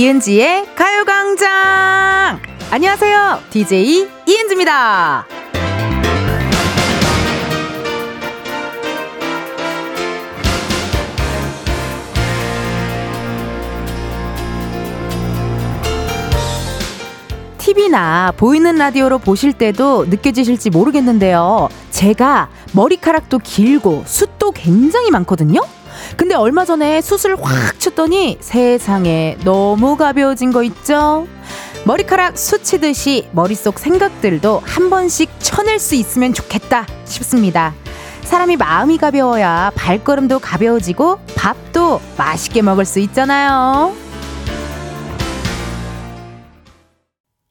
[0.00, 2.40] 이은지의 가요광장!
[2.70, 3.40] 안녕하세요.
[3.50, 5.26] DJ 이은지입니다.
[17.58, 21.68] TV나 보이는 라디오로 보실 때도 느껴지실지 모르겠는데요.
[21.90, 25.60] 제가 머리카락도 길고 숱도 굉장히 많거든요?
[26.20, 31.26] 근데 얼마 전에 숱을 확 쳤더니 세상에 너무 가벼워진 거 있죠?
[31.86, 37.72] 머리카락 숱치듯이 머릿속 생각들도 한 번씩 쳐낼 수 있으면 좋겠다 싶습니다.
[38.20, 43.94] 사람이 마음이 가벼워야 발걸음도 가벼워지고 밥도 맛있게 먹을 수 있잖아요.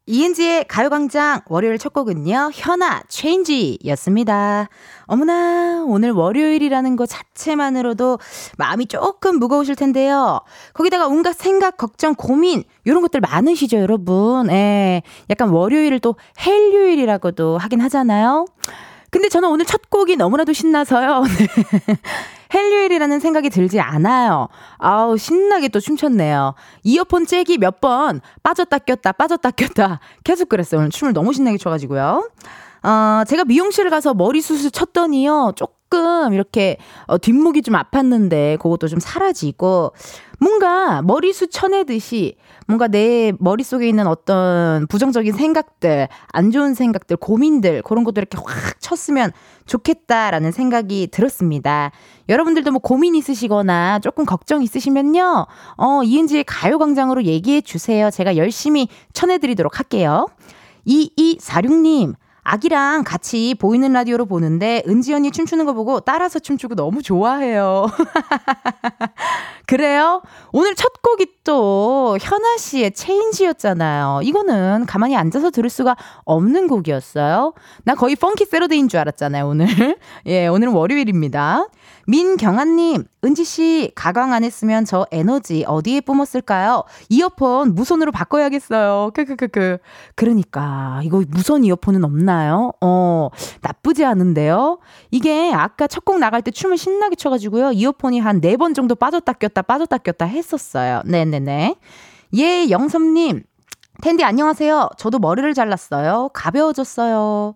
[0.10, 4.68] 이은지의 가요광장 월요일 첫 곡은요, 현아, 체인지 였습니다.
[5.04, 8.18] 어머나, 오늘 월요일이라는 것 자체만으로도
[8.58, 10.40] 마음이 조금 무거우실 텐데요.
[10.74, 14.50] 거기다가 온갖 생각, 걱정, 고민, 이런 것들 많으시죠, 여러분?
[14.50, 15.04] 예.
[15.30, 18.46] 약간 월요일을 또 헬요일이라고도 하긴 하잖아요.
[19.12, 21.24] 근데 저는 오늘 첫 곡이 너무나도 신나서요.
[22.54, 24.48] 헬류일이라는 생각이 들지 않아요.
[24.78, 26.56] 아우, 신나게 또 춤췄네요.
[26.84, 30.80] 이어폰 잭이 몇 번 빠졌다 꼈다, 빠졌다 꼈다 계속 그랬어요.
[30.82, 32.30] 오늘 춤을 너무 신나게 춰가지고요.
[32.84, 35.54] 어, 제가 미용실 가서 머리숱을 쳤더니요.
[35.56, 35.74] 조금
[36.34, 39.94] 이렇게 어, 뒷목이 좀 아팠는데 그것도 좀 사라지고
[40.40, 42.36] 뭔가 머리숱 쳐내듯이
[42.68, 48.80] 뭔가 내 머릿속에 있는 어떤 부정적인 생각들, 안 좋은 생각들, 고민들, 그런 것들 이렇게 확
[48.80, 49.32] 쳤으면
[49.66, 51.92] 좋겠다라는 생각이 들었습니다.
[52.30, 58.10] 여러분들도 뭐 고민 있으시거나 조금 걱정 있으시면요, 어, 이은지의 가요광장으로 얘기해 주세요.
[58.10, 60.28] 제가 열심히 쳐내드리도록 할게요.
[60.88, 67.88] 2246님, 아기랑 같이 보이는 라디오로 보는데 은지 언니 춤추는 거 보고 따라서 춤추고 너무 좋아해요.
[69.70, 70.24] 그래요?
[70.52, 74.22] 오늘 첫 곡이 또 현아 씨의 체인지였잖아요.
[74.24, 77.54] 이거는 가만히 앉아서 들을 수가 없는 곡이었어요.
[77.84, 79.68] 나 거의 펑키 세러데인 줄 알았잖아요, 오늘.
[80.26, 81.68] 예, 오늘은 월요일입니다.
[82.08, 86.84] 민경아님, 은지씨, 가강 안 했으면 저 에너지 어디에 뿜었을까요?
[87.10, 89.12] 이어폰 무선으로 바꿔야겠어요.
[89.14, 89.78] 크크크크.
[90.16, 92.72] 그러니까, 이거 무선 이어폰은 없나요?
[92.82, 93.30] 어,
[93.62, 94.80] 나쁘지 않은데요?
[95.12, 97.74] 이게 아까 첫 곡 나갈 때 춤을 신나게 춰가지고요.
[97.74, 101.02] 이어폰이 한 네 번 정도 빠졌다 꼈다 빠졌다 꼈다 했었어요.
[101.06, 101.76] 네네네.
[102.38, 103.44] 예, 영섭님.
[104.02, 104.90] 텐디 안녕하세요.
[104.98, 106.30] 저도 머리를 잘랐어요.
[106.34, 107.54] 가벼워졌어요.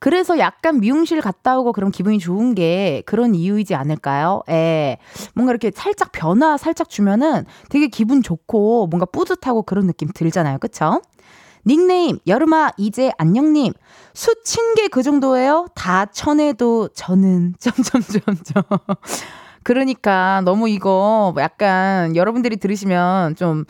[0.00, 4.42] 그래서 약간 미용실 갔다 오고 그런 기분이 좋은 게 그런 이유이지 않을까요?
[4.50, 4.98] 예.
[5.34, 10.58] 뭔가 이렇게 살짝 변화 살짝 주면은 되게 기분 좋고 뭔가 뿌듯하고 그런 느낌 들잖아요.
[10.58, 11.00] 그쵸?
[11.66, 13.72] 닉네임 여름아 이제 안녕님
[14.12, 15.68] 수친 게 그 정도예요?
[15.74, 18.62] 다 쳐내도 저는 점점점점
[19.64, 23.64] 그러니까 너무 이거 약간 여러분들이 들으시면 좀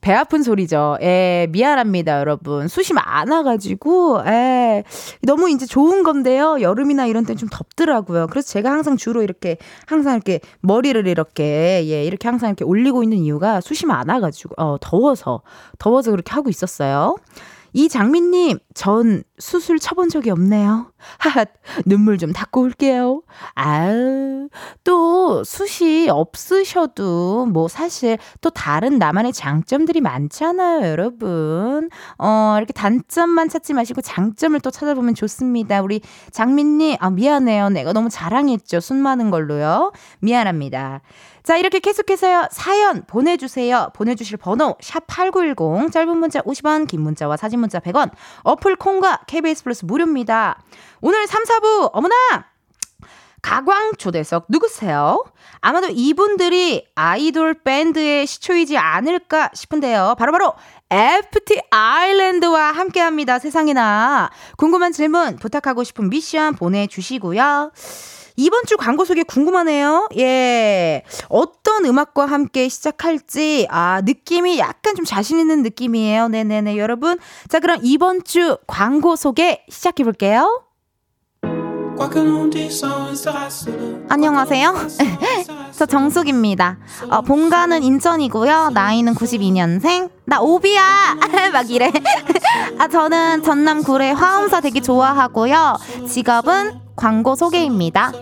[0.00, 0.96] 배 아픈 소리죠.
[1.02, 2.68] 예, 미안합니다, 여러분.
[2.68, 4.84] 수심 많아가지고, 예,
[5.22, 6.58] 너무 이제 좋은 건데요.
[6.60, 8.26] 여름이나 이런 때는 좀 덥더라고요.
[8.28, 13.18] 그래서 제가 항상 주로 이렇게, 항상 이렇게 머리를 이렇게, 예, 이렇게 항상 이렇게 올리고 있는
[13.18, 15.42] 이유가 수심 많아가지고, 어, 더워서,
[15.78, 17.16] 더워서 그렇게 하고 있었어요.
[17.72, 20.92] 이장민님, 전 수술 쳐본 적이 없네요.
[21.18, 21.44] 하하,
[21.86, 23.22] 눈물 좀 닦고 올게요.
[23.54, 24.48] 아유,
[24.84, 31.90] 또 숱이 없으셔도 뭐 사실 또 다른 나만의 장점들이 많잖아요, 여러분.
[32.18, 35.80] 어, 이렇게 단점만 찾지 마시고 장점을 또 찾아보면 좋습니다.
[35.82, 37.70] 우리 장민님, 아, 미안해요.
[37.70, 38.80] 내가 너무 자랑했죠.
[38.80, 39.92] 숱 많은 걸로요.
[40.20, 41.00] 미안합니다.
[41.42, 42.48] 자, 이렇게 계속해서요.
[42.50, 43.90] 사연 보내주세요.
[43.94, 48.10] 보내주실 번호, 샵8910, 짧은 문자 50원, 긴 문자와 사진 문자 100원,
[48.42, 50.60] 어플 콩과 KBS 플러스 무료입니다.
[51.00, 52.14] 오늘 3, 4부, 어머나!
[53.42, 55.24] 가광 초대석 누구세요?
[55.60, 60.16] 아마도 이분들이 아이돌 밴드의 시초이지 않을까 싶은데요.
[60.18, 60.52] 바로바로
[60.90, 63.38] FT 아일랜드와 함께 합니다.
[63.38, 64.30] 세상에나.
[64.56, 67.70] 궁금한 질문, 부탁하고 싶은 미션 보내주시고요.
[68.36, 70.08] 이번 주 광고 소개 궁금하네요.
[70.18, 71.02] 예.
[71.28, 76.28] 어떤 음악과 함께 시작할지, 아, 느낌이 약간 좀 자신 있는 느낌이에요.
[76.28, 77.18] 네네네, 여러분.
[77.48, 80.62] 자, 그럼 이번 주 광고 소개 시작해 볼게요.
[84.08, 84.74] 안녕하세요.
[85.76, 86.78] 저 정숙입니다.
[87.10, 88.70] 어, 본가는 인천이고요.
[88.70, 90.10] 나이는 92년생.
[90.24, 91.16] 나 오비야!
[91.52, 91.92] 막 이래.
[92.78, 95.76] 아, 저는 전남 구례 화엄사 되게 좋아하고요.
[96.08, 98.12] 직업은 광고 소개입니다.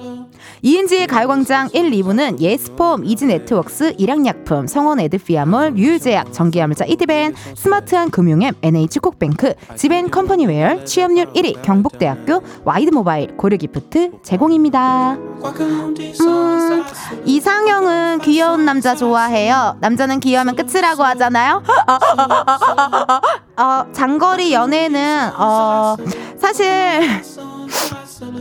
[0.62, 9.54] 이은지의 가요광장 1, 2부는 예스폼, 이지네트웍스, 일양약품, 성원 에드피아몰, 유유제약, 전기화물차 이티밴, 스마트한 금융앱, NH콕뱅크,
[9.76, 15.12] 지벤컴퍼니웨어, 취업률 1위, 경북대학교, 와이드모바일, 고려기프트 제공입니다.
[15.14, 16.84] 음,
[17.24, 19.76] 이상형은 귀여운 남자 좋아해요.
[19.80, 21.62] 남자는 귀여우면 끝이라고 하잖아요.
[23.58, 25.96] 어, 장거리 연애는 어,
[26.36, 26.66] 사실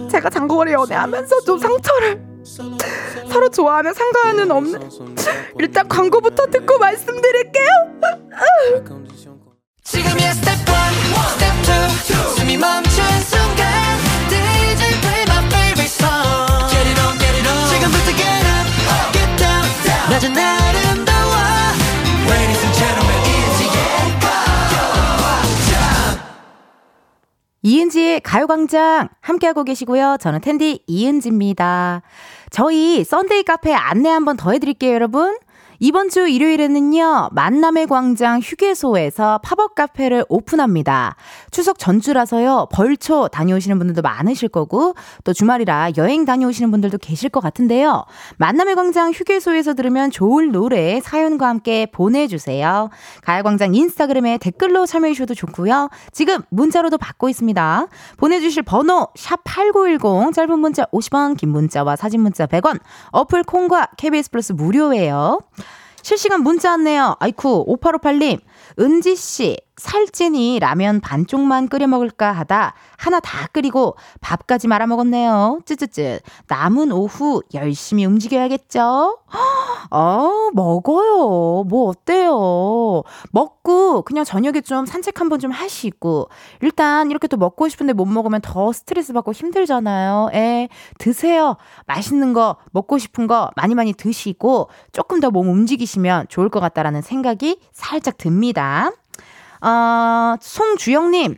[0.10, 2.22] 제가 장거리 연애하면서 좀 상처를
[3.30, 4.90] 서로 좋아하면 상관은 없는
[5.60, 7.68] 일단 광고부터 듣고 말씀드릴게요.
[9.84, 10.66] 지금이야 스텝 1,
[11.34, 11.54] 스텝
[12.34, 13.78] 2, 숨이 멈춘 순간
[20.36, 21.34] 아름다워
[22.28, 23.07] Ladies and gentlemen,
[27.68, 30.16] 이은지의 가요광장 함께하고 계시고요.
[30.22, 32.02] 저는 텐디 이은지입니다.
[32.50, 35.38] 저희 썬데이 카페 안내 한번 더 해드릴게요, 여러분.
[35.80, 41.16] 이번 주 일요일에는요, 만남의 광장 휴게소에서 팝업 카페를 오픈합니다.
[41.52, 48.06] 추석 전주라서요, 벌초 다녀오시는 분들도 많으실 거고, 또 주말이라 여행 다녀오시는 분들도 계실 것 같은데요.
[48.38, 52.90] 만남의 광장 휴게소에서 들으면 좋을 노래 사연과 함께 보내주세요.
[53.22, 55.90] 가야광장 인스타그램에 댓글로 참여해주셔도 좋고요.
[56.12, 57.88] 지금 문자로도 받고 있습니다.
[58.18, 62.80] 보내주실 번호, 샵8910, 짧은 문자 50원, 긴 문자와 사진 문자 100원,
[63.12, 65.40] 어플 콩과 KBS 플러스 무료예요.
[66.08, 67.18] 실시간 문자 왔네요.
[67.20, 68.40] 아이쿠, 5858님.
[68.80, 75.60] 은지씨, 살찐이 라면 반쪽만 끓여 먹을까 하다 하나 다 끓이고 밥까지 말아 먹었네요.
[75.66, 76.22] 쯔쯔쯔.
[76.48, 79.18] 남은 오후 열심히 움직여야겠죠?
[79.92, 81.64] 어, 먹어요.
[81.64, 83.04] 뭐 어때요?
[83.32, 86.30] 먹고 그냥 저녁에 좀 산책 한번 좀 하시고
[86.62, 90.30] 일단 이렇게 또 먹고 싶은데 못 먹으면 더 스트레스 받고 힘들잖아요.
[90.34, 90.70] 에,
[91.00, 91.58] 드세요.
[91.86, 97.02] 맛있는 거, 먹고 싶은 거 많이 많이 드시고 조금 더 몸 움직이시면 좋을 것 같다라는
[97.02, 98.92] 생각이 살짝 듭니다.
[99.62, 101.38] 어, 송주영님.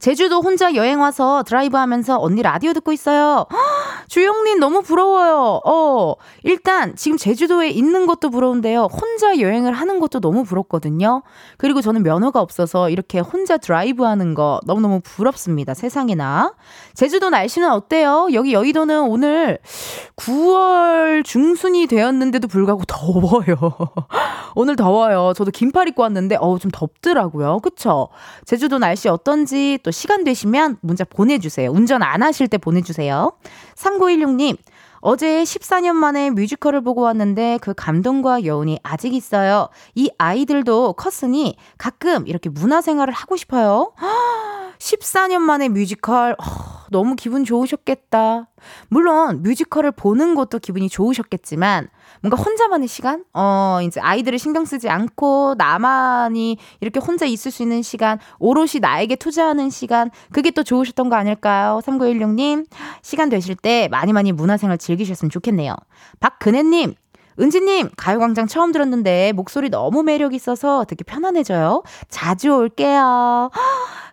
[0.00, 3.46] 제주도 혼자 여행 와서 드라이브 하면서 언니 라디오 듣고 있어요.
[4.08, 5.60] 주영님 너무 부러워요.
[5.64, 8.84] 어, 일단 지금 제주도에 있는 것도 부러운데요.
[8.84, 11.22] 혼자 여행을 하는 것도 너무 부럽거든요.
[11.56, 15.74] 그리고 저는 면허가 없어서 이렇게 혼자 드라이브 하는 거 너무너무 부럽습니다.
[15.74, 16.54] 세상에나.
[16.94, 18.28] 제주도 날씨는 어때요?
[18.32, 19.58] 여기 여의도는 오늘
[20.16, 23.56] 9월 중순이 되었는데도 불구하고 더워요.
[24.54, 25.32] 오늘 더워요.
[25.36, 27.60] 저도 긴팔 입고 왔는데 어우 좀 덥더라고요.
[27.60, 28.08] 그쵸?
[28.46, 31.70] 제주도 날씨 어떤지 또 시간 되시면 문자 보내주세요.
[31.70, 33.32] 운전 안 하실 때 보내주세요.
[33.74, 34.58] 3916님,
[35.00, 39.70] 어제 14년 만에 뮤지컬을 보고 왔는데 그 감동과 여운이 아직 있어요.
[39.94, 43.92] 이 아이들도 컸으니 가끔 이렇게 문화생활을 하고 싶어요.
[44.78, 46.32] 14년 만에 뮤지컬.
[46.32, 48.48] 어, 너무 기분 좋으셨겠다.
[48.88, 51.88] 물론 뮤지컬을 보는 것도 기분이 좋으셨겠지만
[52.22, 53.24] 뭔가 혼자만의 시간?
[53.32, 59.16] 어, 이제 아이들을 신경 쓰지 않고 나만이 이렇게 혼자 있을 수 있는 시간, 오롯이 나에게
[59.16, 61.80] 투자하는 시간, 그게 또 좋으셨던 거 아닐까요?
[61.84, 62.66] 3916님,
[63.02, 65.74] 시간 되실 때 많이 많이 문화생활 즐기셨으면 좋겠네요.
[66.20, 66.94] 박근혜님,
[67.40, 71.84] 은지님, 가요광장 처음 들었는데 목소리 너무 매력 있어서 되게 편안해져요.
[72.08, 73.50] 자주 올게요.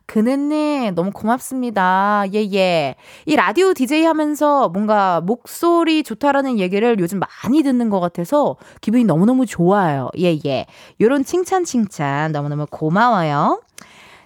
[0.07, 2.25] 그네님, 너무 고맙습니다.
[2.33, 2.95] 예, 예.
[3.25, 9.45] 이 라디오 DJ 하면서 뭔가 목소리 좋다라는 얘기를 요즘 많이 듣는 것 같아서 기분이 너무너무
[9.45, 10.09] 좋아요.
[10.19, 10.65] 예, 예.
[11.01, 13.61] 요런 칭찬, 칭찬 너무너무 고마워요.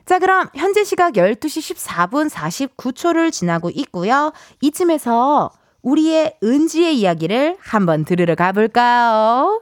[0.05, 4.33] 자, 그럼 현재 시각 12시 14분 49초를 지나고 있고요.
[4.61, 5.51] 이쯤에서
[5.81, 9.61] 우리의 은지의 이야기를 한번 들으러 가볼까요?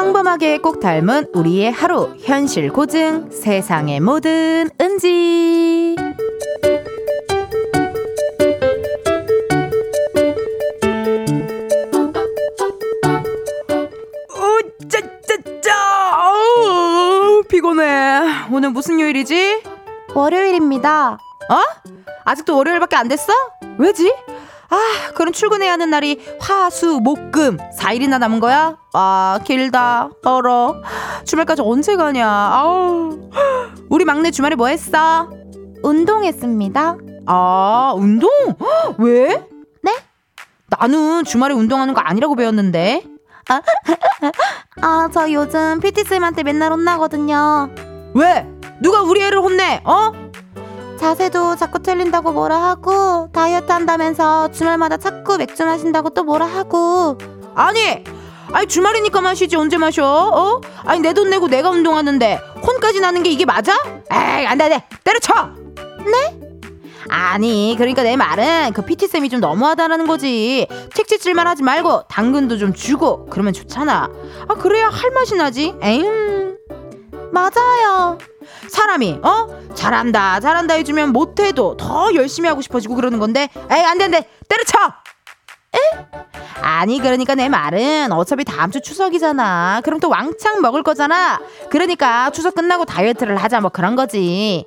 [0.00, 5.94] 평범하게 꼭 닮은 우리의 하루 현실 고증 세상의 모든 은지
[17.48, 18.46] 피곤해.
[18.50, 19.62] 오늘 무슨 요일이지?
[20.14, 21.18] 월요일입니다.
[21.50, 21.60] 어?
[22.24, 23.32] 아직도 월요일밖에 안 됐어?
[23.76, 24.10] 왜지?
[24.70, 28.76] 아, 그럼 출근해야 하는 날이 화, 수, 목, 금 4일이나 남은 거야?
[28.94, 30.10] 아, 길다.
[30.22, 30.80] 멀어.
[31.24, 32.26] 주말까지 언제 가냐?
[32.28, 33.30] 아우.
[33.88, 35.28] 우리 막내 주말에 뭐 했어?
[35.82, 36.96] 운동했습니다.
[37.26, 38.30] 아, 운동?
[38.98, 39.44] 왜?
[39.82, 39.96] 네?
[40.68, 43.04] 나는 주말에 운동하는 거 아니라고 배웠는데.
[43.48, 43.60] 아,
[44.82, 47.70] 아, 저 요즘 PT쌤한테 맨날 혼나거든요.
[48.14, 48.46] 왜?
[48.80, 49.80] 누가 우리 애를 혼내?
[49.84, 50.29] 어?
[51.00, 57.16] 자세도 자꾸 틀린다고 뭐라 하고 다이어트 한다면서 주말마다 자꾸 맥주 마신다고 또 뭐라 하고
[57.54, 58.04] 아니
[58.52, 60.04] 아니 주말이니까 마시지 언제 마셔?
[60.04, 60.60] 어?
[60.84, 63.72] 아니 내 돈 내고 내가 운동하는데 혼까지 나는 게 이게 맞아?
[64.12, 65.32] 에이 안돼 안돼 때려쳐.
[66.04, 66.38] 네?
[67.08, 70.66] 아니 그러니까 내 말은 그 PT 쌤이 좀 너무하다라는 거지.
[70.94, 74.10] 책짓질만 하지 말고 당근도 좀 주고 그러면 좋잖아.
[74.48, 75.74] 아 그래야 할 맛이 나지.
[75.80, 76.56] 에잉.
[77.32, 78.18] 맞아요.
[78.68, 84.28] 사람이 어 잘한다 잘한다 해주면 못해도 더 열심히 하고 싶어지고 그러는 건데 에이 안돼 안돼
[84.48, 84.78] 때려쳐.
[85.72, 85.78] 에?
[86.62, 89.82] 아니 그러니까 내 말은 어차피 다음 주 추석이잖아.
[89.84, 91.40] 그럼 또 왕창 먹을 거잖아.
[91.70, 94.66] 그러니까 추석 끝나고 다이어트를 하자 뭐 그런 거지.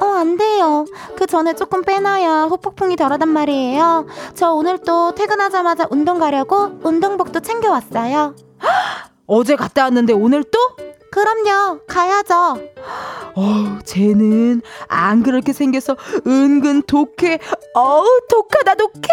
[0.00, 0.84] 어, 안 돼요.
[1.16, 4.06] 그 전에 조금 빼놔야 후폭풍이 덜하단 말이에요.
[4.34, 8.34] 저 오늘 또 퇴근하자마자 운동 가려고 운동복도 챙겨왔어요.
[9.26, 10.58] 어제 갔다 왔는데 오늘 또?
[11.14, 11.78] 그럼요.
[11.86, 12.58] 가야죠.
[13.36, 17.38] 어, 쟤는 안 그렇게 생겨서 은근 독해.
[17.74, 19.08] 어우, 독하다, 독해.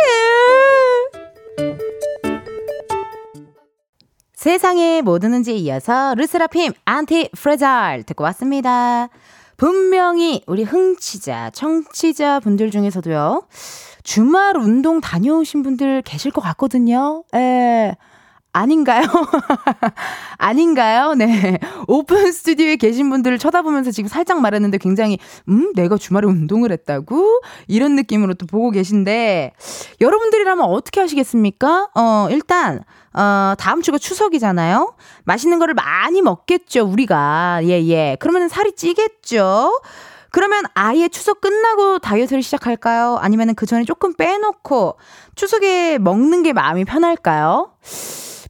[4.33, 9.09] 세상에 뭐 드는지에 이어서 르세라핌 ANTIFRAGILE 듣고 왔습니다.
[9.57, 13.43] 분명히 우리 흥치자, 청취자 분들 중에서도요,
[14.01, 17.23] 주말 운동 다녀오신 분들 계실 것 같거든요.
[17.35, 17.95] 에,
[18.53, 19.03] 아닌가요?
[20.37, 21.13] 아닌가요?
[21.13, 21.57] 네.
[21.87, 27.41] 오픈 스튜디오에 계신 분들을 쳐다보면서 지금 살짝 말했는데 굉장히, 음, 내가 주말에 운동을 했다고?
[27.67, 29.53] 이런 느낌으로 또 보고 계신데,
[30.01, 31.89] 여러분들이라면 어떻게 하시겠습니까?
[31.95, 34.95] 어, 일단, 어, 다음 주가 추석이잖아요?
[35.23, 37.61] 맛있는 거를 많이 먹겠죠, 우리가.
[37.63, 38.17] 예, 예.
[38.19, 39.79] 그러면 살이 찌겠죠?
[40.33, 43.17] 그러면 아예 추석 끝나고 다이어트를 시작할까요?
[43.19, 44.97] 아니면 그 전에 조금 빼놓고
[45.35, 47.71] 추석에 먹는 게 마음이 편할까요?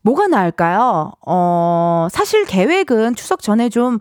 [0.01, 1.11] 뭐가 나을까요?
[1.25, 3.99] 어, 사실 계획은 추석 전에 좀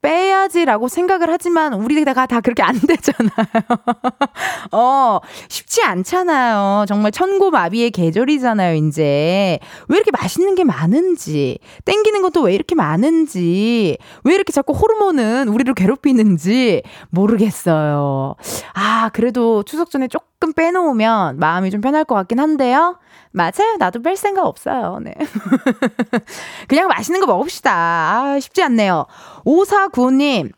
[0.00, 3.30] 빼야지라고 생각을 하지만 우리가 다 그렇게 안 되잖아요.
[4.70, 6.84] 어, 쉽지 않잖아요.
[6.86, 9.58] 정말 천고마비의 계절이잖아요, 이제.
[9.88, 15.74] 왜 이렇게 맛있는 게 많은지, 땡기는 것도 왜 이렇게 많은지, 왜 이렇게 자꾸 호르몬은 우리를
[15.74, 18.36] 괴롭히는지 모르겠어요.
[18.74, 22.98] 아, 그래도 추석 전에 조금 빼놓으면 마음이 좀 편할 것 같긴 한데요.
[23.32, 23.76] 맞아요.
[23.78, 24.98] 나도 뺄 생각 없어요.
[25.02, 25.14] 네.
[26.68, 27.72] 그냥 맛있는 거 먹읍시다.
[27.72, 29.06] 아, 쉽지 않네요.
[29.44, 30.52] 5495님.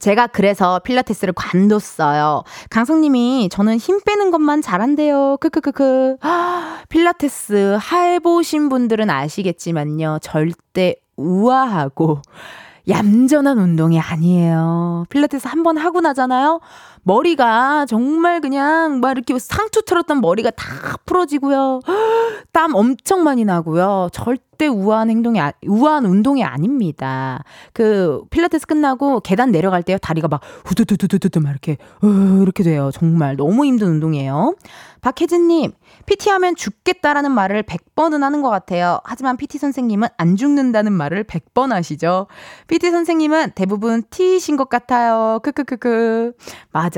[0.00, 2.44] 제가 그래서 필라테스를 관뒀어요.
[2.70, 5.38] 강성님이 저는 힘 빼는 것만 잘한대요.
[5.40, 6.18] 크크크크.
[6.88, 10.18] 필라테스 해보신 분들은 아시겠지만요.
[10.22, 12.22] 절대 우아하고
[12.88, 15.04] 얌전한 운동이 아니에요.
[15.10, 16.60] 필라테스 한 번 하고 나잖아요.
[17.08, 21.80] 머리가 정말 그냥 막 이렇게 상투 틀었던 머리가 다 풀어지고요.
[22.52, 24.10] 땀 엄청 많이 나고요.
[24.12, 27.42] 절대 우아한 행동이, 아, 우아한 운동이 아닙니다.
[27.72, 29.96] 그 필라테스 끝나고 계단 내려갈 때요.
[29.96, 32.90] 다리가 막 후두두두두두 막 이렇게, 으, 이렇게 돼요.
[32.92, 34.54] 정말 너무 힘든 운동이에요.
[35.00, 35.72] 박혜진 님,
[36.06, 39.00] PT 하면 죽겠다라는 말을 100번은 하는 것 같아요.
[39.04, 42.26] 하지만 PT 선생님은 안 죽는다는 말을 100번 하시죠.
[42.66, 45.40] PT 선생님은 대부분 T이신 것 같아요.
[45.42, 46.32] 크크크크.
[46.72, 46.97] 맞아.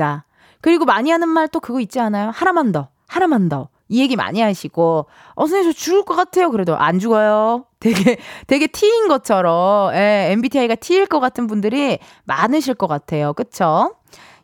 [0.61, 2.31] 그리고 많이 하는 말 또 그거 있지 않아요?
[2.33, 3.69] 하나만 더, 하나만 더.
[3.89, 5.05] 이 얘기 많이 하시고,
[5.35, 6.49] 어, 선생님 저 죽을 것 같아요.
[6.49, 7.65] 그래도 안 죽어요.
[7.81, 8.17] 되게,
[8.47, 13.33] 되게 T인 것처럼, 예, MBTI가 T일 것 같은 분들이 많으실 것 같아요.
[13.33, 13.95] 그쵸?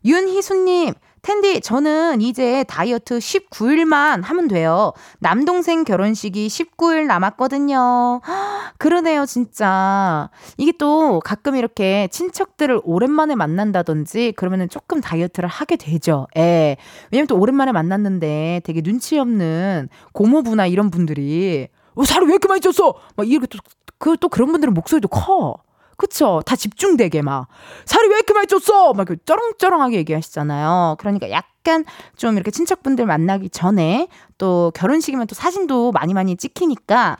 [0.03, 0.93] 윤희수님,
[1.27, 4.93] 텐디, 저는 이제 다이어트 19일만 하면 돼요.
[5.19, 8.21] 남동생 결혼식이 19일 남았거든요.
[8.79, 10.29] 그러네요, 진짜.
[10.55, 16.27] 이게 또 가끔 이렇게 친척들을 오랜만에 만난다든지 그러면은 조금 다이어트를 하게 되죠.
[16.37, 16.77] 예.
[17.11, 22.61] 왜냐면 또 오랜만에 만났는데 되게 눈치 없는 고모부나 이런 분들이 어, 살이 왜 이렇게 많이
[22.61, 22.95] 쪘어?
[23.17, 23.59] 막 이렇게 또,
[23.97, 25.57] 그, 또 그런 분들은 목소리도 커.
[25.97, 26.41] 그쵸?
[26.45, 27.47] 다 집중되게 막
[27.85, 28.95] 살이 왜 이렇게 많이 쪘어?
[28.95, 30.97] 막 쩌렁쩌렁하게 얘기하시잖아요.
[30.99, 31.85] 그러니까 약간
[32.15, 37.17] 좀 이렇게 친척분들 만나기 전에 또 결혼식이면 또 사진도 많이 많이 찍히니까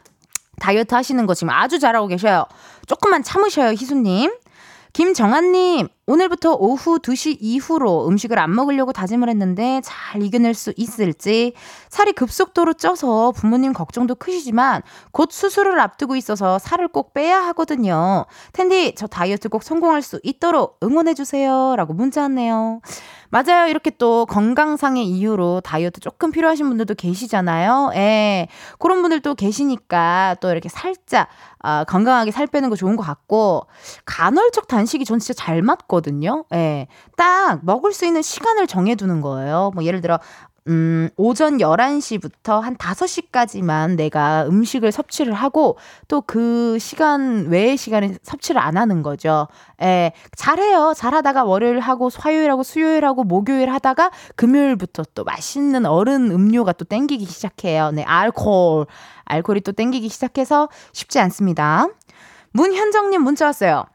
[0.60, 2.46] 다이어트 하시는 거 지금 아주 잘하고 계셔요.
[2.86, 4.32] 조금만 참으셔요, 희수님.
[4.94, 11.52] 김정한님, 오늘부터 오후 2시 이후로 음식을 안 먹으려고 다짐을 했는데 잘 이겨낼 수 있을지
[11.90, 18.26] 살이 급속도로 쪄서 부모님 걱정도 크시지만 곧 수술을 앞두고 있어서 살을 꼭 빼야 하거든요.
[18.54, 21.76] 텐디, 저 다이어트 꼭 성공할 수 있도록 응원해 주세요.
[21.76, 22.80] 라고 문자 왔네요.
[23.30, 23.68] 맞아요.
[23.68, 27.92] 이렇게 또 건강상의 이유로 다이어트 조금 필요하신 분들도 계시잖아요.
[27.96, 28.48] 예.
[28.80, 31.28] 그런 분들도 계시니까 또 이렇게 살짝
[31.60, 33.68] 어, 건강하게 살 빼는 거 좋은 것 같고
[34.06, 36.46] 간헐적 단식이 전 진짜 잘 맞 거든요.
[36.54, 36.88] 예.
[37.16, 39.72] 딱 먹을 수 있는 시간을 정해두는 거예요.
[39.74, 40.20] 뭐 예를 들어
[40.68, 45.78] 음, 오전 11시부터 한 5시까지만 내가 음식을 섭취를 하고
[46.08, 49.48] 또 그 시간 외의 시간에 섭취를 안 하는 거죠.
[49.82, 50.94] 예, 잘해요.
[50.96, 56.84] 잘하다가 월요일 하고 화요일 하고 수요일 하고 목요일 하다가 금요일부터 또 맛있는 얼음 음료가 또
[56.86, 57.92] 땡기기 시작해요.
[57.92, 58.88] 네, 알코올.
[59.24, 61.88] 알코올이 또 땡기기 시작해서 쉽지 않습니다.
[62.52, 63.86] 문현정님 문자 왔어요.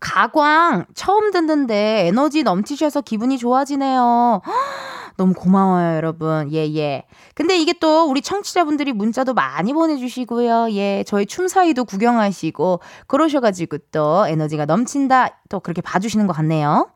[0.00, 4.40] 가광 처음 듣는데 에너지 넘치셔서 기분이 좋아지네요.
[5.16, 6.50] 너무 고마워요, 여러분.
[6.52, 7.04] 예, 예.
[7.34, 10.72] 근데 이게 또 우리 청취자분들이 문자도 많이 보내주시고요.
[10.72, 15.40] 예, 저희 춤 사이도 구경하시고, 그러셔가지고 또 에너지가 넘친다.
[15.50, 16.90] 또 그렇게 봐주시는 것 같네요.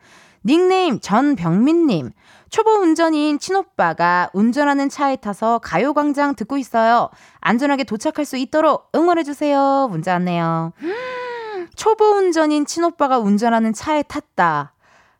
[0.46, 2.12] 닉네임 전병민님.
[2.48, 7.10] 초보 운전인 친오빠가 운전하는 차에 타서 가요광장 듣고 있어요.
[7.40, 9.88] 안전하게 도착할 수 있도록 응원해주세요.
[9.90, 10.72] 문자 왔네요.
[11.76, 14.74] 초보 운전인 친오빠가 운전하는 차에 탔다.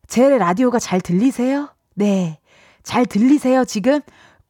[0.06, 1.70] 제 라디오가 잘 들리세요?
[1.94, 2.38] 네.
[2.82, 4.00] 잘 들리세요, 지금?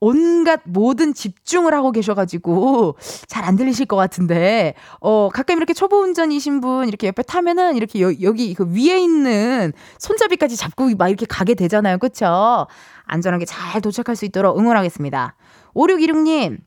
[0.01, 2.97] 온갖 모든 집중을 하고 계셔가지고
[3.27, 8.01] 잘 안 들리실 것 같은데 어 가끔 이렇게 초보 운전이신 분 이렇게 옆에 타면은 이렇게
[8.03, 12.67] 여, 여기 그 위에 있는 손잡이까지 잡고 막 이렇게 가게 되잖아요, 그렇죠?
[13.05, 15.37] 안전하게 잘 도착할 수 있도록 응원하겠습니다.
[15.75, 16.59] 5616님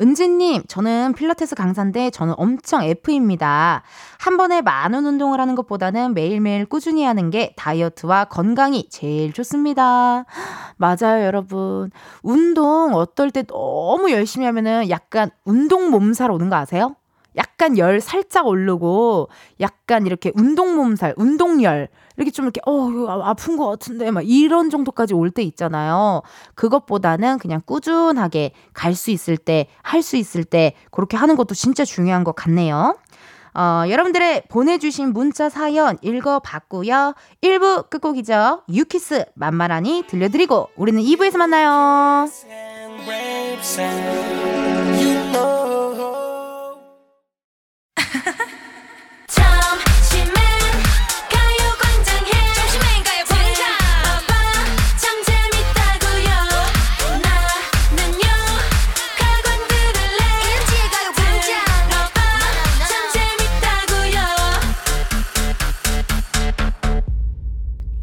[0.00, 3.82] 은지님, 저는 필라테스 강사인데 저는 엄청 F입니다.
[4.18, 10.24] 한 번에 많은 운동을 하는 것보다는 매일매일 꾸준히 하는 게 다이어트와 건강이 제일 좋습니다.
[10.76, 11.90] 맞아요, 여러분.
[12.22, 16.96] 운동 어떨 때 너무 열심히 하면은 약간 운동 몸살 오는 거 아세요?
[17.36, 19.28] 약간 열 살짝 오르고
[19.60, 25.14] 약간 이렇게 운동 몸살, 운동열 이렇게 좀 이렇게 어 아픈 것 같은데 막 이런 정도까지
[25.14, 26.22] 올 때 있잖아요.
[26.54, 31.84] 그것보다는 그냥 꾸준하게 갈 수 있을 때, 할 수 있을 때 그렇게 하는 것도 진짜
[31.84, 32.96] 중요한 것 같네요.
[33.56, 37.14] 어, 여러분들의 보내주신 문자 사연 읽어봤고요.
[37.42, 38.62] 1부 끝곡이죠.
[38.68, 42.26] 유키스 만만하니 들려드리고 우리는 2부에서 만나요.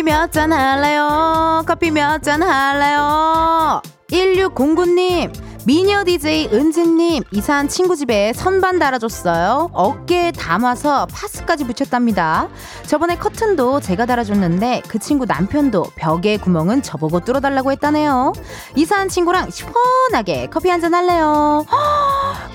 [0.00, 1.62] 커피 몇 잔 할래요?
[1.66, 3.82] 커피 몇 잔 할래요?
[4.08, 5.30] 1609님
[5.70, 9.70] 미녀 DJ 은진님 이사한 친구 집에 선반 달아줬어요.
[9.72, 12.48] 어깨에 담아서 파스까지 붙였답니다.
[12.86, 18.32] 저번에 커튼도 제가 달아줬는데 그 친구 남편도 벽에 구멍은 저보고 뚫어달라고 했다네요.
[18.74, 21.64] 이사한 친구랑 시원하게 커피 한잔 할래요.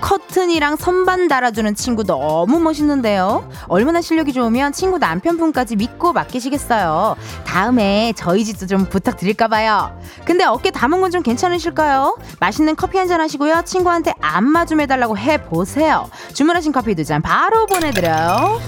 [0.01, 3.49] 커튼이랑 선반 달아주는 친구 너무 멋있는데요.
[3.69, 7.15] 얼마나 실력이 좋으면 친구 남편분까지 믿고 맡기시겠어요.
[7.45, 9.97] 다음에 저희 집도 좀 부탁드릴까봐요.
[10.25, 12.17] 근데 어깨 담은 건 좀 괜찮으실까요?
[12.41, 13.61] 맛있는 커피 한잔 하시고요.
[13.65, 16.09] 친구한테 안마 좀 해달라고 해보세요.
[16.33, 18.59] 주문하신 커피 두 잔 바로 보내드려요.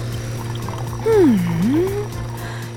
[1.06, 1.87] 음.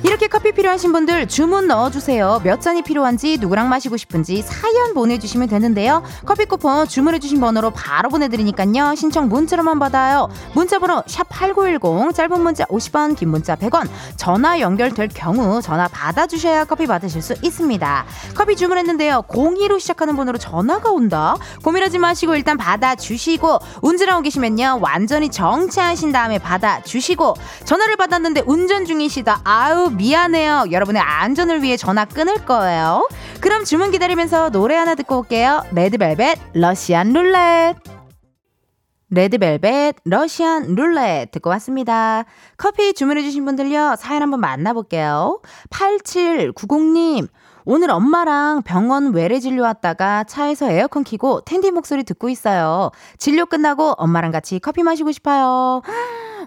[0.03, 2.41] 이렇게 커피 필요하신 분들 주문 넣어주세요.
[2.43, 6.01] 몇 잔이 필요한지 누구랑 마시고 싶은지 사연 보내주시면 되는데요.
[6.25, 8.95] 커피 쿠폰 주문해주신 번호로 바로 보내드리니까요.
[8.95, 10.27] 신청 문자로만 받아요.
[10.53, 13.87] 문자번호 샵8910 짧은 문자 50원 긴 문자 100원
[14.17, 18.05] 전화 연결될 경우 전화 받아주셔야 커피 받으실 수 있습니다.
[18.35, 19.25] 커피 주문했는데요.
[19.27, 21.35] 02로 시작하는 번호로 전화가 온다.
[21.63, 24.79] 고민하지 마시고 일단 받아주시고 운전하고 계시면요.
[24.81, 27.35] 완전히 정체하신 다음에 받아주시고
[27.65, 29.41] 전화를 받았는데 운전 중이시다.
[29.43, 30.65] 아유 미안해요.
[30.71, 33.07] 여러분의 안전을 위해 전화 끊을 거예요.
[33.39, 35.63] 그럼 주문 기다리면서 노래 하나 듣고 올게요.
[35.73, 37.77] 레드벨벳 러시안 룰렛.
[39.09, 42.23] 레드벨벳 러시안 룰렛 듣고 왔습니다.
[42.57, 43.95] 커피 주문해주신 분들요.
[43.97, 45.41] 사연 한번 만나볼게요.
[45.69, 47.27] 8790님.
[47.65, 52.91] 오늘 엄마랑 병원 외래 진료 왔다가 차에서 에어컨 키고 텐디 목소리 듣고 있어요.
[53.17, 55.81] 진료 끝나고 엄마랑 같이 커피 마시고 싶어요.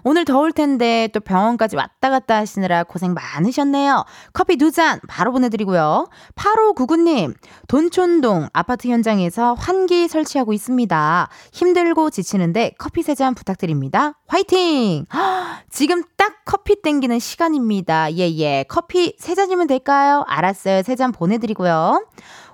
[0.07, 4.05] 오늘 더울 텐데 또 병원까지 왔다 갔다 하시느라 고생 많으셨네요.
[4.33, 6.07] 커피 두 잔 바로 보내드리고요.
[6.35, 7.33] 8599님,
[7.67, 11.27] 돈촌동 아파트 현장에서 환기 설치하고 있습니다.
[11.53, 14.13] 힘들고 지치는데 커피 세 잔 부탁드립니다.
[14.27, 15.05] 화이팅!
[15.71, 18.13] 지금 딱 커피 땡기는 시간입니다.
[18.13, 18.63] 예, 예.
[18.69, 20.23] 커피 세 잔이면 될까요?
[20.27, 20.83] 알았어요.
[20.83, 22.05] 세 잔 보내드리고요.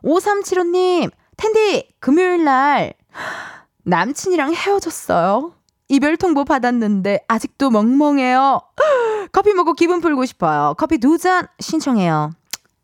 [0.06, 2.94] 5375님, 텐디, 금요일 날
[3.84, 5.54] 남친이랑 헤어졌어요.
[5.92, 8.62] 이별 통보 받았는데 아직도 멍멍해요.
[9.34, 10.74] 커피 먹고 기분 풀고 싶어요.
[10.78, 12.32] 커피 두 잔 신청해요.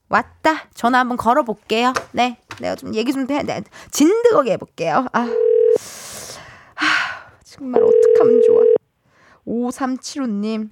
[0.10, 0.64] 왔다.
[0.74, 1.94] 전화 한번 걸어볼게요.
[2.12, 2.38] 네.
[2.60, 3.44] 내가 좀 얘기 좀 해.
[3.44, 3.64] 네.
[3.92, 5.08] 진득하게 해볼게요.
[5.14, 5.20] 아.
[6.76, 6.86] 하,
[7.46, 8.62] 정말 어떡하면 좋아.
[9.48, 10.70] 5375님.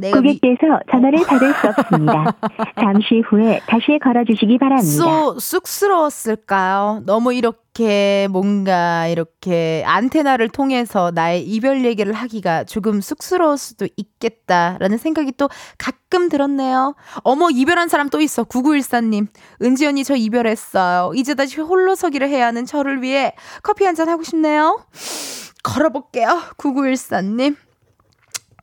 [0.00, 2.24] 내가 고객께서 전화를 받을 수 없습니다.
[2.80, 4.86] 잠시 후에 다시 걸어주시기 바랍니다.
[4.86, 7.02] 쏘, 쑥스러웠을까요?
[7.06, 15.32] 너무 이렇게 뭔가 이렇게 안테나를 통해서 나의 이별 얘기를 하기가 조금 쑥스러울 수도 있겠다라는 생각이
[15.36, 16.94] 또 가끔 들었네요.
[17.22, 18.44] 어머, 이별한 사람 또 있어.
[18.44, 19.28] 9914님.
[19.62, 21.12] 은지 언니 저 이별했어요.
[21.14, 24.84] 이제 다시 홀로서기를 해야 하는 저를 위해 커피 한 잔 하고 싶네요.
[25.62, 26.40] 걸어볼게요.
[26.56, 27.56] 9914님.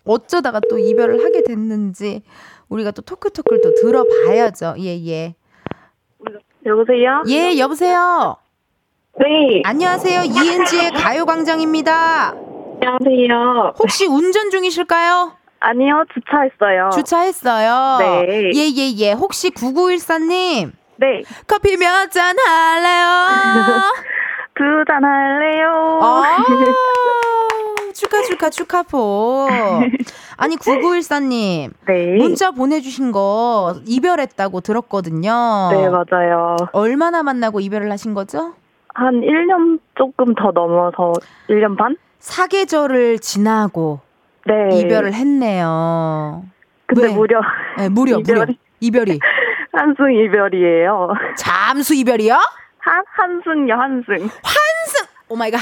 [0.07, 2.23] 어쩌다가 또 이별을 하게 됐는지
[2.69, 4.75] 우리가 또 토크토크를 또 들어봐야죠.
[4.79, 5.35] 예, 예.
[6.65, 7.23] 여보세요?
[7.29, 8.35] 예, 여보세요?
[9.19, 9.61] 네.
[9.63, 10.23] 안녕하세요.
[10.23, 12.33] 이은지의 가요광장입니다.
[12.81, 13.73] 안녕하세요.
[13.79, 15.31] 혹시 운전 중이실까요?
[15.59, 16.89] 아니요, 주차했어요.
[16.93, 17.97] 주차했어요.
[17.99, 18.51] 네.
[18.53, 19.11] 예, 예, 예.
[19.13, 20.71] 혹시 9914님?
[20.97, 21.21] 네.
[21.47, 23.81] 커피 몇 잔 할래요?
[24.57, 25.99] 두 잔 할래요?
[26.01, 26.37] 아~
[27.97, 29.47] 축하 축하 축하포.
[30.37, 31.71] 아니 9914님.
[31.87, 32.15] 네.
[32.17, 35.69] 문자 보내주신 거 이별했다고 들었거든요.
[35.71, 36.57] 네 맞아요.
[36.73, 38.53] 얼마나 만나고 이별을 하신 거죠?
[38.93, 41.13] 한 1년 조금 더 넘어서
[41.49, 41.95] 1년 반?
[42.19, 43.99] 사계절을 지나고
[44.45, 44.77] 네.
[44.77, 46.43] 이별을 했네요.
[46.85, 47.13] 근데 왜?
[47.13, 47.41] 무려
[47.79, 49.19] 네, 무려 이별이, 무려 이별이
[49.73, 51.13] 환승 이별이에요.
[51.35, 52.35] 잠수 이별이요?
[52.77, 54.13] 환 환승요 환승.
[54.13, 55.07] 환승.
[55.29, 55.59] Oh my god.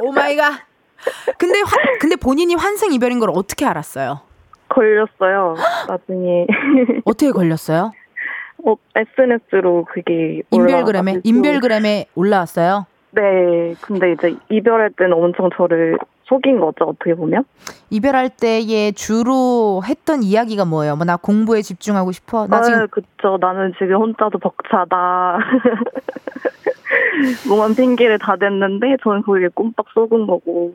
[0.00, 0.69] Oh my god.
[1.38, 4.20] 근데 화, 근데 본인이 환승 이별인 걸 어떻게 알았어요?
[4.68, 5.56] 걸렸어요.
[5.88, 6.46] 나중에.
[7.04, 7.92] 어떻게 걸렸어요?
[8.64, 12.86] 어, SNS로 그게 인별그램에 인별그램에 올라왔어요.
[13.12, 13.74] 네.
[13.80, 15.98] 근데 이제 이별할 때는 엄청 저를
[16.30, 17.44] 속인 거죠, 어떻게 보면.
[17.90, 20.96] 이별할 때에 주로 했던 이야기가 뭐예요?
[20.96, 22.46] 뭐 나 공부에 집중하고 싶어?
[22.46, 23.36] 나 아, 지금 그쵸.
[23.40, 25.38] 나는 지금 혼자도 벅차다.
[27.48, 30.74] 뭐만 핑계를 다 댔는데 저는 거기에 꼼빡 속은 거고.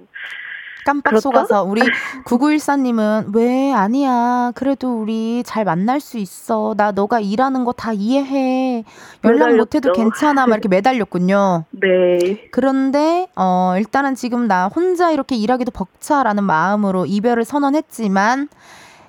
[0.86, 1.22] 깜빡 그렇죠?
[1.30, 1.82] 속아서 우리
[2.26, 8.84] 9914님은 왜 아니야 그래도 우리 잘 만날 수 있어 나 너가 일하는 거 다 이해해
[9.26, 9.58] 연락 매달렸죠.
[9.58, 16.44] 못해도 괜찮아 막 이렇게 매달렸군요 네 그런데 어 일단은 지금 나 혼자 이렇게 일하기도 벅차라는
[16.46, 18.48] 마음으로 이별을 선언했지만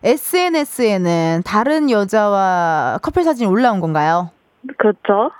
[0.02, 4.30] SNS에는 다른 여자와 커플 사진이 올라온 건가요?
[4.78, 5.30] 그렇죠.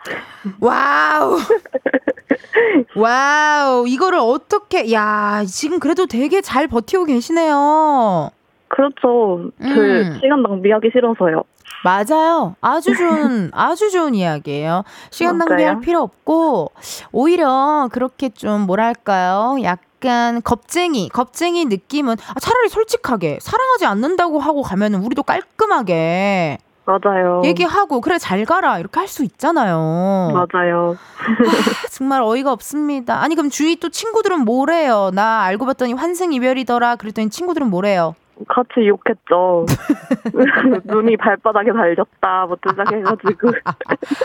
[0.61, 1.38] Wow.
[2.96, 3.87] Wow.
[3.88, 8.30] 이거를 어떻게, 야, 지금 그래도 되게 잘 버티고 계시네요.
[8.68, 9.50] 그렇죠.
[9.58, 10.18] 그 음.
[10.20, 11.44] 시간 낭비하기 싫어서요.
[11.84, 12.56] 맞아요.
[12.60, 14.82] 아주 좋은, 아주 좋은 이야기예요.
[15.10, 16.72] 시간 낭비할 필요 없고,
[17.12, 19.56] 오히려 그렇게 좀, 뭐랄까요.
[19.62, 27.42] 약간 겁쟁이, 겁쟁이 느낌은, 아, 차라리 솔직하게, 사랑하지 않는다고 하고 가면 우리도 깔끔하게, 맞아요.
[27.44, 30.31] 얘기하고 그래 잘 가라 이렇게 할 수 있잖아요.
[30.33, 30.96] 맞아요.
[31.18, 33.20] 아, 정말 어이가 없습니다.
[33.22, 35.11] 아니 그럼 주위 또 친구들은 뭐래요?
[35.12, 36.96] 나 알고 봤더니 환승 이별이더라.
[36.96, 38.14] 그랬더니 친구들은 뭐래요?
[38.49, 39.64] 같이 욕했죠.
[40.85, 42.46] 눈이 발바닥에 달렸다.
[42.46, 43.51] 뭐 시작해가지고.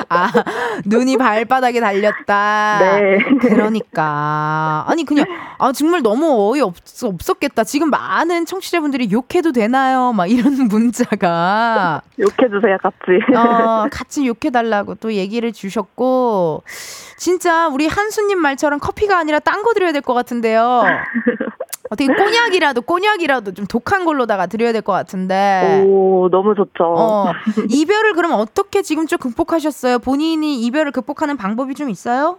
[0.09, 0.27] 아,
[0.85, 2.77] 눈이 발바닥에 달렸다.
[2.79, 3.17] 네.
[3.39, 4.83] 그러니까.
[4.87, 5.25] 아니, 그냥,
[5.59, 7.63] 아, 정말 너무 어이 없, 없었겠다.
[7.63, 10.11] 지금 많은 청취자분들이 욕해도 되나요?
[10.13, 12.01] 막 이런 문자가.
[12.19, 12.97] 욕해주세요, 같이.
[13.35, 16.63] 어, 같이 욕해달라고 또 얘기를 주셨고.
[17.17, 20.83] 진짜 우리 한수님 말처럼 커피가 아니라 딴 거 드려야 될 것 같은데요.
[21.91, 25.83] 어떻게 꼬냑이라도 꼬냑이라도 좀 독한 걸로다가 드려야 될 것 같은데.
[25.85, 26.85] 오 너무 좋죠.
[26.85, 27.25] 어,
[27.69, 29.99] 이별을 그럼 어떻게 지금 좀 극복하셨어요?
[29.99, 32.37] 본인이 이별을 극복하는 방법이 좀 있어요?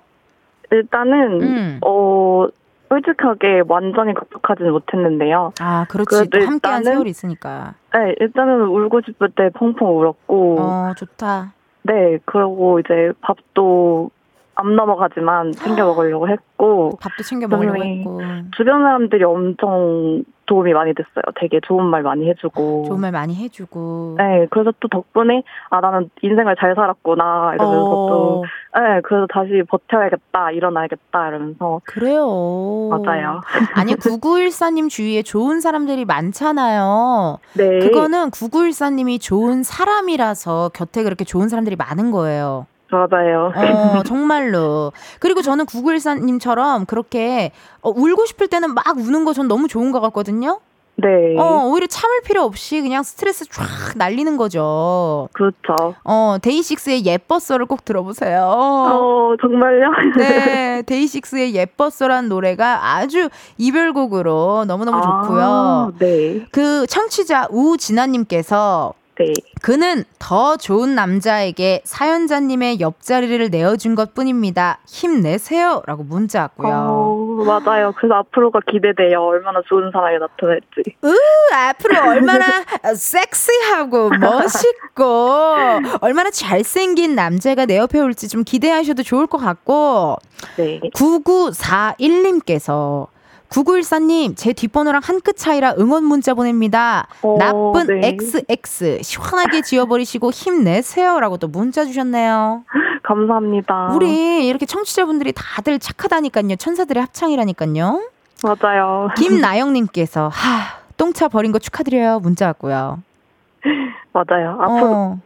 [0.70, 1.80] 일단은 음.
[1.84, 2.46] 어
[2.88, 5.52] 솔직하게 완전히 극복하지는 못했는데요.
[5.60, 6.28] 아 그렇지.
[6.30, 7.74] 또 함께한 세월이 있으니까.
[7.94, 10.56] 네 일단은 울고 싶을 때 펑펑 울었고.
[10.60, 11.52] 어 좋다.
[11.82, 14.10] 네 그리고 이제 밥도
[14.54, 18.20] 안 넘어가지만 챙겨 먹으려고 했고 밥도 챙겨 먹으려고 했고
[18.56, 21.22] 주변 사람들이 엄청 도움이 많이 됐어요.
[21.36, 26.10] 되게 좋은 말 많이 해주고 좋은 말 많이 해주고 네 그래서 또 덕분에 아 나는
[26.20, 28.42] 인생을 잘 살았구나 이러면서 어.
[28.74, 32.26] 또네 그래서 다시 버텨야겠다 일어나야겠다 이러면서 그래요
[32.90, 33.40] 맞아요.
[33.74, 37.38] 아니 9914님 주위에 좋은 사람들이 많잖아요.
[37.54, 42.66] 네 그거는 9914님이 좋은 사람이라서 곁에 그렇게 좋은 사람들이 많은 거예요.
[42.92, 43.52] 맞아요.
[43.56, 44.92] 어, 정말로.
[45.18, 47.50] 그리고 저는 구글사님처럼 그렇게
[47.80, 50.60] 어, 울고 싶을 때는 막 우는 거 전 너무 좋은 것 같거든요.
[50.96, 51.08] 네.
[51.38, 53.64] 어, 오히려 참을 필요 없이 그냥 스트레스 쫙
[53.96, 55.30] 날리는 거죠.
[55.32, 55.94] 그렇죠.
[56.04, 58.42] 어, 데이식스의 예뻤어를 꼭 들어보세요.
[58.44, 59.88] 어, 정말요?
[60.18, 65.92] 네, 데이식스의 예뻤어란 노래가 아주 이별곡으로 너무너무 아, 좋고요.
[65.98, 66.44] 네.
[66.52, 69.32] 그 청취자 우진아님께서 네.
[69.62, 74.80] 그는 더 좋은 남자에게 사연자님의 옆자리를 내어준 것 뿐입니다.
[74.88, 75.82] 힘내세요.
[75.86, 76.72] 라고 문자 왔고요.
[76.72, 77.92] 어, 맞아요.
[77.96, 79.22] 그래서 앞으로가 기대돼요.
[79.22, 80.96] 얼마나 좋은 사람이 나타날지.
[81.04, 81.14] 으,
[81.54, 82.44] 앞으로 얼마나
[82.92, 85.04] 섹시하고 멋있고
[86.00, 90.16] 얼마나 잘생긴 남자가 내 옆에 올지 좀 기대하셔도 좋을 것 같고
[90.56, 90.80] 네.
[90.92, 93.06] 9941님께서
[93.52, 97.06] 9914님, 제 뒷번호랑 한 끗 차이라 응원 문자 보냅니다.
[97.22, 98.16] 어, 나쁜 네.
[98.48, 99.02] XX.
[99.02, 101.20] 시원하게 지워버리시고 힘내세요.
[101.20, 102.64] 라고 또 문자 주셨네요.
[103.04, 103.90] 감사합니다.
[103.94, 106.56] 우리 이렇게 청취자분들이 다들 착하다니까요.
[106.56, 108.02] 천사들의 합창이라니까요.
[108.42, 109.08] 맞아요.
[109.16, 112.18] 김나영님께서, 하, 똥차 버린 거 축하드려요.
[112.20, 113.00] 문자 왔고요.
[114.12, 114.58] 맞아요.
[114.60, 115.18] 앞으로, 어,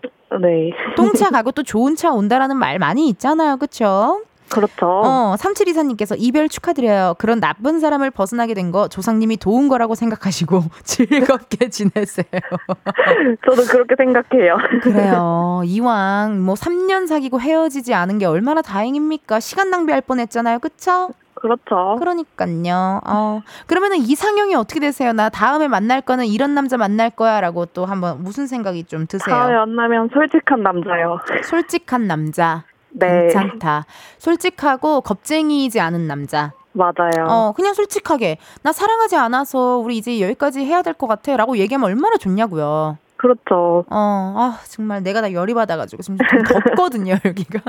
[0.42, 0.72] 네.
[0.96, 3.56] 똥차 가고 또 좋은 차 온다라는 말 많이 있잖아요.
[3.56, 4.20] 그쵸?
[4.48, 4.86] 그렇죠.
[4.86, 7.14] 어, 3724님께서 이별 축하드려요.
[7.18, 12.26] 그런 나쁜 사람을 벗어나게 된 거 조상님이 도운 거라고 생각하시고 즐겁게 지내세요.
[13.46, 14.56] 저도 그렇게 생각해요.
[14.82, 15.62] 그래요.
[15.66, 19.40] 이왕 뭐 3년 사귀고 헤어지지 않은 게 얼마나 다행입니까?
[19.40, 20.58] 시간 낭비할 뻔 했잖아요.
[20.58, 21.10] 그쵸?
[21.34, 21.96] 그렇죠.
[21.98, 23.00] 그러니까요.
[23.06, 23.42] 어.
[23.66, 25.12] 그러면은 이상형이 어떻게 되세요?
[25.12, 29.34] 나 다음에 만날 거는 이런 남자 만날 거야라고 또 한번 무슨 생각이 좀 드세요?
[29.34, 31.18] 다음에 만나면 솔직한 남자요.
[31.44, 32.64] 솔직한 남자.
[32.98, 33.28] 네.
[33.28, 33.84] 괜찮다.
[34.18, 36.52] 솔직하고 겁쟁이이지 않은 남자.
[36.72, 37.26] 맞아요.
[37.28, 42.16] 어, 그냥 솔직하게 나 사랑하지 않아서 우리 이제 여기까지 해야 될 것 같아라고 얘기하면 얼마나
[42.18, 42.98] 좋냐고요.
[43.16, 43.84] 그렇죠.
[43.88, 47.60] 어, 아 정말 내가 다 열이 받아가지고 지금 좀 덥거든요 여기가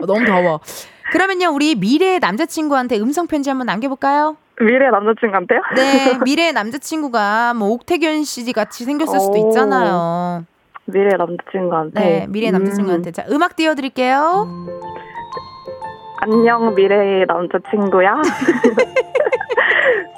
[0.00, 0.60] 어, 너무 더워.
[1.12, 4.36] 그러면요 우리 미래의 남자친구한테 음성 편지 한번 남겨볼까요?
[4.60, 5.60] 미래 남자친구한테요?
[5.74, 9.48] 네, 미래의 남자친구가 뭐 옥태견 씨 같이 생겼을 수도 오.
[9.48, 10.44] 있잖아요.
[10.86, 12.00] 미래 남자친구한테.
[12.00, 14.46] 네, 미래의 남자친구한테 자 음악 띄워드릴게요.
[14.46, 14.66] 음,
[16.20, 18.20] 안녕 미래의 남자친구야.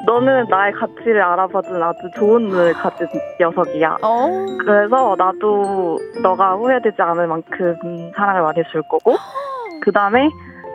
[0.06, 3.08] 너는 나의 가치를 알아봐준 아주 좋은 눈을 가진
[3.40, 3.98] 녀석이야.
[4.02, 7.76] 어, 그래서 나도 너가 후회되지 않을 만큼
[8.14, 9.16] 사랑을 많이 줄 거고
[9.82, 10.30] 그 다음에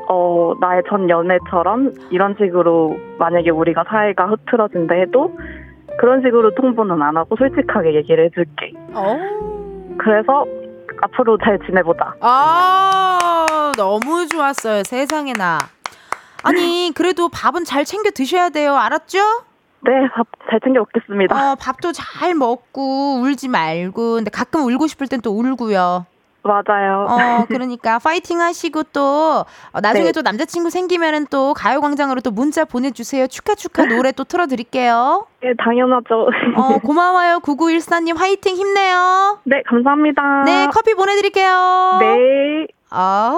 [0.09, 5.31] 어 나의 전 연애처럼 이런 식으로 만약에 우리가 사이가 흐트러진다 해도
[5.97, 8.73] 그런 식으로 통보는 안 하고 솔직하게 얘기를 해줄게.
[8.93, 9.50] 어.
[10.03, 10.45] 그래서
[11.03, 12.15] 앞으로 잘 지내보자.
[12.21, 14.83] 아, 너무 좋았어요.
[14.83, 15.57] 세상에나.
[16.43, 18.75] 아니, 그래도 밥은 잘 챙겨 드셔야 돼요.
[18.75, 19.19] 알았죠?
[19.83, 21.33] 네, 밥 잘 챙겨 먹겠습니다.
[21.51, 24.15] 어, 밥도 잘 먹고 울지 말고.
[24.15, 26.05] 근데 가끔 울고 싶을 땐 또 울고요.
[26.43, 27.05] 맞아요.
[27.07, 30.11] 어, 그러니까 파이팅 하시고 또 어, 나중에 네.
[30.11, 33.27] 또 남자친구 생기면은 또 가요광장으로 또 문자 보내주세요.
[33.27, 35.27] 축하 축하 노래 또 틀어드릴게요.
[35.43, 36.27] 네, 당연하죠.
[36.57, 37.39] 어, 고마워요.
[37.43, 39.39] 9914님 화이팅 힘내요.
[39.43, 40.43] 네, 감사합니다.
[40.45, 41.97] 네, 커피 보내드릴게요.
[41.99, 42.67] 네.
[42.93, 43.37] 아,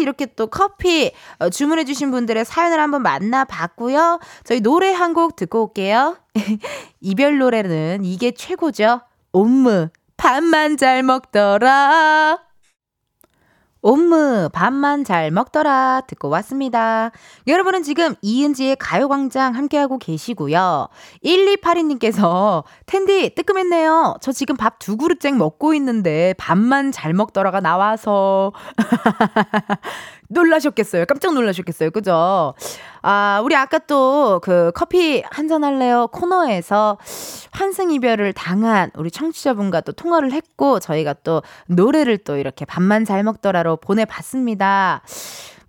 [0.00, 4.18] 이렇게 또 커피 어, 주문해주신 분들의 사연을 한번 만나봤고요.
[4.44, 6.16] 저희 노래 한 곡 듣고 올게요.
[7.02, 9.02] 이별 노래는 이게 최고죠.
[9.32, 9.88] 옴므,
[10.22, 12.38] 밥만 잘 먹더라.
[13.80, 16.02] 옴므, 밥만 잘 먹더라.
[16.06, 17.10] 듣고 왔습니다.
[17.48, 20.86] 여러분은 지금 이은지의 가요광장 함께하고 계시고요.
[21.24, 24.14] 1282님께서, 텐디, 뜨끔했네요.
[24.20, 28.52] 저 지금 밥 두 그릇째 먹고 있는데, 밥만 잘 먹더라가 나와서.
[30.28, 31.04] 놀라셨겠어요.
[31.06, 31.90] 깜짝 놀라셨겠어요.
[31.90, 32.54] 그죠?
[33.02, 36.98] 아, 우리 아까 또 그 커피 한잔 할래요 코너에서
[37.52, 43.22] 환승 이별을 당한 우리 청취자분과 또 통화를 했고 저희가 또 노래를 또 이렇게 밥만 잘
[43.22, 45.02] 먹더라로 보내봤습니다.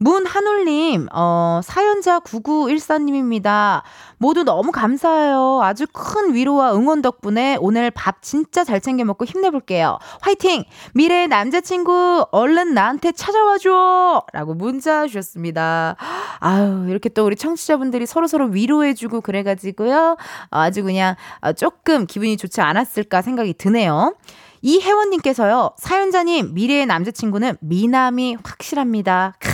[0.03, 3.83] 문한울님, 어, 사연자 9914님입니다.
[4.17, 5.61] 모두 너무 감사해요.
[5.63, 9.99] 아주 큰 위로와 응원 덕분에 오늘 밥 진짜 잘 챙겨 먹고 힘내볼게요.
[10.19, 10.65] 화이팅!
[10.93, 14.23] 미래의 남자친구, 얼른 나한테 찾아와줘!
[14.33, 15.95] 라고 문자 주셨습니다.
[16.39, 20.17] 아유, 이렇게 또 우리 청취자분들이 서로서로 위로해주고 그래가지고요.
[20.49, 24.15] 아주 그냥 어, 조금 기분이 좋지 않았을까 생각이 드네요.
[24.63, 29.35] 이혜원님께서요, 사연자님, 미래의 남자친구는 미남이 확실합니다.
[29.39, 29.49] 크,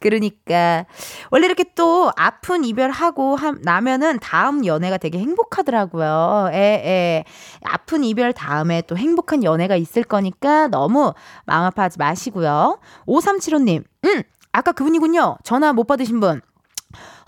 [0.00, 0.86] 그러니까.
[1.30, 6.50] 원래 이렇게 또 아픈 이별하고 함- 나면은 다음 연애가 되게 행복하더라고요.
[6.52, 7.24] 예, 예.
[7.64, 11.12] 아픈 이별 다음에 또 행복한 연애가 있을 거니까 너무
[11.46, 12.78] 마음 아파하지 마시고요.
[13.06, 15.36] 5375님, 음, 아까 그분이군요.
[15.44, 16.40] 전화 못 받으신 분.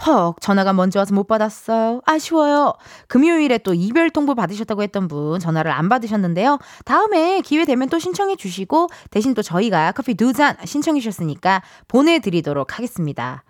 [0.04, 2.00] 헉, 전화가 먼저 와서 못 받았어요.
[2.04, 2.72] 아쉬워요.
[3.06, 6.58] 금요일에 또 이별 통보 받으셨다고 했던 분 전화를 안 받으셨는데요.
[6.84, 12.76] 다음에 기회 되면 또 신청해 주시고 대신 또 저희가 커피 두 잔 신청해 주셨으니까 보내드리도록
[12.78, 13.44] 하겠습니다.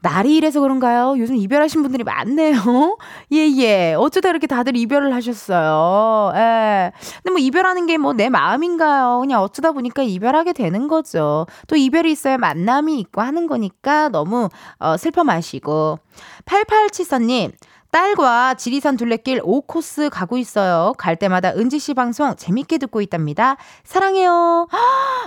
[0.00, 1.16] 날이 이래서 그런가요?
[1.18, 2.96] 요즘 이별하신 분들이 많네요.
[3.32, 3.94] 예, 예.
[3.98, 6.32] 어쩌다 이렇게 다들 이별을 하셨어요.
[6.36, 6.92] 예.
[7.22, 9.18] 근데 뭐 이별하는 게 뭐 내 마음인가요?
[9.20, 11.46] 그냥 어쩌다 보니까 이별하게 되는 거죠.
[11.66, 15.98] 또 이별이 있어야 만남이 있고 하는 거니까 너무 어, 슬퍼 마시고.
[16.44, 17.52] 8874님,
[17.90, 20.92] 딸과 지리산 둘레길 5코스 가고 있어요.
[20.98, 23.56] 갈 때마다 은지 씨 방송 재밌게 듣고 있답니다.
[23.84, 24.68] 사랑해요.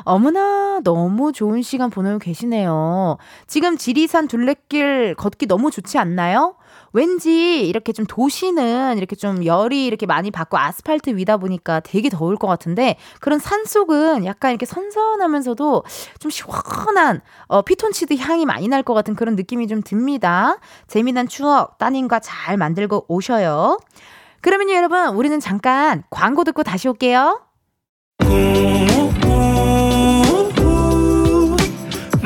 [0.06, 3.18] 어머나, 너무 좋은 시간 보내고 계시네요.
[3.48, 6.56] 지금 지리산 둘레길 걷기 너무 좋지 않나요?
[6.94, 12.36] 왠지 이렇게 좀 도시는 이렇게 좀 열이 이렇게 많이 받고 아스팔트 위다 보니까 되게 더울
[12.36, 15.84] 것 같은데 그런 산 속은 약간 이렇게 선선하면서도
[16.20, 20.58] 좀 시원한 어, 피톤치드 향이 많이 날 것 같은 그런 느낌이 좀 듭니다.
[20.88, 23.78] 재미난 추억 따님과 잘 만들고 오셔요.
[24.42, 27.42] 그러면요 여러분 우리는 잠깐 광고 듣고 다시 올게요.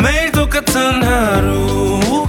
[0.01, 2.25] 매일 똑같은 하루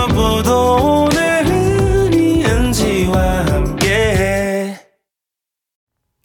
[0.00, 4.78] 접어도 오늘은 이은지와 함께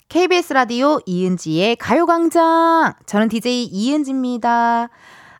[0.07, 2.93] KBS 라디오 이은지의 가요광장.
[3.05, 4.87] 저는 DJ 이은지입니다.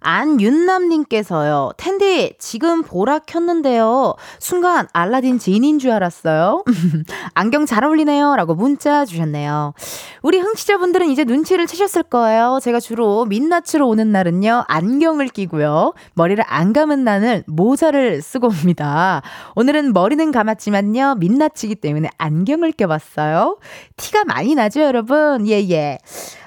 [0.05, 4.13] 안윤남님께서요, 텐디, 지금 보라 켰는데요.
[4.39, 6.63] 순간 알라딘 지인인 줄 알았어요.
[7.33, 8.35] 안경 잘 어울리네요.
[8.35, 9.73] 라고 문자 주셨네요.
[10.21, 12.59] 우리 흥취자분들은 이제 눈치를 채셨을 거예요.
[12.61, 15.93] 제가 주로 민낯으로 오는 날은요, 안경을 끼고요.
[16.13, 19.23] 머리를 안 감은 날은 모자를 쓰고 옵니다.
[19.55, 23.57] 오늘은 머리는 감았지만요, 민낯이기 때문에 안경을 껴봤어요.
[23.97, 25.47] 티가 많이 나죠, 여러분?
[25.47, 25.97] 예, 예.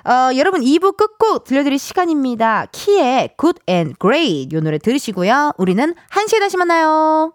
[0.08, 2.64] 어, 여러분 2부 끝곡 들려드릴 시간입니다.
[2.72, 5.52] 키의 Good and Great 이 노래 들으시고요.
[5.58, 7.34] 우리는 1시에 다시 만나요.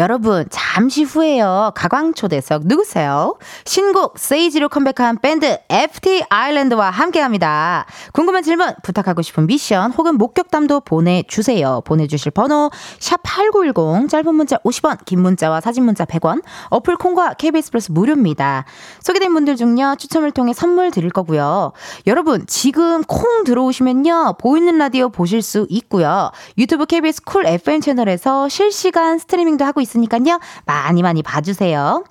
[0.00, 1.72] 여러분, 잠시 후에요.
[1.74, 3.36] 가광초대석 누구세요?
[3.66, 7.84] 신곡 세이지로 컴백한 밴드 FT 아일랜드와 함께 합니다.
[8.14, 11.82] 궁금한 질문, 부탁하고 싶은 미션 혹은 목격담도 보내주세요.
[11.84, 17.92] 보내주실 번호 샵8910 짧은 문자 50원, 긴 문자와 사진 문자 100원, 어플 콩과 KBS 플러스
[17.92, 18.64] 무료입니다.
[19.02, 21.72] 소개된 분들 중요 추첨을 통해 선물 드릴 거고요.
[22.06, 24.36] 여러분, 지금 콩 들어오시면요.
[24.38, 26.30] 보이는 라디오 보실 수 있고요.
[26.56, 30.40] 유튜브 KBS 쿨 FM 채널에서 실시간 스트리밍도 하고 있으니까요.
[30.64, 32.04] 많이 많이 봐주세요.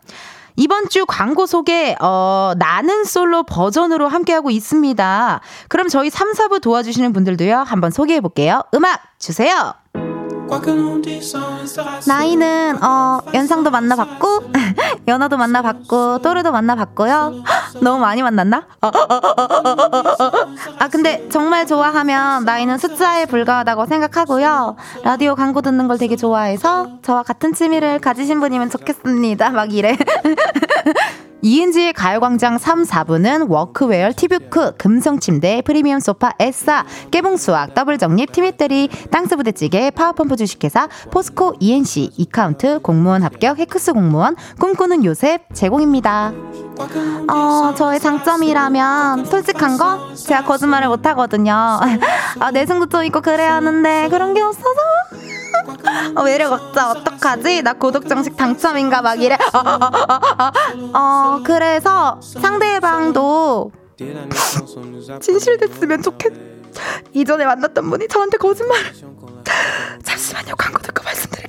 [0.56, 5.40] 이번 주 광고 소개, 어, 나는 솔로 버전으로 함께하고 있습니다.
[5.70, 8.62] 그럼 저희 3, 4부 도와주시는 분들도요, 한번 소개해 볼게요.
[8.74, 9.74] 음악 주세요!
[12.08, 14.52] 나이는 어 연상도 만나봤고
[15.08, 17.44] 연하도 만나봤고 또래도 만나봤고요.
[17.82, 18.66] 너무 많이 만났나?
[18.82, 18.92] 어,
[20.80, 24.76] 아 근데 정말 좋아하면 나이는 숫자에 불과하다고 생각하고요.
[25.04, 29.52] 라디오 광고 듣는 걸 되게 좋아해서 저와 같은 취미를 가지신 분이면 좋겠습니다.
[29.52, 29.98] 막 이래.
[31.42, 40.36] 이은지의 가요광장 3, 4부는 워크웨어, 티뷰크, 금성침대, 프리미엄 소파, 에싸, 깨봉수학, 더블정립, 티미떼리, 땅스부대찌개, 파워펌프
[40.36, 46.34] 주식회사, 포스코, ENC, 이카운트, 공무원 합격, 해커스 공무원, 꿈꾸는 요셉 제공입니다.
[47.30, 51.52] 어 저의 장점이라면 솔직한 거 제가 거짓말을 못 하거든요.
[52.40, 54.80] 아 내숭도 좀 있고 그래야 하는데 그런 게 없어서.
[56.16, 57.62] 어, 매력 없다 어떡하지?
[57.64, 59.38] 나 고독 정식 당첨인가 막 이래.
[60.94, 63.72] 어 그래서 상대방도
[65.20, 66.34] 진실됐으면 좋겠.
[67.14, 68.78] 이전에 만났던 분이 저한테 거짓말.
[70.04, 71.49] 잠시만요, 광고 듣고 말씀드릴게요.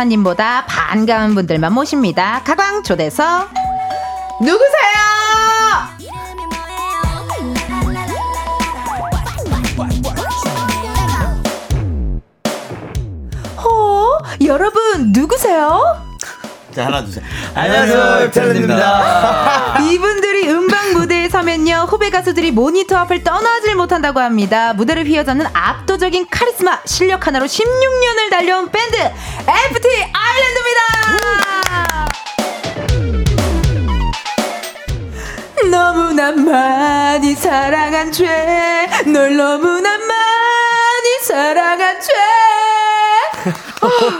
[0.00, 2.42] 택배 기사님보다 반가운 분들만 모십니다.
[2.44, 3.50] 가광 초대석
[4.40, 4.70] 누구세요?
[13.56, 14.18] 어?
[14.44, 15.82] 여러분 누구세요?
[16.74, 17.22] 자, 하나, 둘, 셋.
[17.54, 19.78] 안녕하세요, 텔입니다.
[19.90, 20.29] 이분들
[21.40, 24.74] 서면요 후배 가수들이 모니터 앞을 떠나질 못한다고 합니다.
[24.74, 30.90] 무대를 휘어잡는 압도적인 카리스마 실력 하나로 16년을 달려온 밴드 FT 아일랜드입니다.
[35.70, 42.59] 너무나 많이 사랑한 죄, 널 너무나 많이 사랑한 죄.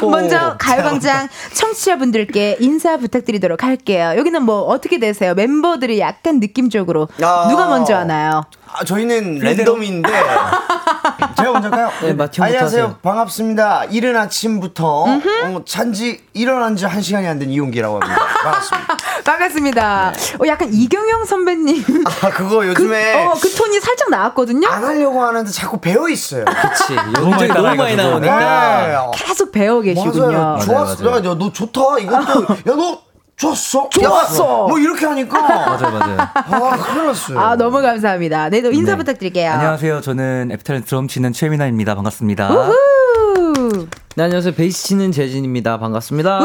[0.02, 4.14] 어, 먼저 가요광장 청취자분들께 인사 부탁드리도록 할게요.
[4.16, 5.34] 여기는 뭐 어떻게 되세요?
[5.34, 7.48] 멤버들이 약간 느낌적으로 아.
[7.48, 8.44] 누가 먼저 하나요?
[8.72, 10.08] 아, 저희는 랜덤인데
[11.36, 11.90] 제가 먼저 할까요?
[12.02, 12.60] 네, 안녕하세요.
[12.60, 12.96] 하세요.
[13.02, 13.84] 반갑습니다.
[13.86, 18.20] 이른 아침부터 어, 잔지 일어난 지 한 시간이 안 된 이용기라고 합니다.
[18.42, 18.96] 반갑습니다.
[19.24, 20.12] 반갑습니다.
[20.42, 22.04] 어, 약간 이경영 선배님.
[22.22, 24.68] 아, 그거 그, 요즘에 어, 그 톤이 살짝 나왔거든요.
[24.68, 26.44] 안 하려고 하는데 자꾸 배어 있어요.
[26.44, 26.94] 그치.
[27.14, 28.02] 너무 많이 너무 많이 따라해가지고.
[28.26, 28.86] 나오니까.
[28.86, 28.96] 네.
[29.16, 30.30] 계속 배워 계시군요.
[30.32, 30.58] 맞아요.
[30.60, 31.04] 좋았어.
[31.04, 31.16] 맞아요.
[31.30, 31.80] 야, 너 좋다.
[32.00, 32.98] 이것도 야, 너
[33.40, 33.88] 좋았어.
[33.88, 34.44] 좋았어.
[34.44, 36.18] 야, 뭐 이렇게 하니까 맞아요, 맞아요.
[36.20, 37.38] 아, 큰일 났어요.
[37.40, 38.50] 아, 너무 감사합니다.
[38.50, 38.98] 네, 또 인사 네.
[38.98, 39.50] 부탁드릴게요.
[39.50, 40.02] 안녕하세요.
[40.02, 41.94] 저는 애프터는 드럼 치는 최민아입니다.
[41.94, 42.48] 반갑습니다.
[42.48, 43.86] 후.
[44.16, 44.54] 네, 안녕하세요.
[44.54, 45.78] 베이스 치는 재진입니다.
[45.78, 46.40] 반갑습니다.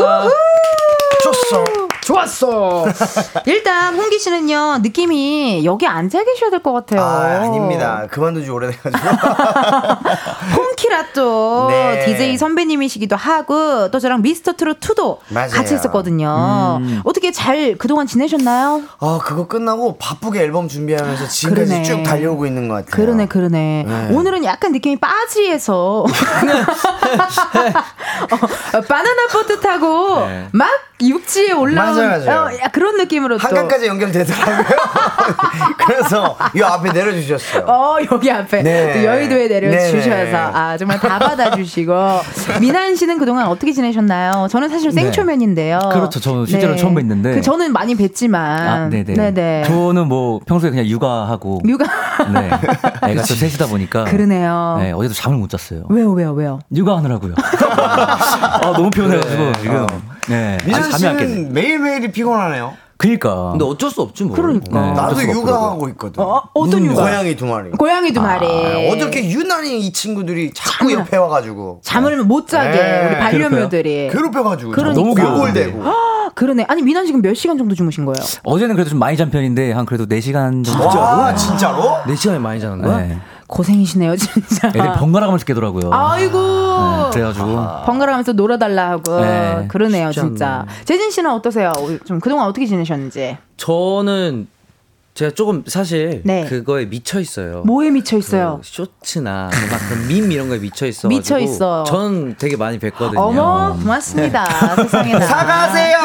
[1.23, 1.84] 좋았어.
[2.05, 2.85] 좋았어.
[3.47, 7.01] 일단 홍기 씨는요 느낌이 여기 앉아 계셔야 될 것 같아요.
[7.01, 8.05] 아, 아닙니다.
[8.09, 8.97] 그만둔 지 오래돼가지고.
[10.55, 12.05] 홈키라 또 네.
[12.05, 15.49] DJ 선배님이시기도 하고 또 저랑 미스터 트롯 2도 맞아요.
[15.49, 16.79] 같이 했었거든요.
[17.03, 18.81] 어떻게 잘 그동안 지내셨나요?
[18.99, 21.83] 아, 그거 끝나고 바쁘게 앨범 준비하면서 지금까지 그러네.
[21.83, 22.91] 쭉 달려오고 있는 것 같아요.
[22.95, 23.85] 그러네, 그러네.
[23.87, 24.07] 네.
[24.15, 26.07] 오늘은 약간 느낌이 빠지에서 어,
[28.87, 30.47] 바나나 보트 타고 네.
[30.51, 30.69] 막
[31.01, 32.39] 육지에 올라온 맞아요, 맞아요.
[32.41, 33.47] 어, 야, 그런 느낌으로 또.
[33.47, 34.65] 한강까지 연결되더라고요.
[35.85, 37.63] 그래서 이 앞에 내려주셨어요.
[37.67, 38.93] 어, 여기 앞에 네.
[38.93, 40.33] 또 여의도에 내려주셔서 네네.
[40.35, 41.93] 아 정말 다 받아주시고
[42.61, 44.47] 미난 씨는 그동안 어떻게 지내셨나요?
[44.49, 45.01] 저는 사실 네.
[45.03, 45.79] 생초면인데요.
[45.93, 46.19] 그렇죠.
[46.19, 47.35] 저 실제로 처음 뵀는데.
[47.35, 49.13] 그 저는 많이 뵀지만 아, 네네.
[49.13, 49.63] 네네.
[49.67, 51.61] 저는 뭐 평소에 그냥 육아하고.
[51.65, 51.85] 육아
[52.33, 52.49] 네.
[53.11, 54.05] 애가 또 셋이다 보니까.
[54.05, 54.77] 그러네요.
[54.79, 55.83] 네, 어제도 잠을 못 잤어요.
[55.89, 56.59] 왜요 왜요 왜요?
[56.73, 57.33] 육아하느라고요.
[57.77, 59.75] 아, 너무 피곤해가지고 지금.
[59.83, 60.14] 어.
[60.29, 60.57] 네.
[60.65, 60.91] 미선.
[60.91, 62.73] 씨는 매일매일이 피곤하네요.
[62.97, 63.49] 그니까.
[63.51, 64.35] 근데 어쩔 수 없지 뭐.
[64.35, 64.81] 그러니까.
[64.81, 66.23] 네, 나도 육아하고 있거든.
[66.23, 67.03] 어, 어떤 육아?
[67.03, 67.69] 고양이 두 마리.
[67.71, 68.45] 고양이 두 마리.
[68.47, 73.07] 아, 어저께 유난히 이 친구들이 자꾸 잠을- 옆에 와가지고 잠을 못 자게 네.
[73.09, 74.09] 우리 반려묘들이.
[74.11, 75.01] 괴롭혀가지고 그러니까.
[75.01, 75.65] 너무 귀여운데.
[75.71, 75.83] 골골대고.
[75.89, 76.65] 아, 그러네.
[76.69, 78.23] 아니 미난 지금 몇 시간 정도 주무신 거예요?
[78.43, 80.87] 어제는 그래도 좀 많이 잔 편인데 한 그래도 4 시간 정도.
[80.87, 81.97] 와 진짜로?
[82.07, 82.97] 4 시간이 많이 자는 거야?
[82.99, 83.17] 네.
[83.47, 84.69] 고생이시네요 진짜.
[84.69, 85.91] 애들 번갈아 가면서 깨더라고요.
[85.93, 86.39] 아이고.
[86.39, 87.45] 네, 그래가지고.
[87.85, 89.65] 번갈아 가면서 놀아달라 하고 네.
[89.67, 90.65] 그러네요 진짜.
[90.85, 91.71] 재진 씨는 어떠세요?
[92.05, 93.37] 좀 그동안 어떻게 지내셨는지.
[93.57, 94.47] 저는
[95.13, 96.43] 제가 조금 사실 네.
[96.43, 97.61] 그거에 미쳐 있어요.
[97.65, 98.59] 뭐에 미쳐 있어요?
[98.61, 101.07] 그 쇼츠나 막그밈 이런 거에 미쳐 있어.
[101.07, 101.85] 미쳐 있어.
[101.85, 103.15] 전 되게 많이 뵀거든요.
[103.17, 104.43] 어머 고맙습니다
[104.75, 105.25] 세상에나.
[105.25, 105.97] 사과하세요.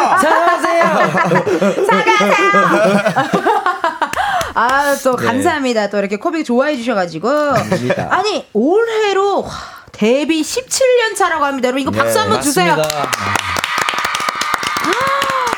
[4.60, 5.24] 아, 또 네.
[5.26, 5.88] 감사합니다.
[5.88, 7.28] 또 이렇게 코빅 좋아해 주셔가지고.
[8.10, 9.50] 아니, 올해로 와,
[9.92, 11.68] 데뷔 17년 차라고 합니다.
[11.68, 12.76] 여러분, 이거 박수 한번 주세요.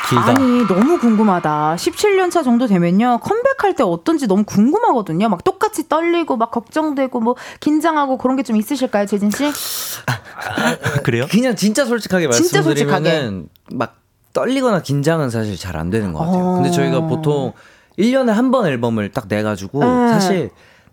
[0.09, 0.27] 길다.
[0.27, 1.75] 아니, 너무 궁금하다.
[1.77, 3.19] 17년 차 정도 되면요.
[3.23, 5.27] 컴백할 때 어떤지 너무 궁금하거든요.
[5.29, 9.49] 막 똑같이 떨리고, 막 걱정되고, 뭐, 긴장하고 그런 게 좀 있으실까요, 재진 씨?
[11.03, 11.25] 그래요?
[11.31, 13.95] 그냥 진짜 솔직하게 진짜 말씀드리면은 막
[14.33, 16.43] 떨리거나 긴장은 사실 잘 안 되는 것 같아요.
[16.43, 16.53] 어.
[16.55, 17.53] 근데 저희가 보통
[17.99, 20.07] 1년에 한 번 앨범을 딱 내가지고 네.
[20.09, 20.49] 사실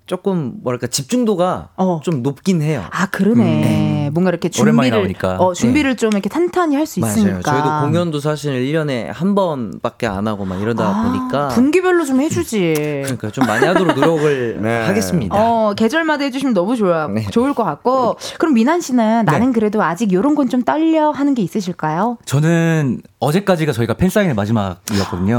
[0.06, 2.00] 조금 뭐랄까 집중도가 어.
[2.02, 2.82] 좀 높긴 해요.
[2.90, 4.10] 아, 그러네.
[4.12, 5.36] 뭔가 이렇게 오랜만에 준비를, 나오니까.
[5.44, 6.98] 어, 준비를 좀 이렇게 탄탄히 할 수.
[6.98, 7.42] 있으니까.
[7.42, 12.74] 저희도 공연도 사실 1년에 한 번밖에 안 하고 막 이러다 아, 보니까 분기별로 좀 해주지.
[13.04, 14.80] 그러니까 좀 많이 하도록 노력을 네.
[14.86, 15.36] 하겠습니다.
[15.38, 17.24] 어, 계절마다 해주시면 너무 좋아, 네.
[17.30, 18.16] 좋을 것 같고.
[18.40, 22.18] 그럼 미난 씨는 나는 그래도 아직 요런 건 좀 떨려 하는 게 있으실까요?
[22.24, 25.38] 저는 어제까지가 저희가 팬사인회 마지막이었거든요.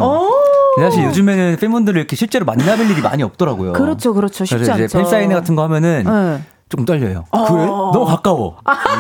[0.79, 3.73] 사실 요즘에는 팬분들을 이렇게 실제로 만나뵐 일이 많이 없더라고요.
[3.73, 4.45] 그렇죠, 그렇죠.
[4.45, 4.97] 쉽지 않죠.
[4.97, 6.41] 팬사인회 같은 거 하면은 네.
[6.71, 7.25] 조금 떨려요.
[7.31, 7.65] 그래?
[7.65, 8.55] 너무 가까워.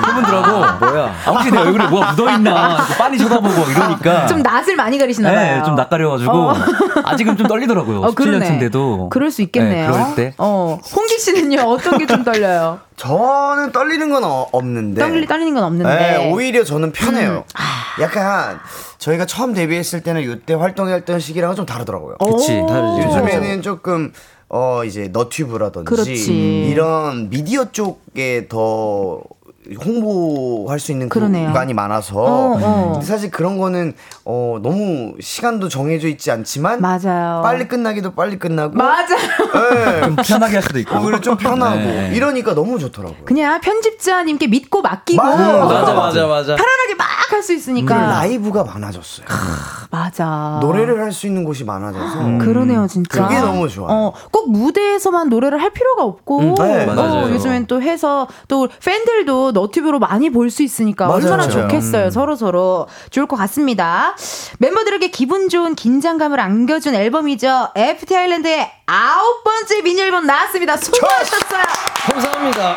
[0.05, 1.15] 팬분들하고 뭐야?
[1.25, 5.57] 아, 혹시 내 얼굴에 뭐가 묻어있나 빤히 쳐다보고 이러니까 좀 낯을 많이 가리시나 봐요.
[5.59, 6.53] 네, 좀 낯가려가지고 어.
[7.05, 8.01] 아직은 좀 떨리더라고요.
[8.01, 9.07] 어, 17년 차인데도.
[9.09, 9.89] 그럴 수 있겠네요.
[9.89, 10.33] 네, 그럴 때.
[10.37, 12.79] 어, 홍기 씨는요, 어떤 게 좀 떨려요?
[12.97, 14.99] 저는 떨리는 건 어- 없는데.
[14.99, 15.89] 떨리, 떨리는 건 없는데.
[15.95, 17.31] 네, 오히려 저는 편해요.
[17.31, 17.43] 음.
[17.55, 18.01] 아.
[18.01, 18.59] 약간
[18.97, 22.17] 저희가 처음 데뷔했을 때는 이때 활동했던 시기랑은 좀 다르더라고요.
[22.17, 22.65] 그치 오.
[22.67, 23.07] 다르지.
[23.07, 24.11] 요즘에는 조금
[24.53, 26.67] 어 이제 너튜브라든지 그렇지.
[26.69, 29.21] 이런 미디어 쪽에 더
[29.83, 31.45] 홍보할 수 있는 그러네요.
[31.45, 32.89] 공간이 많아서 어, 어.
[32.93, 33.93] 근데 사실 그런 거는
[34.25, 37.41] 어 너무 시간도 정해져 있지 않지만 맞아요.
[37.43, 39.07] 빨리 끝나기도 빨리 끝나고 맞아요.
[39.73, 40.01] 네.
[40.01, 40.97] 좀 편하게 할 수도 있고.
[40.99, 42.11] 오히려 좀 편하고 네.
[42.13, 43.23] 이러니까 너무 좋더라고요.
[43.25, 45.65] 그냥 편집자님께 믿고 맡기고 맞아요.
[45.65, 46.55] 맞아 맞아 맞아.
[46.55, 49.25] 편안하게 막 할 수 있으니까 그리고 라이브가 많아졌어요.
[49.89, 50.59] 맞아.
[50.61, 53.23] 노래를 할 수 있는 곳이 많아져서 그러네요, 진짜.
[53.27, 53.89] 그게 너무 좋아요.
[53.89, 57.29] 어, 꼭 무대에서만 노래를 할 필요가 없고, 음, 네, 어, 맞아요.
[57.33, 61.17] 요즘엔 또 해서 또 팬들도 너튜브로 많이 볼 수 있으니까 맞아요.
[61.23, 61.61] 얼마나 맞아요.
[61.67, 62.09] 좋겠어요.
[62.09, 64.15] 서로 서로 좋을 것 같습니다.
[64.59, 67.69] 멤버들에게 기분 좋은 긴장감을 안겨준 앨범이죠.
[67.75, 70.75] FT 아일랜드의 아홉 번째 미니 앨범 나왔습니다.
[70.77, 71.63] 수고하셨어요.
[72.11, 72.75] 감사합니다.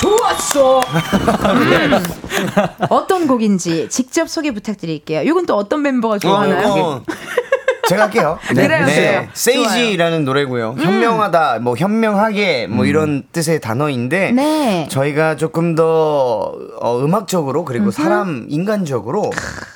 [0.00, 0.80] 좋았어.
[0.80, 2.04] 음.
[2.90, 5.22] 어떤 곡인지 직접 소개 부탁드릴게요.
[5.22, 6.68] 이건 또 어떤 멤버가 좋아하나요?
[6.68, 7.02] 어,
[7.88, 8.38] 제가 할게요.
[8.48, 9.28] 그래요, 그래요.
[9.34, 10.76] 세이지라는 노래고요.
[10.78, 14.88] 현명하다, 뭐 현명하게 뭐 이런 뜻의 단어인데 네.
[14.90, 19.30] 저희가 조금 더 어, 음악적으로 그리고 사람 인간적으로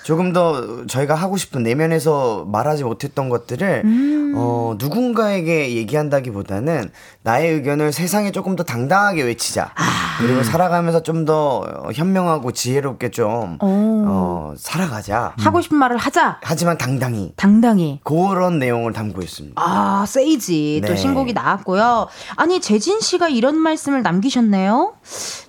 [0.05, 4.33] 조금 더 저희가 하고 싶은 내면에서 말하지 못했던 것들을 음.
[4.37, 6.91] 어, 누군가에게 얘기한다기보다는
[7.23, 9.73] 나의 의견을 세상에 조금 더 당당하게 외치자.
[9.75, 10.06] 아.
[10.19, 14.05] 그리고 살아가면서 좀 더 현명하고 지혜롭게 좀 오.
[14.07, 15.33] 어, 살아가자.
[15.39, 16.39] 하고 싶은 말을 하자.
[16.43, 18.01] 하지만 당당히 당당히.
[18.05, 19.61] 그런 내용을 담고 있습니다.
[19.61, 20.83] 아, 세이지.
[20.87, 20.97] 또 네.
[20.97, 22.07] 신곡이 나왔고요.
[22.37, 24.93] 아니, 재진 씨가 이런 말씀을 남기셨네요.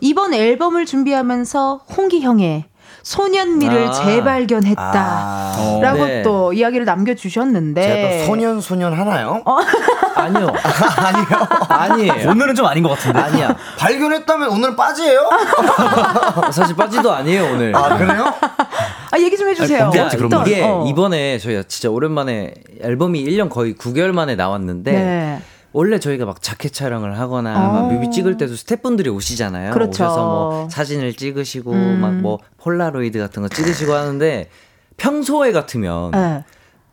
[0.01, 2.65] 이번 앨범을 준비하면서 홍기 형의
[3.11, 3.91] 소년미를 아.
[3.93, 4.93] 재발견했다.
[4.93, 6.23] 아, 라고 네.
[6.23, 7.81] 또 이야기를 남겨주셨는데.
[7.81, 9.41] 제가 또 소년 소년 하나요?
[10.15, 10.51] 아니요.
[10.97, 11.25] 아니요.
[11.69, 12.29] 아니에요.
[12.31, 13.17] 오늘은 좀 아닌 것 같은데.
[13.17, 13.55] 아니야.
[13.79, 15.29] 발견했다면 오늘 빠지예요?
[16.51, 17.73] 사실 빠지도 아니에요 오늘.
[17.73, 18.25] 아 그래요?
[19.11, 19.85] 아, 얘기 좀 해주세요.
[19.85, 20.85] 언제 알지, 그런 어떤- 이게 어.
[20.89, 25.41] 이번에 저희가 진짜 오랜만에 앨범이 1년 거의 9개월 만에 나왔는데 네.
[25.74, 27.72] 원래 저희가 막 자켓 촬영을 하거나 어.
[27.74, 29.72] 막 뮤비 찍을 때도 스태프분들이 오시잖아요.
[29.74, 30.03] 그렇죠.
[30.05, 31.99] 오셔서 뭐 사진을 찍으시고 음.
[32.24, 34.49] 막뭐 폴라로이드 같은 거 찍으시고 하는데
[34.97, 36.43] 평소에 같으면 네.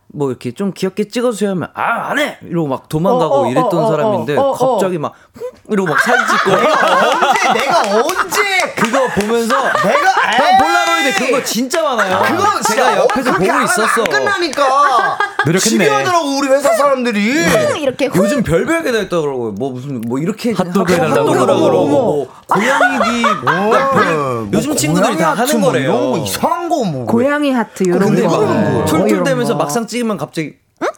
[0.07, 2.37] 뭐 이렇게 좀 귀엽게 찍어주세요 하면 아 안 해!
[2.43, 4.73] 이러고 막 도망가고 어, 어, 이랬던 어, 어, 사람인데 어, 어, 어.
[4.73, 5.43] 갑자기 막 흠!
[5.73, 11.81] 이러고 막 사진 찍고 언제 내가 언제 그거 보면서 내가 형 폴라로이드 그런 거 진짜
[11.81, 12.21] 많아요.
[12.23, 14.01] 그거 제가 옆에서 보고 있었어.
[14.03, 15.59] 안 끝나니까 노력했네.
[15.85, 17.33] 시비하더라고 우리 회사 사람들이.
[17.81, 19.51] 이렇게 후 요즘 별별 게다 있더라고요.
[19.53, 21.63] 뭐 무슨 뭐 이렇게 핫도그 해달라고 핫도그라 그러고.
[21.65, 26.23] 그러고 뭐 고양이기 별- 뭐 요즘 친구들이 다 하는 뭐 거래요.
[26.25, 27.05] 이상한 거 뭐.
[27.05, 28.29] 고양이 하트 이런 근데 거.
[28.41, 29.55] 막 어, 툴툴대면서.
[29.55, 30.53] 막상 찍으면 갑자기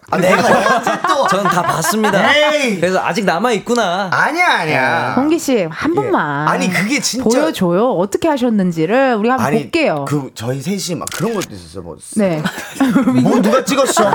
[0.10, 2.34] 아, 내가 언제 또 저는 다 봤습니다.
[2.34, 2.80] 에이.
[2.80, 4.10] 그래서 아직 남아 있구나.
[4.12, 5.14] 아니야 아니야.
[5.18, 6.48] 홍기 씨 한 번만.
[6.48, 7.92] 아니 그게 진짜 보여줘요.
[7.92, 10.06] 어떻게 하셨는지를 우리 한번 볼게요.
[10.08, 11.82] 그 저희 셋이 막 그런 것도 있었어.
[11.82, 12.42] 뭐, 네.
[13.22, 14.10] 뭐 누가 찍었어?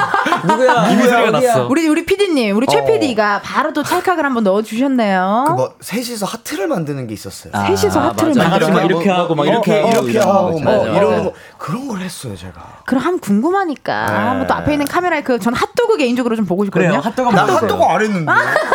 [0.48, 0.72] 누구야?
[0.88, 1.30] 어디야?
[1.30, 1.66] 났어.
[1.68, 2.84] 우리 우리 PD님, 우리 최 어.
[2.86, 5.44] PD가 바로 또 찰칵을 한번 넣어주셨네요.
[5.48, 7.52] 그 뭐 셋이서 하트를 만드는 게 있었어요.
[7.76, 8.48] 셋이서 아, 하트를 맞아.
[8.48, 8.72] 만들어요.
[8.74, 10.64] 막 이렇게 하고 막 이렇게 어, 이러고 이렇게 이러는 하고 거지.
[10.64, 11.22] 뭐 맞아, 이러는 맞아.
[11.30, 12.78] 거 그런 걸 했어요 제가.
[12.86, 14.12] 그럼 한번 궁금하니까 네.
[14.16, 16.88] 한번 또 앞에 있는 카메라에 그 전 핫도그 개인적으로 좀 보고 싶거든요.
[16.90, 17.00] 그래요.
[17.02, 18.32] 핫도그 나 핫도그 안 했는데.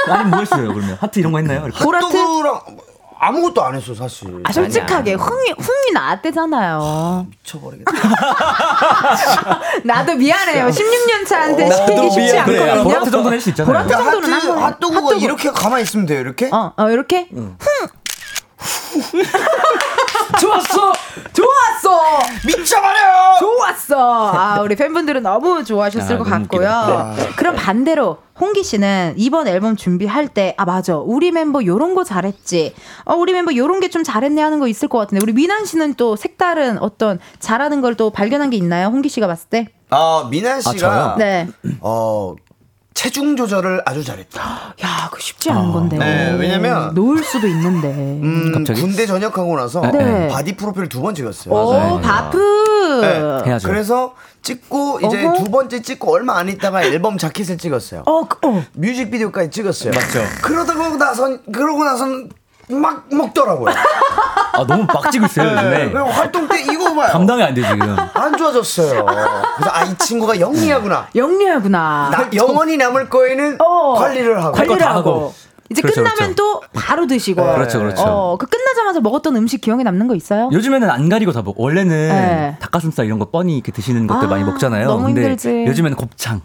[0.09, 1.63] 아니 뭐 했어요 그러면 하트 이런 거 했나요?
[1.65, 1.77] 이렇게?
[1.83, 2.61] 핫도그랑
[3.19, 4.41] 아무것도 안 했어 사실.
[4.45, 7.25] 아 솔직하게 흥이 흥이 나왔대잖아요.
[7.31, 7.91] 미쳐버리겠다.
[9.83, 10.67] 나도 미안해요.
[10.67, 12.39] 16년 차한테 나도 시키기 쉽지 미안해.
[12.41, 12.73] 않거든요.
[12.73, 13.73] 그래, 보라트 정도는 할 수 있잖아요.
[13.73, 15.15] 보라트 야, 정도는 하트, 한번 핫도그가 핫도그.
[15.23, 16.49] 이렇게 가만히 있으면 돼요 이렇게?
[16.53, 17.27] 어, 어 이렇게
[20.39, 20.93] 좋았어.
[21.33, 22.19] 좋았어.
[22.45, 23.37] 미쳐버려.
[23.39, 24.31] 좋았어.
[24.33, 27.15] 아, 우리 팬분들은 너무 좋아하셨을 아, 것 너무 같고요.
[27.35, 30.97] 그럼 반대로 홍기 씨는 이번 앨범 준비할 때, 아, 맞아.
[30.97, 32.73] 우리 멤버 요런 거 잘했지.
[33.05, 35.21] 어, 우리 멤버 요런 게 좀 잘했네 하는 거 있을 것 같은데.
[35.23, 38.87] 우리 민환 씨는 또 색다른 어떤 잘하는 걸 또 발견한 게 있나요?
[38.87, 39.67] 홍기 씨가 봤을 때?
[39.89, 41.15] 아 민환 씨가 저요?
[41.17, 41.47] 네.
[41.79, 42.35] 어
[42.97, 44.41] 체중 조절을 아주 잘했다.
[44.83, 45.97] 야, 그 쉽지 않은 건데.
[45.99, 47.89] 네, 왜냐면- 놓을 수도 있는데.
[47.89, 48.81] 음, 갑자기?
[48.81, 50.27] 군대 전역하고 나서 네.
[50.29, 51.53] body 프로필 두 번 찍었어요.
[51.53, 53.01] 오, 바프.
[53.01, 53.49] 네.
[53.51, 53.67] 해야죠.
[53.67, 55.43] 그래서 찍고 이제 어허.
[55.43, 58.01] 두 번째 찍고 얼마 안 있다가 앨범 자켓을 찍었어요.
[58.07, 58.63] 어, 그- 어.
[58.73, 59.91] 뮤직비디오까지 찍었어요.
[59.93, 60.23] 맞죠.
[60.41, 62.29] 그러다가 나선 그러고 나선
[62.69, 63.73] 막 먹더라고요.
[64.53, 65.89] 아 너무 막 찍고 있어요 네, 요즘에.
[65.91, 67.09] 그냥 활동 때 이거 봐요.
[67.11, 67.95] 감당이 안 돼 지금.
[68.13, 69.05] 안 좋아졌어요.
[69.05, 71.07] 그래서 아 이 친구가 영리하구나.
[71.15, 72.09] 영리하구나.
[72.11, 73.93] 나 영원히 남을 거에는 어.
[73.95, 74.51] 관리를 하고.
[74.57, 75.33] 관리를 다 하고.
[75.69, 76.35] 이제 그렇죠, 끝나면 그렇죠.
[76.35, 77.41] 또 바로 드시고.
[77.43, 78.01] 그렇죠, 그렇죠.
[78.03, 80.49] 어, 그 끝나자마자 먹었던 음식 기억에 남는 거 있어요?
[80.51, 81.59] 요즘에는 안 가리고 다 먹.
[81.59, 82.57] 원래는 네.
[82.59, 84.87] 닭가슴살 이런 거 뻔히 이렇게 드시는 것들 아, 많이 먹잖아요.
[84.87, 85.65] 너무 근데 힘들지.
[85.67, 86.41] 요즘에는 곱창,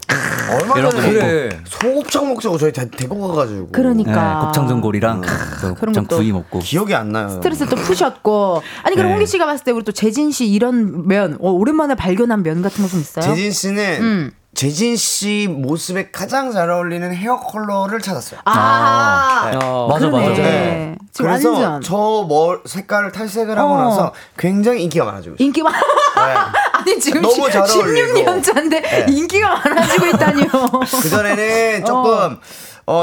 [0.61, 1.61] 얼마 이런 전에 거 그래.
[1.67, 3.69] 소곱창 먹자고 저희 데, 데리고 가가지고.
[3.73, 4.39] 그러니까.
[4.41, 5.27] 네, 곱창 전골이랑 그
[5.61, 6.59] 그런 곱창 것도 구이 먹고.
[6.61, 7.29] 기억이 안 나요.
[7.31, 8.63] 스트레스 또 푸셨고.
[8.85, 9.15] 아니, 그럼 네.
[9.15, 12.83] 홍기 씨가 봤을 때 우리 또 재진 씨 이런 면, 어, 오랜만에 발견한 면 같은
[12.85, 13.25] 거 좀 있어요?
[13.25, 14.33] 재진 씨는 음.
[14.55, 18.41] 재진 씨 모습에 가장 잘 어울리는 헤어 컬러를 찾았어요.
[18.45, 19.59] 아, 네.
[19.63, 20.27] 어, 맞아, 맞아.
[20.27, 20.43] 그러네.
[20.43, 20.97] 네.
[21.11, 23.79] 지금 그래서 완전 저 머, 색깔을 탈색을 하고 어.
[23.83, 25.47] 나서 굉장히 인기가 많아지고 있어요.
[25.47, 25.73] 인기 많.
[25.73, 25.81] 네.
[26.73, 28.19] 아니 지금 너무 잘 어울리고.
[28.19, 29.07] 16년 차인데 네.
[29.09, 30.47] 인기가 많아지고 있다니요.
[31.03, 32.41] 그 전에는 조금 어,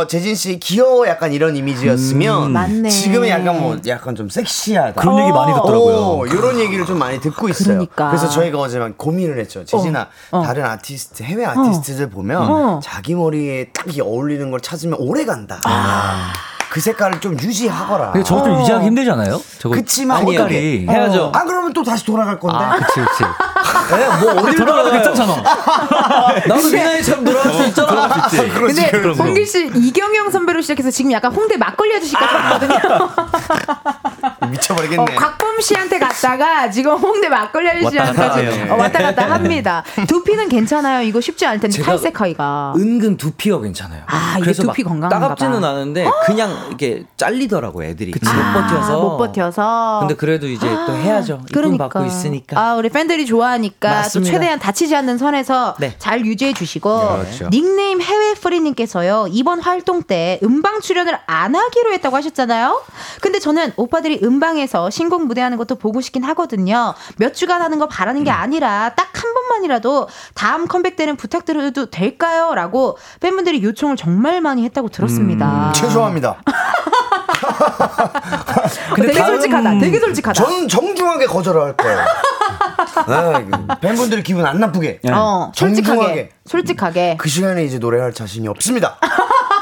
[0.07, 2.89] 재진 씨 귀여워 약간 이런 이미지였으면 음, 맞네.
[2.89, 4.99] 지금은 약간 뭐 약간 좀 섹시하다.
[4.99, 6.17] 그런 얘기 많이 듣더라고요.
[6.19, 7.75] 오, 이런 얘기를 좀 많이 듣고 있어요.
[7.75, 8.11] 그러니까.
[8.11, 9.63] 래서 저희가 어제 막 고민을 했죠.
[9.65, 10.41] 재진아, 어.
[10.43, 12.79] 다른 아티스트, 해외 아티스트들 보면 어.
[12.83, 15.59] 자기 머리에 딱이 어울리는 걸 찾으면 오래 간다.
[15.65, 16.33] 아.
[16.69, 18.11] 그 색깔을 좀 유지하거라.
[18.11, 19.41] 근데 저거 좀 유지하기 힘들지 않아요?
[19.57, 20.41] 저거 그치만 아니에요.
[20.41, 20.85] 어떻게?
[20.87, 21.31] 해야죠.
[21.33, 22.57] 아 그러면 또 다시 돌아갈 건데.
[22.63, 23.23] 아, 그치, 그치.
[23.95, 25.35] 네, 뭐 어딜 돌아가도 괜찮잖아.
[26.47, 28.27] 나도 미나이처럼 돌아갈 수 있잖아.
[28.29, 29.23] 근데 그럼요.
[29.23, 33.09] 홍길 씨 이경영 선배로 시작해서 지금 약간 홍대 막걸리 아저씨까지 왔거든요.
[34.59, 35.01] 미쳐버리겠네.
[35.01, 38.73] 어, 곽범 씨한테 갔다가 지금 홍대 막걸리 아저씨한테 왔다.
[38.73, 39.83] 어, 왔다 갔다 합니다.
[40.07, 41.01] 두피는 괜찮아요.
[41.01, 42.73] 이거 쉽지 않을 텐데 탈색하기가.
[42.77, 44.03] 은근 두피가 괜찮아요.
[44.07, 45.69] 아, 이게 그래서 두피 막 건강한가 따갑지는 봐.
[45.69, 48.99] 않은데 그냥 이렇게 잘리더라고 애들이 못 아, 버텨서.
[49.01, 49.97] 못 버텨서.
[50.01, 51.41] 근데 그래도 이제 또 해야죠.
[51.49, 52.59] 이쁨 받고 있으니까.
[52.59, 54.31] 아, 우리 팬들이 좋아하니까 또 맞습니다.
[54.31, 55.95] 최대한 다치지 않는 선에서 네.
[55.99, 56.89] 잘 유지해 주시고
[57.19, 57.49] 그렇죠.
[57.49, 62.81] 닉네임 해외 프리님께서요 이번 활동 때 음방 출연을 안 하기로 했다고 하셨잖아요.
[63.21, 66.93] 근데 저는 오빠들이 음방 에서 신곡 무대하는 것도 보고 싶긴 하거든요.
[67.17, 68.25] 몇 주간 하는 거 바라는 음.
[68.25, 74.87] 게 아니라 딱 한 번만이라도 다음 컴백 때는 부탁드려도 될까요?라고 팬분들이 요청을 정말 많이 했다고
[74.89, 75.67] 들었습니다.
[75.67, 76.41] 음, 최소합니다.
[78.95, 79.79] 근데 되게 다음- 솔직하다.
[79.79, 80.43] 되게 솔직하다.
[80.43, 81.99] 전 정중하게 거절을 할 거예요.
[83.07, 83.47] 네,
[83.81, 85.01] 팬분들이 기분 안 나쁘게.
[85.11, 85.97] 어, 솔직하게.
[85.97, 86.29] 정중하게.
[86.45, 87.17] 솔직하게.
[87.19, 88.97] 그 시간에 이제 노래할 자신이 없습니다.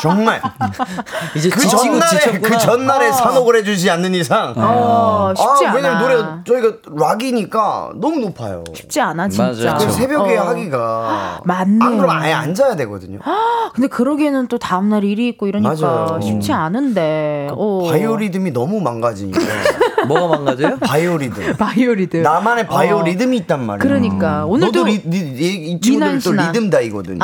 [0.00, 0.40] 정말.
[1.36, 2.48] 이제 그 전날에 지쳤구나.
[2.48, 4.54] 그 전날에 산옥을 해주지 않는 이상.
[4.56, 5.74] 어, 쉽지 아, 않아.
[5.76, 8.64] 왜냐면 노래가 저희가 락이니까 너무 높아요.
[8.74, 9.72] 쉽지 않아 진짜.
[9.72, 9.86] 맞아요.
[9.86, 10.42] 그 새벽에 어.
[10.48, 11.84] 하기가 맞네.
[11.84, 13.18] 안 그러면 아예 앉아야 되거든요.
[13.74, 16.20] 근데 그러기에는 또 다음 날 일이 있고 이러니까 맞아요.
[16.20, 17.48] 쉽지 않은데.
[17.52, 17.88] 어.
[17.90, 19.40] 바이오리듬이 너무 망가지니까.
[20.06, 20.76] 뭐가 망가져요?
[20.78, 21.56] 바이오리듬.
[21.58, 22.22] 바이오리듬.
[22.22, 23.02] 나만의 바이오 어.
[23.02, 23.82] 리듬이 있단 말이야.
[23.82, 26.32] 그러니까 오늘도 너도 리, 리, 이, 친구들 또.
[26.32, 27.18] 리듬다이거든요.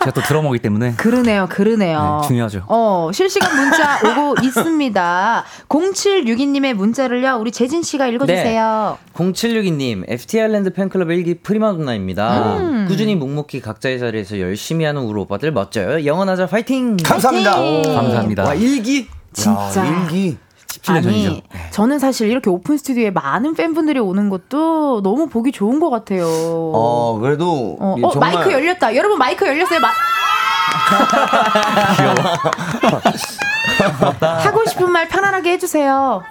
[0.00, 0.94] 제가 또 들어먹기 때문에.
[0.96, 1.77] 그러네요, 그러네요.
[1.78, 2.62] 네, 중요하죠.
[2.68, 5.44] 어, 실시간 문자 오고 있습니다.
[5.68, 8.98] 0762님의 문자를요, 우리 재진 씨가 읽어주세요.
[9.14, 12.56] 0762님, FT 아일랜드 팬클럽 1기 프리마돈나입니다.
[12.58, 12.86] 음.
[12.88, 16.04] 꾸준히 묵묵히 각자의 자리에서 열심히 하는 우리 오빠들 멋져요.
[16.04, 16.96] 영원하자 파이팅!
[16.96, 17.54] 감사합니다.
[17.56, 17.94] 파이팅!
[17.94, 18.44] 감사합니다.
[18.44, 19.06] 와, 1기?
[19.32, 19.84] 진짜.
[19.84, 20.36] 일기.
[20.68, 21.40] 17년 아니, 전이죠.
[21.70, 26.26] 저는 사실 이렇게 오픈 스튜디오에 많은 팬분들이 오는 것도 너무 보기 좋은 것 같아요.
[26.26, 27.76] 어, 그래도.
[27.80, 28.94] 어, 이 어, 정말 마이크 열렸다.
[28.94, 29.80] 여러분 마이크 열렸어요.
[29.80, 29.88] 마...
[34.44, 36.22] 하고 싶은 말 편안하게 해주세요.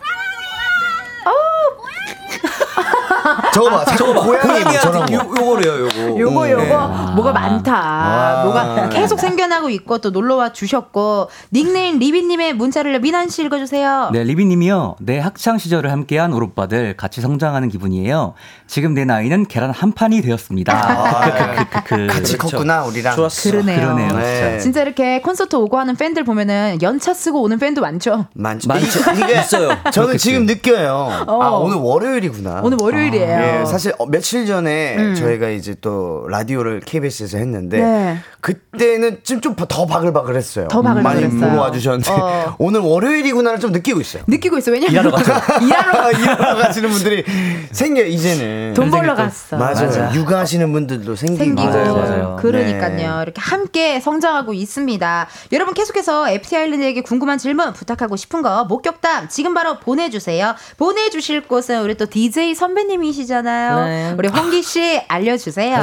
[3.53, 3.85] 저거 봐.
[3.85, 5.11] 자꾸 고양이 모처럼.
[5.13, 5.86] 요, 요거래요,
[6.31, 6.51] 요거.
[6.51, 6.69] 요거 네.
[6.71, 7.73] 요거 뭐가 많다.
[7.75, 8.43] 아.
[8.43, 14.09] 뭐가 계속 생겨나고 있고 또 놀러와 주셨고 닉네임 리비님의 문자를 미난 씨 읽어주세요.
[14.13, 14.95] 네, 리비님이요.
[14.99, 18.33] 내 학창 시절을 함께한 오롯바들 같이 성장하는 기분이에요.
[18.67, 20.73] 지금 내 나이는 계란 한 판이 되었습니다.
[21.21, 22.07] 크크크크크.
[22.07, 22.37] 같이 그렇죠.
[22.37, 23.15] 컸구나, 우리랑.
[23.15, 23.51] 좋았어.
[23.51, 23.79] 그러네요.
[23.79, 24.17] 그러네요.
[24.17, 24.59] 네.
[24.59, 28.25] 진짜 이렇게 콘서트 오고 하는 팬들 보면은 연차 쓰고 오는 팬도 많죠.
[28.33, 28.67] 많죠.
[28.67, 28.99] 많죠.
[29.13, 29.69] 이- 이게 있어요.
[29.91, 30.17] 저는 그렇겠지.
[30.23, 31.09] 지금 느껴요.
[31.27, 31.41] 어.
[31.43, 32.61] 아, 오늘 월요일이구나.
[32.63, 33.61] 오늘 월요일이에요.
[33.61, 35.15] 예, 사실 어, 며칠 전에 음.
[35.15, 38.17] 저희가 이제 또 라디오를 KBS에서 했는데 네.
[38.41, 40.67] 그때는 좀좀더 바글바글했어요.
[40.69, 41.29] 더 바글바글했어요.
[41.29, 42.55] 많이 보러 와주셨는데 어.
[42.59, 44.23] 오늘 월요일이구나를 좀 느끼고 있어요.
[44.27, 44.71] 느끼고 있어.
[44.71, 45.33] 왜냐면 일하러 가죠.
[45.65, 47.23] 일하러 일하러 가시는 분들이
[47.71, 48.73] 생겨 이제는.
[48.73, 49.57] 돈 벌러 갔어.
[49.57, 49.85] 맞아요.
[49.87, 50.13] 맞아.
[50.13, 51.43] 육아하시는 분들도 생기고.
[51.43, 52.35] 생기고 맞아요, 맞아요.
[52.39, 53.23] 그러니까요 네.
[53.23, 59.53] 이렇게 함께 성장하고 있습니다 여러분 계속해서 FT 아일랜드에게 궁금한 질문 부탁하고 싶은 거 목격담 지금
[59.53, 64.15] 바로 보내주세요 보내주실 곳은 우리 또 DJ 선배님이시잖아요 네.
[64.17, 65.75] 우리 홍기 씨 알려주세요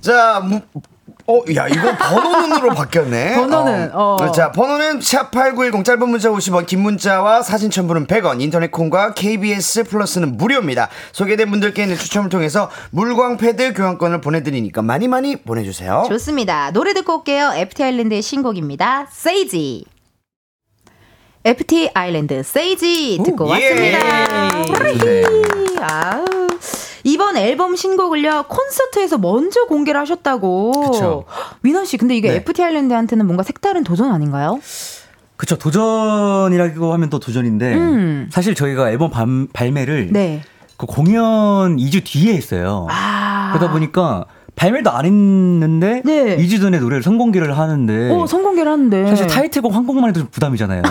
[0.00, 0.60] 자, 무-
[1.28, 3.34] 어, 야, 이거 번호는으로 바뀌었네.
[3.50, 4.16] 번호는, 어.
[4.32, 10.36] 자, 번호는 샵8910 짧은 문자 50원, 긴 문자와 사진 첨부는 100원, 인터넷 콩과 KBS 플러스는
[10.36, 10.88] 무료입니다.
[11.10, 16.04] 소개된 분들께는 추첨을 통해서 물광 패드 교환권을 보내드리니까 많이 많이 보내주세요.
[16.08, 19.84] 좋습니다 노래 듣고 올게요 FT 아일랜드의 신곡입니다 세이지
[21.44, 24.62] FT 아일랜드 세이지 듣고 오, 왔습니다 예.
[24.72, 25.24] 후루히.
[25.80, 26.45] 아우.
[27.06, 30.90] 이번 앨범 신곡을요 콘서트에서 먼저 공개를 하셨다고.
[30.90, 31.24] 그쵸.
[31.62, 32.36] 민원 씨, 근데 이게 네.
[32.36, 34.58] FT 아일랜드한테는 뭔가 색다른 도전 아닌가요?
[35.36, 35.56] 그쵸.
[35.56, 38.28] 도전이라고 하면 또 도전인데, 음.
[38.32, 40.42] 사실 저희가 앨범 발, 발매를 네.
[40.76, 42.88] 그 공연 2주 뒤에 했어요.
[42.90, 43.52] 아.
[43.52, 44.24] 그러다 보니까
[44.56, 46.36] 발매도 안 했는데, 네.
[46.38, 49.06] 2주 전에 노래를 선공개를 하는데, 어, 선공개를 하는데.
[49.06, 50.82] 사실 타이틀곡 한 곡만 해도 좀 부담이잖아요.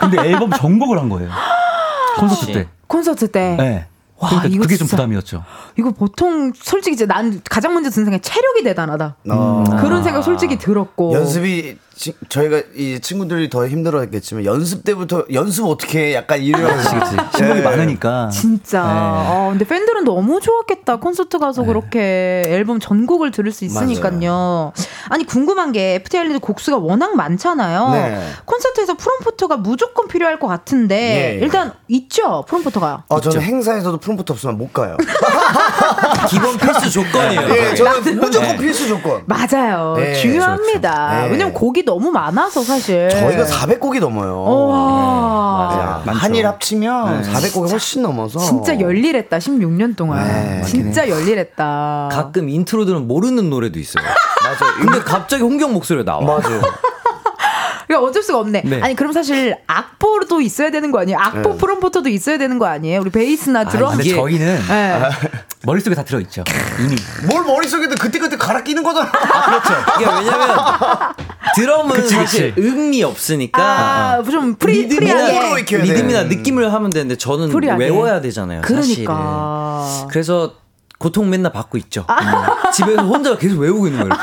[0.00, 1.30] 근데 앨범 전곡을 한 거예요.
[2.18, 2.68] 콘서트 때.
[2.86, 3.56] 콘서트 때.
[3.58, 3.86] 네.
[4.18, 5.44] 와, 그러니까 이거 그게 좀 진짜- 부담이었죠.
[5.78, 9.16] 이거 보통 솔직히 이제 난 가장 먼저 드는 생각이 체력이 대단하다.
[9.30, 9.64] 어.
[9.80, 11.14] 그런 생각 솔직히 들었고.
[11.14, 16.14] 연습이 치- 저희가 이 친구들이 더 힘들었겠지만 연습 때부터 연습 어떻게 해?
[16.14, 17.16] 약간 이런 그치, 그치.
[17.36, 18.28] 친구들이 많으니까.
[18.28, 18.82] 진짜.
[18.84, 18.88] 네.
[18.92, 20.96] 어, 근데 팬들은 너무 좋았겠다.
[21.00, 24.72] 콘서트 가서 그렇게 앨범 전곡을 들을 수 있으니까요.
[25.08, 27.90] 아니 궁금한 게 FT 아일랜드 곡수가 워낙 많잖아요.
[27.90, 28.20] 네.
[28.44, 31.44] 콘서트에서 프롬포터가 무조건 필요할 것 같은데 예.
[31.44, 33.04] 일단 있죠 프롬포터가.
[33.08, 34.96] 어, 저는 행사에서도 프롬프트 없으면 못 가요.
[36.30, 37.48] 기본 필수 조건이에요.
[37.50, 38.56] 예, 저는 무조건 네.
[38.56, 39.22] 필수 조건.
[39.26, 39.94] 맞아요.
[39.96, 41.08] 네, 중요합니다.
[41.08, 41.24] 그렇죠.
[41.26, 41.30] 네.
[41.32, 43.08] 왜냐면 곡이 너무 많아서 사실.
[43.08, 44.34] 저희가 400곡이 넘어요.
[44.36, 45.68] 어, 와.
[45.70, 46.02] 맞아요.
[46.04, 46.20] 많죠.
[46.20, 49.38] 한일 합치면 400곡이 훨씬 넘어서 진짜 열일했다.
[49.38, 50.22] 16년 동안.
[50.28, 52.10] 네, 진짜 열일했다.
[52.12, 54.04] 가끔 인트로 들으면 모르는 노래도 있어요.
[54.44, 54.74] 맞아요.
[54.80, 56.20] 근데 갑자기 홍기 목소리가 나와.
[56.40, 56.60] 맞아요.
[57.88, 58.62] 그러니까 어쩔 수가 없네.
[58.66, 58.80] 네.
[58.82, 61.18] 아니 그럼 사실 악보도 있어야 되는 거 아니에요?
[61.18, 61.56] 악보 네.
[61.56, 63.00] 프롬프터도 있어야 되는 거 아니에요?
[63.00, 63.90] 우리 베이스나 드럼.
[63.92, 65.00] 근데 이게- 저희는 네.
[65.64, 66.44] 머릿속에 다 들어 있죠.
[66.80, 66.94] 이미.
[67.28, 69.10] 뭘 머릿속에도 그때그때 갈아 끼는 거잖아.
[69.96, 70.58] 이게 왜냐면
[71.56, 72.68] 드럼은 그치, 사실 그치.
[72.68, 75.76] 음이 없으니까 아, 좀 프리, 리듬이나, 돼.
[75.78, 77.84] 리듬이나 느낌을 하면 되는데 저는 프리하게.
[77.84, 78.62] 외워야 되잖아요.
[78.68, 79.04] 사실은.
[79.06, 80.06] 그러니까.
[80.10, 80.52] 그래서
[80.98, 82.04] 고통 맨날 받고 있죠.
[82.08, 82.70] 음.
[82.72, 84.22] 집에서 혼자 계속 외우고 있는 거예요.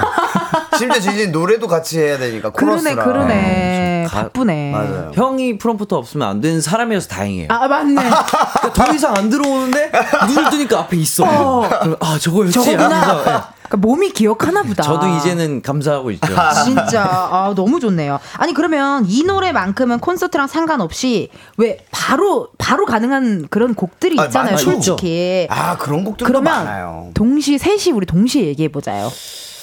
[0.77, 3.05] 심지어 진짜 노래도 같이 해야 되니까 그러네, 코러스랑.
[3.05, 4.05] 그러네.
[4.09, 4.71] 가- 바쁘네.
[4.71, 5.11] 맞아요.
[5.13, 7.47] 형이 프롬프터 없으면 안 되는 사람이어서 다행이에요.
[7.49, 7.95] 아, 맞네.
[8.01, 9.91] 그러니까 더 이상 안 들어오는데
[10.27, 11.25] 눈을 뜨니까 앞에 있어.
[11.25, 12.53] 그럼 아 저거였지.
[12.53, 13.19] 저거구나.
[13.19, 13.55] 예.
[13.65, 14.83] 그러니까 몸이 기억하나 보다.
[14.83, 16.27] 저도 이제는 감사하고 있죠.
[16.63, 18.19] 진짜 아, 너무 좋네요.
[18.37, 24.51] 아니 그러면 이 노래만큼은 콘서트랑 상관없이 왜 바로 바로 가능한 그런 곡들이 아, 있잖아요.
[24.51, 24.71] 많죠.
[24.71, 25.47] 솔직히.
[25.49, 27.09] 아 그런 곡들도 그러면 많아요.
[27.15, 29.09] 동시 셋이 우리 동시에 얘기해 보자요.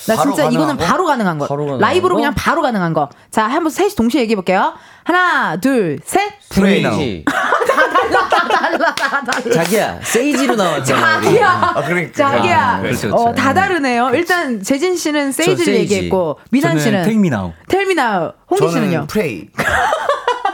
[0.07, 0.84] 나 진짜 이거는 가능한 거?
[0.84, 1.46] 바로 가능한 거.
[1.46, 2.20] 바로 가능한 라이브로 거?
[2.20, 3.09] 그냥 바로 가능한 거.
[3.30, 4.74] 자, 한번 셋이 동시에 얘기해 볼게요.
[5.05, 6.32] 하나, 둘, 셋.
[6.50, 6.82] 프레이.
[6.82, 7.24] 세이지.
[7.72, 9.53] 달라, 달라, 달라.
[9.53, 11.20] 자기야 세이지로 나왔잖아.
[11.20, 11.72] 자기야.
[11.74, 12.12] 아, 그러니까.
[12.12, 12.61] 자기야.
[12.70, 13.16] 아, 그렇죠, 그렇죠.
[13.28, 14.11] 어, 다 다르네요.
[14.14, 15.94] 일단 재진 씨는 세이지를 세이지.
[15.94, 17.53] 얘기했고 미난 저는 씨는 Take Me Now.
[17.68, 19.07] 텔미나 홍기 씨는요.
[19.09, 19.48] 프레이.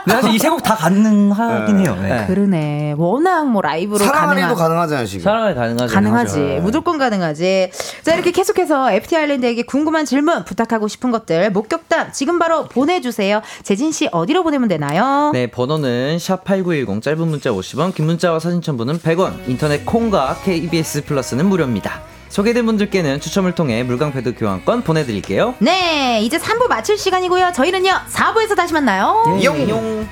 [0.07, 1.97] 사실 이 세 곡 다 가능하긴 해요.
[2.01, 2.09] 네.
[2.09, 2.25] 네.
[2.27, 2.95] 그러네.
[2.97, 5.23] 워낙 뭐 라이브로 사랑하리도 가능한 가능하잖아요 지금.
[5.23, 5.93] 사랑이 가능하죠.
[5.93, 6.59] 가능하지.
[6.61, 7.71] 무조건 가능하지.
[8.03, 13.41] 자, 이렇게 계속해서 FT 아일랜드에게 궁금한 질문, 부탁하고 싶은 것들, 목격담 지금 바로 보내주세요.
[13.63, 15.31] 재진 씨 어디로 보내면 되나요?
[15.33, 19.47] 네, 번호는 샵 8910 짧은 문자 50원, 긴 문자와 사진 첨부는 100원.
[19.47, 22.01] 인터넷 콩과 KBS 플러스는 무료입니다.
[22.29, 25.55] 소개된 분들께는 추첨을 통해 물광 패드 교환권 보내드릴게요.
[25.59, 27.51] 네, 이제 3부 마칠 시간이고요.
[27.53, 29.39] 저희는요, 4부에서 다시 만나요.
[29.43, 30.07] 용.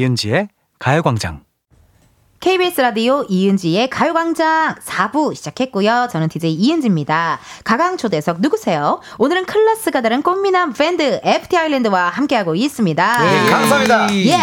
[0.00, 0.48] 이은지의
[0.78, 1.44] 가요광장.
[2.40, 6.08] KBS 라디오 이은지의 가요광장 4부 시작했고요.
[6.10, 7.38] 저는 DJ 이은지입니다.
[7.64, 9.00] 가강초대석 누구세요?
[9.18, 13.22] 오늘은 클래스가 다른 꽃미남 밴드 FT 아일랜드와 함께하고 있습니다.
[13.22, 14.14] 네, 감사합니다.
[14.14, 14.38] 예.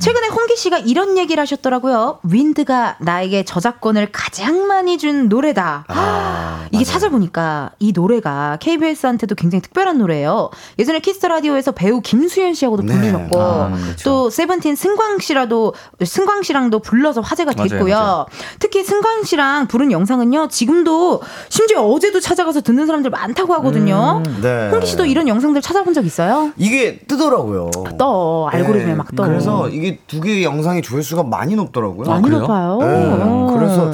[0.00, 2.20] 최근에 홍기 씨가 이런 얘기를 하셨더라고요.
[2.22, 5.84] 윈드가 나에게 저작권을 가장 많이 준 노래다.
[5.88, 10.48] 아, 이게 찾아보니까 이 노래가 KBS한테도 굉장히 특별한 노래예요.
[10.78, 12.94] 예전에 키스 더 라디오에서 배우 김수현 씨하고도 네.
[12.94, 14.04] 부르셨고 아, 그렇죠.
[14.04, 17.94] 또 세븐틴 승관 씨라도 승관 씨랑도 불러서 화제가 맞아요, 됐고요.
[17.94, 18.26] 맞아요.
[18.58, 20.48] 특히 승관 씨랑 부른 영상은요.
[20.48, 24.22] 지금도 심지어 어제도 찾아가서 듣는 사람들 많다고 하거든요.
[24.42, 24.68] 네.
[24.70, 26.52] 홍기 씨도 이런 영상들 찾아본 적 있어요?
[26.56, 27.70] 이게 뜨더라고요.
[27.98, 29.24] 떠 알고리즘에 네, 막 떠.
[29.24, 32.08] 그래서 이게 두 개의 영상의 조회수가 많이 높더라고요.
[32.08, 32.40] 많이 그래요?
[32.40, 32.78] 높아요.
[32.80, 32.86] 네,
[33.22, 33.56] 어.
[33.56, 33.92] 그래서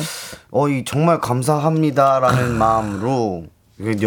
[0.51, 3.45] 어, 이 정말 감사합니다라는 마음으로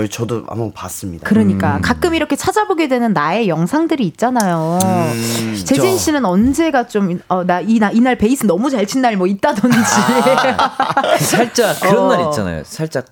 [0.09, 1.27] 저도 한번 봤습니다.
[1.27, 4.79] 그러니까 가끔 이렇게 찾아보게 되는 나의 영상들이 있잖아요.
[4.81, 9.77] 음, 재진 씨는 언제가 좀어나 이날 이날 베이스 너무 잘 친 날 뭐 있다든지.
[11.23, 12.07] 살짝 그런 어.
[12.15, 12.63] 날 있잖아요.
[12.65, 13.05] 살짝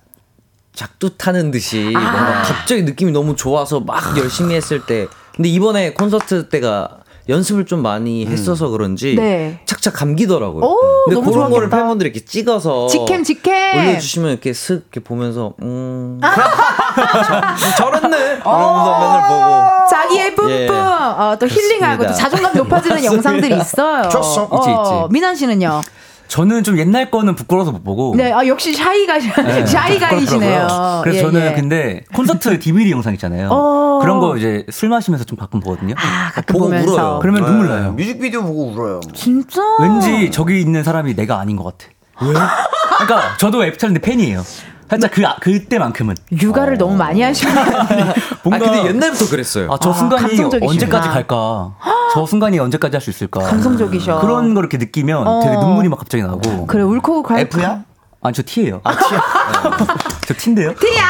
[0.74, 2.00] 작두 타는 듯이 아.
[2.00, 5.06] 뭔가 갑자기 느낌이 너무 좋아서 막 열심히 했을 때
[5.36, 6.97] 근데 이번에 콘서트 때가
[7.28, 9.60] 연습을 좀 많이 했어서 그런지 네.
[9.66, 10.64] 착착 감기더라고요.
[10.64, 11.76] 오, 근데 너무 그런 거를 좋았겠다.
[11.76, 13.52] 팬분들이 이렇게 찍어서 직캠 직캠.
[13.78, 16.34] 올려주시면 이렇게 슥 이렇게 보면서 음 아.
[17.58, 20.68] 저, 저랬네 이러면서 맨날 보고 자기의 뿜뿜 예.
[20.68, 22.12] 어, 또 힐링하고 또.
[22.14, 24.08] 자존감 높아지는 영상들이 있어요.
[24.08, 24.48] 좋소.
[24.54, 24.92] 있지, 있지.
[25.10, 25.80] 미난 씨는요?
[26.28, 28.14] 저는 좀 옛날 거는 부끄러워서 못 보고.
[28.16, 29.18] 네, 아, 역시 샤이가
[29.66, 30.66] 샤이가이시네요.
[30.66, 31.00] 부끄럽더라고요.
[31.02, 31.52] 그래서 예, 저는 예.
[31.54, 33.48] 근데 콘서트 DVD 영상 있잖아요.
[33.50, 33.98] 어.
[34.02, 35.94] 그런 거 이제 술 마시면서 좀 가끔 보거든요.
[35.98, 36.92] 아, 가끔 보고 보면서.
[36.92, 37.18] 울어요.
[37.20, 37.92] 그러면 네, 눈물 나요.
[37.92, 39.00] 뮤직비디오 보고 울어요.
[39.14, 39.60] 진짜?
[39.80, 41.90] 왠지 저기 있는 사람이 내가 아닌 것 같아.
[42.18, 44.42] 그러니까 저도 FT아일랜드 팬이에요.
[44.88, 47.54] 살짝 그 아- 그때만큼은 육아를 너무 많이 하시는
[48.42, 49.70] 뭔가 아 근데 옛날부터 그랬어요.
[49.72, 50.70] 아, 저 아, 순간이 감성적이시구나.
[50.70, 51.74] 언제까지 갈까?
[52.14, 53.40] 저 순간이 언제까지 할 수 있을까?
[53.40, 54.20] 감성적이셔.
[54.20, 55.40] 그런 걸 이렇게 느끼면 어.
[55.42, 56.66] 되게 눈물이 막 갑자기 나고.
[56.66, 57.84] 그래 울컥 갈 F야?
[58.22, 58.80] 아니 저 T예요.
[58.84, 59.22] 아 T야.
[60.26, 60.74] 저 T인데요?
[60.74, 61.04] T야.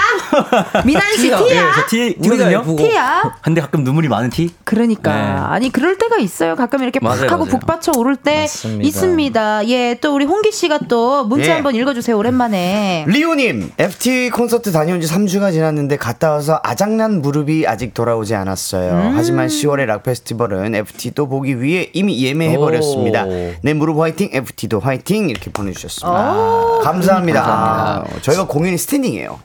[0.84, 1.38] 민환 씨 T야.
[1.40, 2.60] 네, 저 T거든요.
[2.60, 2.76] F고.
[2.76, 3.36] T야.
[3.42, 4.50] 근데 가끔 눈물이 많은 T.
[4.64, 5.18] 그러니까 네.
[5.20, 6.56] 아니 그럴 때가 있어요.
[6.56, 7.58] 가끔 이렇게 팍 맞아요, 하고 맞아요.
[7.58, 8.86] 북받쳐 오를 때 맞습니다.
[8.86, 9.68] 있습니다.
[9.68, 11.52] 예, 또 우리 홍기 씨가 또 문자 예.
[11.54, 12.16] 한번 읽어주세요.
[12.16, 13.04] 오랜만에.
[13.08, 18.92] 리오님, FT 콘서트 다녀온 지 3주가 지났는데 갔다 와서 아작난 무릎이 아직 돌아오지 않았어요.
[18.92, 19.12] 음.
[19.16, 23.24] 하지만 10월의 락 페스티벌은 FT 또 보기 위해 이미 예매해버렸습니다.
[23.24, 23.52] 오.
[23.62, 25.28] 내 무릎 화이팅, FT도 화이팅!
[25.30, 26.32] 이렇게 보내주셨습니다.
[26.34, 27.42] 오, 감사합니다.
[27.42, 28.16] 감사합니다.
[28.16, 29.38] 아, 저희가 공연이 standing이에요.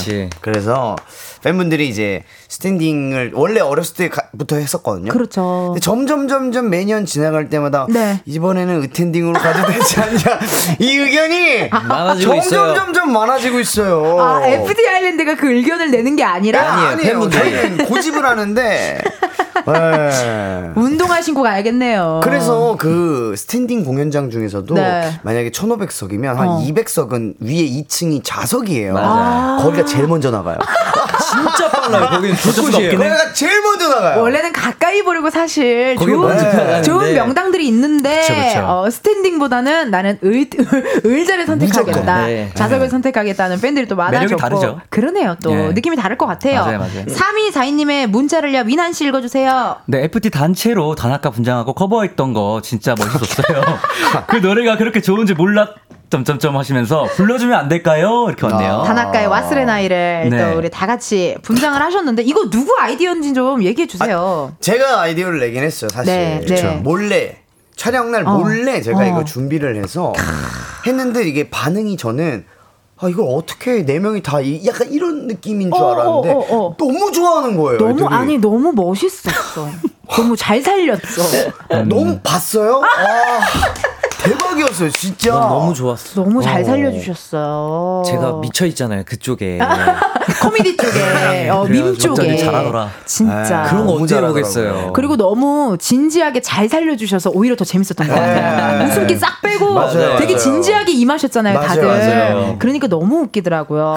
[0.00, 0.30] 그치.
[0.40, 0.96] 그래서
[1.50, 5.12] 팬분들이 이제 standing을 원래 어렸을 때부터 했었거든요.
[5.12, 5.66] 그렇죠.
[5.68, 8.20] 근데 점점 점점 매년 지나갈 때마다 네.
[8.24, 10.40] 이번에는 의탠딩으로 가도 되지 않냐
[10.80, 12.74] 이 의견이 많아지고 점점 있어요.
[12.74, 14.20] 점점 많아지고 있어요.
[14.20, 17.08] 아, FT 아일랜드가 그 의견을 내는 게 아니라 아니에요, 아니에요.
[17.10, 17.52] 팬분들이.
[17.52, 19.00] 저희는 고집을 하는데.
[19.66, 20.70] 네.
[20.76, 22.20] 운동화 신고 가야겠네요.
[22.22, 25.18] 그래서 그 standing 공연장 중에서도 네.
[25.22, 26.60] 만약에 1500석이면 한 어.
[26.60, 28.92] 200석은 위에 2층이 좌석이에요.
[28.94, 29.62] 맞아요.
[29.62, 30.58] 거기가 제일 먼저 나가요.
[31.36, 32.08] 진짜 빨라요.
[32.10, 32.98] 거긴 조금이에요.
[32.98, 34.22] 거기가 제일 먼저 나가요.
[34.22, 36.82] 원래는 가까이 보려고 사실 좋은, 가는데.
[36.82, 38.66] 좋은 명당들이 있는데 그쵸, 그쵸.
[38.66, 40.48] 어, 스탠딩보다는 나는 의,
[41.04, 42.26] 의자를 선택하겠다.
[42.26, 42.50] 네.
[42.54, 44.80] 좌석을 선택하겠다는 팬들이 또 많아졌고 매력이 다르죠.
[44.90, 45.36] 그러네요.
[45.42, 45.72] 또 네.
[45.72, 46.60] 느낌이 다를 것 같아요.
[46.60, 47.04] 맞아요, 맞아요.
[47.06, 48.64] 3242님의 문자를요.
[48.64, 49.76] 민한 씨 읽어주세요.
[49.86, 53.62] 네, FT 단체로 다나카 분장하고 커버했던 거 진짜 멋있었어요.
[54.26, 55.74] 그 노래가 그렇게 좋은지 몰랐.
[56.10, 58.26] 점점점 하시면서 불러주면 안 될까요?
[58.28, 58.84] 이렇게 왔네요.
[58.86, 60.38] 다나카의 와스레 나이를 네.
[60.52, 64.54] 또 우리 다 같이 분장을 하셨는데 이거 누구 아이디어인지 좀 얘기해 주세요.
[64.60, 66.12] 제가 아이디어를 내긴 했어요, 사실.
[66.14, 66.40] 네.
[66.46, 66.62] 네.
[66.82, 67.38] 몰래.
[67.74, 68.38] 촬영 날 어.
[68.38, 69.04] 몰래 제가 어.
[69.04, 70.14] 이거 준비를 해서
[70.86, 72.46] 했는데 이게 반응이 저는
[72.98, 76.66] 아, 이걸 어떻게 네 명이 다 이- 약간 이런 느낌인 줄 어, 알았는데 어, 어,
[76.68, 76.76] 어.
[76.78, 77.78] 너무 좋아하는 거예요.
[77.78, 78.06] 너무 애들이.
[78.14, 79.68] 아니 너무 멋있었어.
[80.16, 81.50] 너무 잘 살렸어.
[81.86, 82.80] 너무 봤어요?
[82.82, 83.40] 아,
[84.22, 85.30] 대박 이었어요, 진짜.
[85.32, 86.22] 난 너무 좋았어.
[86.22, 86.64] 너무 잘 어.
[86.64, 88.02] 살려주셨어요.
[88.06, 89.02] 제가 미쳐 있잖아요.
[89.04, 89.58] 그쪽에.
[90.42, 92.36] 코미디 쪽에, 어, 밈 쪽에.
[92.36, 92.90] 잘하더라.
[93.04, 93.60] 진짜.
[93.60, 94.38] 아, 그런 거 언제 잘하더라고요.
[94.44, 94.92] 해보겠어요.
[94.92, 98.78] 그리고 너무 진지하게 잘 살려주셔서 오히려 더 재밌었던 것 같아요.
[98.78, 98.84] 네.
[98.86, 100.38] 웃음기 싹 빼고 맞아요, 되게 맞아요.
[100.38, 101.86] 진지하게 임하셨잖아요, 맞아요, 다들.
[101.86, 102.56] 맞아요.
[102.58, 103.96] 그러니까 너무 웃기더라고요.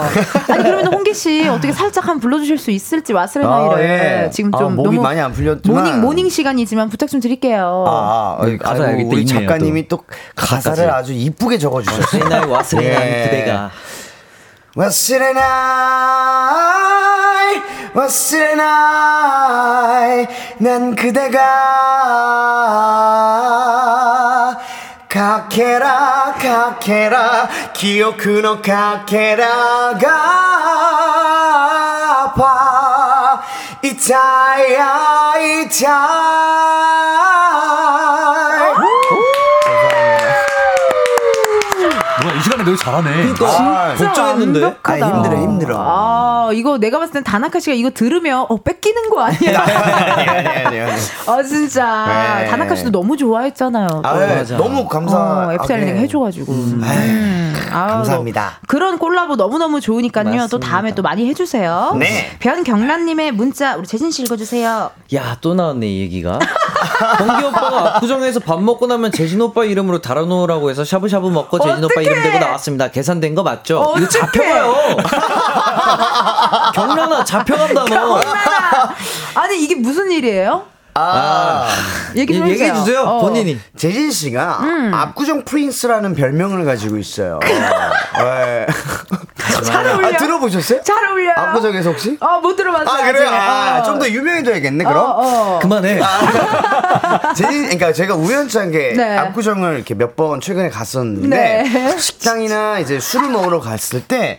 [0.50, 3.82] 아니, 그러면 홍기 씨 어떻게 살짝 한번 불러주실 수 있을지 와스레 나이를 아,
[4.26, 4.30] 예.
[4.32, 5.84] 지금 아, 좀 목이 너무 많이 안 풀렸지만.
[5.84, 7.86] 모닝, 모닝 시간이지만 부탁 좀 드릴게요.
[7.88, 9.48] 아, 아, 네, 가사 아이고, 여기 또 우리 있네요, 작
[10.50, 12.24] 가사를 아주 이쁘게 적어주셨어요.
[12.24, 13.24] 옛날 와스레나이 예.
[13.30, 13.70] 그대가.
[14.76, 15.40] 와스레나이
[17.94, 18.68] 와스레나이
[20.60, 21.40] 난 그대가
[25.08, 30.08] 가케라 가케라 기억그 너 가케라가
[32.36, 33.42] 봐
[33.84, 37.09] 이타야 이타
[42.70, 43.10] 노래 잘하네.
[43.42, 44.64] 아, 진짜 걱정했는데?
[44.64, 45.06] 완벽하다.
[45.06, 45.76] 아, 힘들어, 힘들어.
[45.80, 49.60] 아, 이거 내가 봤을 땐 다나카 씨가 이거 들으면 어 뺏기는 거 아니야?
[49.62, 50.92] 아니, 아니, 아니, 아니.
[51.28, 52.48] 아 진짜 네.
[52.48, 53.88] 다나카 씨도 너무 좋아했잖아요.
[53.88, 54.02] 또.
[54.08, 54.58] 아, 네, 맞아.
[54.58, 55.18] 너무 감사.
[55.18, 56.52] 어, FTRN가 해줘가지고.
[56.52, 57.56] 음.
[57.72, 58.60] 아우, 감사합니다.
[58.68, 60.26] 그런 콜라보 너무 너무 좋으니까요.
[60.26, 60.68] 또 맞습니다.
[60.68, 61.96] 다음에 또 많이 해주세요.
[62.00, 62.32] 네.
[62.40, 64.92] 변경란님의 문자 우리 재진 씨 읽어주세요.
[65.16, 66.40] 야, 또 나왔네, 이 얘기가.
[67.18, 72.02] 동기 오빠가 압구정에서 밥 먹고 나면 재진 오빠 이름으로 달아놓으라고 해서 샤브샤브 먹고 재진 오빠.
[72.02, 72.90] 이름 대고 나왔습니다.
[72.90, 73.80] 계산된 거 맞죠?
[73.80, 74.02] 어떡해.
[74.02, 74.76] 이거 잡혀가요.
[76.74, 78.22] 경란아, 잡혀간다, 너.
[79.36, 80.64] 아니 이게 무슨 일이에요?
[81.02, 81.68] 아,
[82.16, 82.74] 얘기 좀 얘기해.
[82.74, 83.22] 주세요, 어.
[83.22, 83.60] 본인이.
[83.78, 84.60] 재진 씨가
[84.94, 87.40] 압구정 프린스라는 별명을 가지고 있어요.
[87.42, 88.66] 네.
[89.64, 90.08] 잘 어울려.
[90.08, 90.82] 아, 들어보셨어요?
[90.84, 91.32] 잘 어울려.
[91.36, 92.18] 압구정에서 혹시?
[92.20, 92.90] 어 못 들어봤어요.
[93.04, 93.30] 아, 그래요?
[93.30, 93.84] 아, 어.
[93.84, 94.98] 좀더 유명해져야겠네, 그럼?
[94.98, 95.60] 어, 어.
[95.62, 96.00] 그만해.
[97.36, 99.18] 재진, 그러니까 제가 우연찮게 네.
[99.18, 101.98] 압구정을 이렇게 몇 번 최근에 갔었는데 네.
[101.98, 104.38] 식당이나 이제 술을 먹으러 갔을 때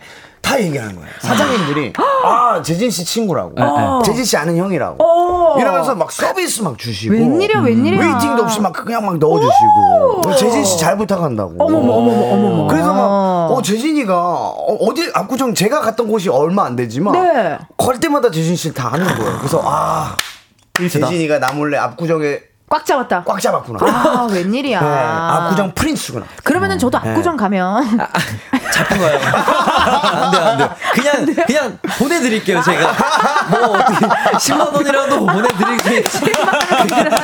[0.51, 1.09] 다 얘기하는 거예요.
[1.21, 1.93] 사장님들이
[2.25, 4.01] 아 재진 씨 친구라고, 어.
[4.03, 5.57] 재진 씨 아는 형이라고 어.
[5.59, 7.99] 이러면서 막 서비스 막 주시고 웬일이야, 웬일이야.
[7.99, 11.55] waiting도 없이 막 그냥 막 넣어주시고 뭐 재진 씨 잘 부탁한다고.
[11.57, 12.67] 어머머, 어머머, 어머머.
[12.67, 17.57] 그래서 막, 어, 재진이가, 어, 어디, 압구정 제가 갔던 곳이 얼마 안 되지만, 네.
[17.77, 19.37] 갈 때마다 재진 씨를 다 아는 거예요.
[19.37, 20.15] 그래서, 아.
[20.77, 22.39] 재진이가 나 몰래 압구정에
[22.69, 23.23] 꽉 잡았다.
[23.25, 23.79] 꽉 잡았구나.
[23.81, 24.79] 아 웬일이야.
[24.79, 26.25] 네, 압구정 프린스구나.
[26.43, 27.83] 그러면은 저도 압구정 가면
[28.71, 29.19] 잡혀가요.
[29.21, 30.69] 안 돼, 안 돼.
[30.93, 32.93] 그냥, 그냥 보내드릴게요, 제가.
[33.49, 34.05] 뭐, 어떻게,
[34.37, 36.03] 10만원이라도 보내드릴게요.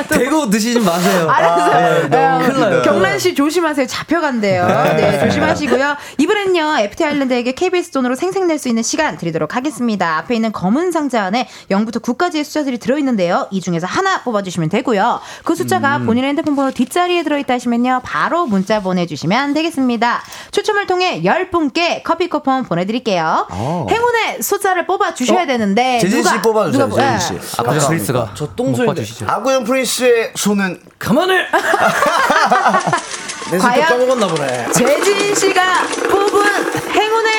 [0.09, 1.29] 대고 드시지 마세요.
[1.29, 2.09] 알았어요.
[2.09, 2.81] 네, 너무 어, 웃기다.
[2.83, 3.87] 경란 씨 조심하세요.
[3.87, 4.67] 잡혀간대요.
[4.67, 5.95] 네, 조심하시고요.
[6.17, 10.17] 이번엔요, FT 아일랜드에게 KBS 돈으로 생생낼 수 있는 시간 드리도록 하겠습니다.
[10.17, 13.47] 앞에 있는 검은 상자 안에 0부터 9까지의 숫자들이 들어있는데요.
[13.51, 15.19] 이 중에서 하나 뽑아주시면 되고요.
[15.43, 20.23] 그 숫자가 본인의 핸드폰 번호 뒷자리에 들어있다 하시면요, 바로 문자 보내주시면 되겠습니다.
[20.51, 23.47] 추첨을 통해 10 분께 커피 쿠폰 보내드릴게요.
[23.89, 25.99] 행운의 숫자를 뽑아주셔야 되는데.
[25.99, 27.19] 재진 씨 누가- 뽑아주세요, 누가- 예.
[27.19, 27.33] 씨.
[27.57, 28.47] 아까 프린스가 저.
[28.87, 29.25] 봐주시죠.
[29.29, 31.45] 아구영 프린스의 손은 그만해!
[33.51, 33.87] 내 과연?
[33.87, 34.67] 까먹었나 보네.
[34.73, 35.61] 재진 씨가
[36.09, 37.33] 뽑은 행운의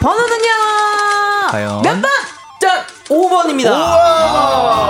[0.00, 0.50] 번호는요.
[1.50, 1.82] 과연?
[1.82, 2.10] 몇 번?
[2.64, 2.80] 짠!
[3.08, 3.64] 5번입니다.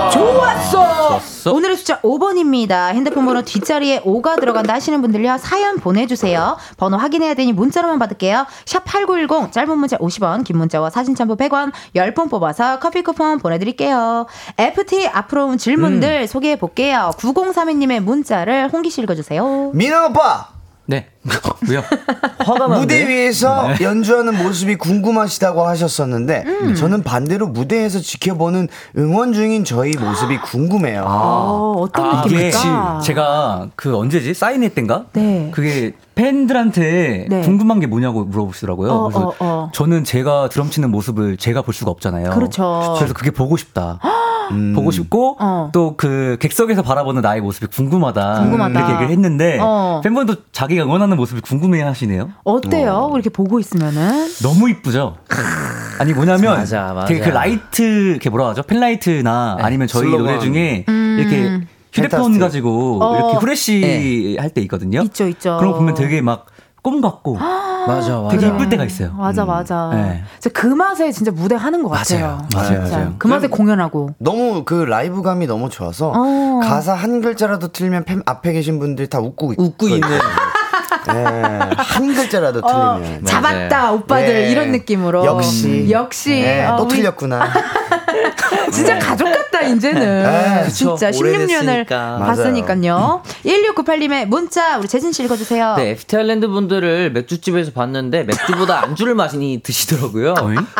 [0.09, 0.69] 좋았어.
[0.71, 1.53] 좋았어.
[1.53, 2.93] 오늘의 숫자 5번입니다.
[2.93, 5.37] 핸드폰 번호 뒷자리에 5가 들어간다 하시는 분들요.
[5.39, 6.55] 사연 보내주세요.
[6.77, 8.45] 번호 확인해야 되니 문자로만 받을게요.
[8.65, 14.25] 샵 8910 짧은 문자 50원 긴 문자와 사진 첨부 100원 10분 뽑아서 커피 쿠폰 보내드릴게요.
[14.57, 16.27] FT 앞으로 온 질문들 음.
[16.27, 17.11] 소개해 볼게요.
[17.17, 19.71] 9032님의 문자를 홍기 씨 읽어주세요.
[19.73, 20.54] 민아 오빠
[20.87, 21.07] 네.
[21.67, 21.83] 왜요?
[22.39, 23.83] 화가 무대 위에서 네.
[23.83, 26.75] 연주하는 모습이 궁금하시다고 하셨었는데 음.
[26.75, 28.67] 저는 반대로 무대에서 지켜보는
[28.97, 31.03] 응원 중인 저희 모습이 궁금해요.
[31.07, 32.99] 어, 어떤 이게 느낌일까?
[33.03, 35.05] 제가 그 언제지 사인회 때인가?
[35.13, 35.49] 네.
[35.51, 37.41] 그게 팬들한테 네.
[37.41, 38.91] 궁금한 게 뭐냐고 물어보시더라고요.
[38.91, 39.69] 어, 그래서 어, 어.
[39.73, 42.29] 저는 제가 드럼 치는 모습을 제가 볼 수가 없잖아요.
[42.31, 42.95] 그렇죠.
[42.97, 43.99] 그래서 그게 보고 싶다.
[44.73, 45.69] 보고 싶고 어.
[45.73, 48.41] 또그 객석에서 바라보는 나의 모습이 궁금하다.
[48.41, 48.79] 궁금하다.
[48.79, 50.01] 이렇게 얘기를 했는데 어.
[50.03, 52.29] 팬분도 자기가 응원하는 모습을 궁금해 하시네요.
[52.43, 53.09] 어때요?
[53.13, 55.17] 이렇게 보고 있으면은 너무 이쁘죠?
[55.99, 57.07] 아니 뭐냐면 맞아, 맞아.
[57.07, 58.63] 되게 그 라이트 그 뭐라 하죠?
[58.63, 60.25] 펜라이트나 아니면 저희 슬로건.
[60.25, 61.17] 노래 중에 음.
[61.19, 62.39] 이렇게 휴대폰 fantastic.
[62.41, 63.15] 가지고 어.
[63.15, 65.01] 이렇게 후레쉬 할때 있거든요.
[65.03, 65.57] 있죠, 있죠.
[65.57, 66.47] 그런 거 보면 되게 막
[66.85, 68.27] 꿈 같고 맞아, 맞아.
[68.29, 69.11] 되게 이쁠 때가 있어요.
[69.13, 69.89] 맞아, 맞아.
[69.91, 70.23] 네.
[70.39, 72.37] 진짜 그 맛에 진짜 무대 하는 것 같아요.
[72.53, 72.81] 맞아요, 맞아요.
[72.91, 73.13] 맞아요.
[73.17, 74.11] 그 맛에 공연하고.
[74.19, 76.59] 너무 그 라이브감이 너무 좋아서 어.
[76.61, 80.07] 가사 한 글자라도 틀리면 팬 앞에 계신 분들이 다 웃고 있- 웃고 있는.
[81.13, 81.33] 네,
[81.77, 84.27] 한 글자라도 어, 틀리면 잡았다, 오빠들.
[84.33, 84.51] 네.
[84.51, 85.25] 이런 느낌으로.
[85.25, 86.41] 역시 역시.
[86.41, 87.49] 네, 어, 또 우리 틀렸구나.
[88.71, 90.23] 진짜 가족 같다, 이제는.
[90.23, 91.19] 네, 진짜 그쵸.
[91.23, 92.17] 16년을 오래됐으니까.
[92.19, 93.21] 봤으니까요.
[93.45, 95.75] 1698님의 문자, 우리 재진 씨 읽어주세요.
[95.77, 100.33] 네, FT 아일랜드 분들을 맥주집에서 봤는데 맥주보다 안주를 많이 드시더라고요.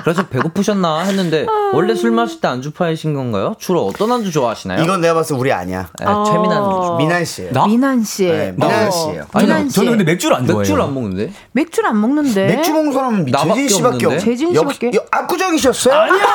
[0.03, 3.55] 그래서 배고프셨나 했는데 원래 술 마실 때 안주 파이신 건가요?
[3.59, 4.83] 주로 어떤 안주 좋아하시나요?
[4.83, 5.87] 이건 내가 봤을 때 우리 아니야.
[5.99, 6.95] 네, 최민한 안주.
[6.97, 7.51] 미난 씨예요.
[7.53, 7.67] 나?
[7.67, 8.25] 미난 씨.
[8.25, 9.25] 네, 미난 어, 씨예요.
[9.33, 9.75] 아니, 미난 씨.
[9.75, 10.59] 저는 근데 맥주를 안 좋아해요.
[10.59, 11.31] 맥주를 안 먹는데?
[11.51, 12.47] 맥주를 안 먹는데.
[12.47, 14.15] 맥주 먹는 사람은 나밖에 재진 씨밖에 없는데?
[14.15, 14.19] 없.
[14.25, 14.91] 재진 역- 씨밖에?
[14.95, 15.93] 역- 압구정이셨어요?
[15.95, 16.25] 아니야.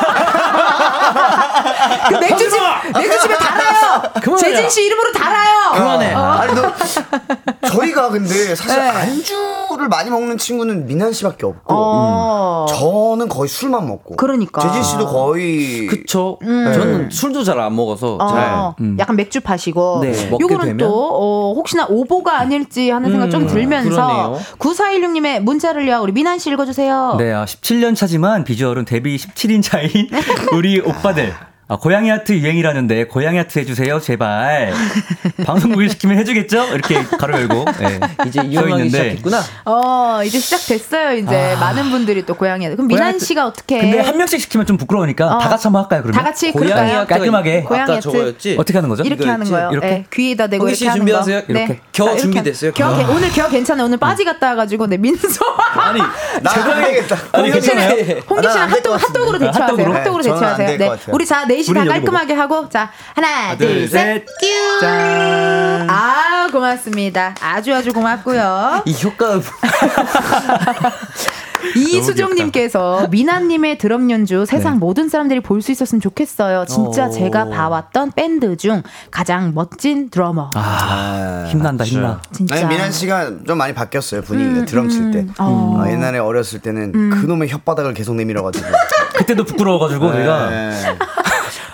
[2.09, 2.61] 그 맥주집,
[2.95, 4.03] 맥주집에 달아요.
[4.23, 4.37] 그만해라.
[4.39, 5.73] 재진 씨 이름으로 달아요.
[5.75, 6.15] 그만해.
[6.15, 6.73] 아니 너
[7.69, 8.89] 저희가 근데 사실 네.
[8.89, 12.67] 안주를 많이 먹는 친구는 미난 씨밖에 없고 어.
[12.69, 14.17] 저는 거의 술만 먹고.
[14.17, 14.61] 그러니까.
[14.63, 16.39] 재진 씨도 거의 그쵸.
[16.43, 18.39] 저는 술도 잘 안 먹어서 잘.
[18.55, 20.79] 어, 약간 맥주 파시고 네, 먹게 요거는 되면?
[20.79, 24.39] 또 어, 혹시나 오보가 아닐지 하는 생각 좀 음, 들면 서 그러네요.
[24.59, 27.17] 9416님의 문자를요 우리 미난 씨 읽어주세요.
[27.19, 30.09] 네, 아, 17년 차지만 비주얼은 데뷔 17인 차인
[30.53, 31.35] 우리 오빠들.
[31.73, 34.73] 아, 고양이 하트 유행이라는데 고양이 하트 해주세요 제발
[35.47, 38.89] 방송국에 시키면 해주겠죠 이렇게 가로 열고 네, 이제 있는데.
[38.89, 39.41] 시작했구나.
[39.67, 43.79] 어 이제 시작됐어요 이제 많은 분들이 또 고양이 그럼 미난 씨가 어떻게?
[43.79, 45.39] 근데 한 명씩 시키면 좀 부끄러우니까 어.
[45.39, 46.99] 다 같이 한번 할까요 그러면 다 같이 고양이 그럴까요?
[47.03, 47.63] 아까 깔끔하게.
[47.63, 48.01] 고양이 하트.
[48.01, 48.57] 저거였지?
[48.59, 49.05] 어떻게 하는 거죠?
[49.05, 49.49] 이렇게 하는?
[49.49, 49.71] 거예요.
[49.71, 49.87] 이렇게?
[49.89, 51.39] 네, 귀에다 대고 홍기 이렇게 씨 하는 준비하세요.
[51.43, 51.45] 거.
[51.49, 51.67] 이렇게.
[51.75, 51.81] 네.
[51.93, 52.73] 겨 자, 이렇게 준비됐어요?
[52.73, 52.97] 겨, 겨.
[52.97, 53.85] 개- 오늘 겨 괜찮아.
[53.85, 55.45] 오늘 빠지 갔다 와가지고 네 민서.
[55.77, 56.01] 아니
[56.85, 57.17] 되겠다.
[57.33, 57.91] 아니 괜찮아요?
[58.29, 58.97] 홍기 씨는 아, 난안될 핫도그.
[59.07, 59.65] 핫도그로 대처하세요.
[59.67, 59.93] 핫도그로?
[59.93, 60.79] 네, 대처하세요.
[60.79, 60.89] 네.
[60.89, 61.15] 같아요.
[61.15, 64.25] 우리 자, 넷이 다 깔끔하게 하고 자, 하나, 둘, 둘, 셋.
[64.41, 64.81] 셋.
[64.81, 65.89] 뀨.
[65.91, 67.35] 아, 고맙습니다.
[67.41, 68.83] 아주 아주 고맙고요.
[68.87, 69.41] 이 효과
[71.77, 76.65] 이수정님께서 미나님의 드럼 연주 세상 모든 사람들이 볼 수 있었으면 좋겠어요.
[76.67, 77.11] 진짜 어.
[77.11, 80.51] 제가 봐왔던 밴드 중 가장 멋진 드러머.
[80.55, 82.55] 아 힘난다 힘나 진짜.
[82.57, 85.27] 아니 미난 씨가 좀 많이 바뀌었어요 분위기가 드럼 칠 때.
[85.39, 85.77] 어.
[85.85, 88.67] 어, 옛날에 어렸을 때는 그놈의 혓바닥을 계속 내밀어가지고.
[89.17, 90.71] 그때도 부끄러워가지고 내가 네.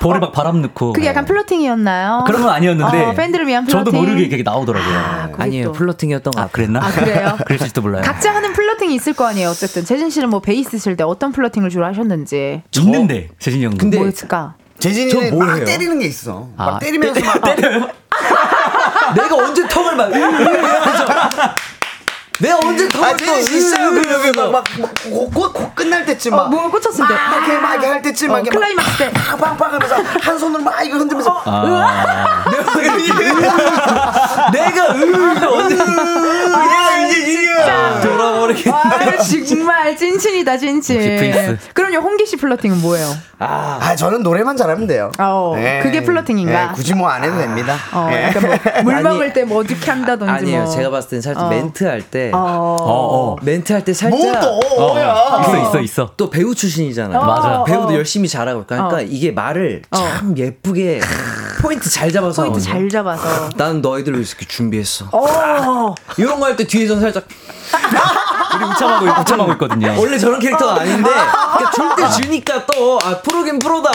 [0.00, 2.24] 볼에 막 바람 넣고 그게 약간 플러팅이었나요?
[2.26, 3.84] 그런 건 아니었는데 어, 팬들을 위한 플러팅.
[3.84, 5.72] 저도 모르게 이렇게 나오더라고요 아, 아니에요 또.
[5.72, 6.52] 플러팅이었던 것아 같아요.
[6.52, 6.80] 그랬나?
[6.84, 7.36] 아, 그래요?
[7.46, 9.48] 그랬을지도 몰라요 각자 하는 flirting이 있을 거 아니에요.
[9.50, 13.98] 어쨌든 재진 씨는 뭐 베이스 칠 때 어떤 flirting을 주로 하셨는지 있는데 재진이 형도 근데
[13.98, 14.54] 뭐였을까?
[14.78, 15.64] 재진이는 저뭐 막 해요?
[15.64, 16.48] 때리는 게 있어.
[16.56, 17.88] 막 아, 때리면서 막 때려요?
[19.16, 20.10] 내가 언제 턱을 막
[22.38, 23.90] 내가 언제 턱을 아, 씨 있어요.
[23.90, 27.14] 그러면 막막곧 끝날 때쯤 어, 막 뭔가 꽂혔을 때.
[27.14, 29.10] 막 이렇게 막 이렇게 할 때쯤 막 어, 클라이막스 때.
[29.12, 32.44] 빵빵빵 하면서 한 손으로 막 이거 흔들면서 아,
[34.52, 37.46] 내가 으 언제 야 이제 이게
[38.02, 38.82] 돌아버리게 아,
[39.48, 41.58] 정말 찐친이다, 찐친.
[41.74, 43.06] 그럼요, 홍기 씨 플러팅은 뭐예요?
[43.38, 45.10] 아, 아, 저는 노래만 잘하면 돼요.
[45.18, 46.66] 어, 그게 플러팅인가?
[46.66, 47.76] 네, 굳이 뭐 안 해도 됩니다.
[47.92, 48.24] 어, 예.
[48.24, 50.62] 약간 뭐, 물 먹을 때 뭐 어떻게 한다든지 아니에요.
[50.64, 50.70] 뭐.
[50.70, 51.48] 제가 봤을 땐 살짝 어.
[51.50, 52.25] 멘트 할 때.
[52.34, 52.76] 어.
[52.80, 53.36] 어, 어.
[53.42, 54.18] 멘트 할 때 살짝.
[54.40, 54.60] 뭐
[54.94, 55.40] 또, 야.
[55.42, 56.10] 있어, 있어, 있어.
[56.16, 57.18] 또 배우 출신이잖아요.
[57.18, 57.64] 어, 맞아.
[57.64, 57.94] 배우도 어.
[57.94, 59.00] 열심히 잘하고 그러니까 어.
[59.00, 59.96] 이게 말을 어.
[59.96, 61.00] 참 예쁘게
[61.62, 62.60] 포인트 잘 잡아서 포인트.
[62.60, 63.48] 잘 잡아서.
[63.56, 65.06] 나는 너희들 을 이렇게 준비했어.
[65.12, 65.94] 어.
[66.16, 67.24] 이런 거 할 때 뒤에서 살짝
[68.54, 69.94] 우리 웃참하고, 웃참하고 있거든요.
[69.98, 73.90] 원래 저런 캐릭터가 아닌데 그러니까 줄때 주니까 또 아 프로긴 프로다.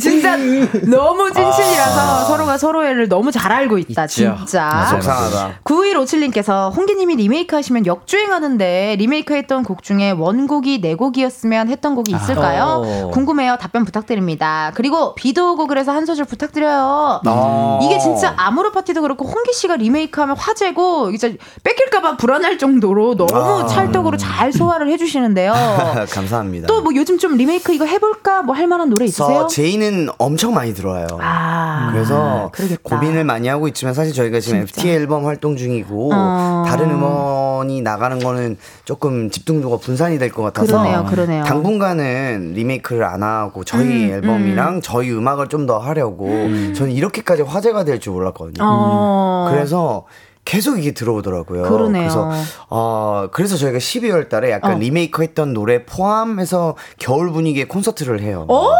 [0.00, 4.36] 진짜 너무 찐친이라서 서로가 서로를 너무 잘 알고 있다, 있죠.
[4.36, 4.86] 진짜.
[4.90, 5.60] 속상하다.
[5.64, 12.82] 9157님께서 홍기님이 리메이크 하시면 역주행하는데 리메이크 했던 곡 중에 원곡이 내 곡이었으면 했던 곡이 있을까요?
[12.84, 13.10] 어.
[13.12, 13.56] 궁금해요.
[13.60, 14.72] 답변 부탁드립니다.
[14.74, 17.20] 그리고 비도 오고 그래서 한 소절 부탁드려요.
[17.26, 17.80] 어.
[17.82, 23.66] 이게 진짜 아무로 파티도 그렇고 홍기 씨가 리메이크하면 화제고 이제 뺏길까봐 불안할 정도로 너무 아.
[23.66, 25.52] 찰떡으로 잘 소화를 해주시는데요.
[26.10, 26.66] 감사합니다.
[26.66, 29.40] 또 뭐 요즘 좀 리메이크 이거 해볼까 뭐 할 만한 노래 있으세요?
[29.42, 29.87] 저 제이는
[30.18, 31.06] 엄청 많이 들어와요.
[31.20, 32.80] 아, 그래서 그러겠다.
[32.82, 34.80] 고민을 많이 하고 있지만 사실 저희가 지금 진짜.
[34.82, 36.64] FT 앨범 활동 중이고 어.
[36.66, 41.44] 다른 음원이 나가는 거는 조금 집중도가 분산이 될 것 같아서 그러네요, 그러네요.
[41.44, 46.28] 당분간은 리메이크를 안 하고 저희 음, 앨범이랑 저희 음악을 좀 더 하려고
[46.74, 48.62] 저는 이렇게까지 화제가 될 줄 몰랐거든요.
[48.64, 49.48] 어.
[49.50, 50.04] 그래서
[50.48, 51.64] 계속 이게 들어오더라고요.
[51.64, 52.02] 그러네요.
[52.04, 52.32] 그래서
[52.70, 54.78] 어 그래서 저희가 12월 달에 약간 어.
[54.78, 58.46] 리메이크 했던 노래 포함해서 겨울 분위기의 콘서트를 해요.
[58.48, 58.70] 오!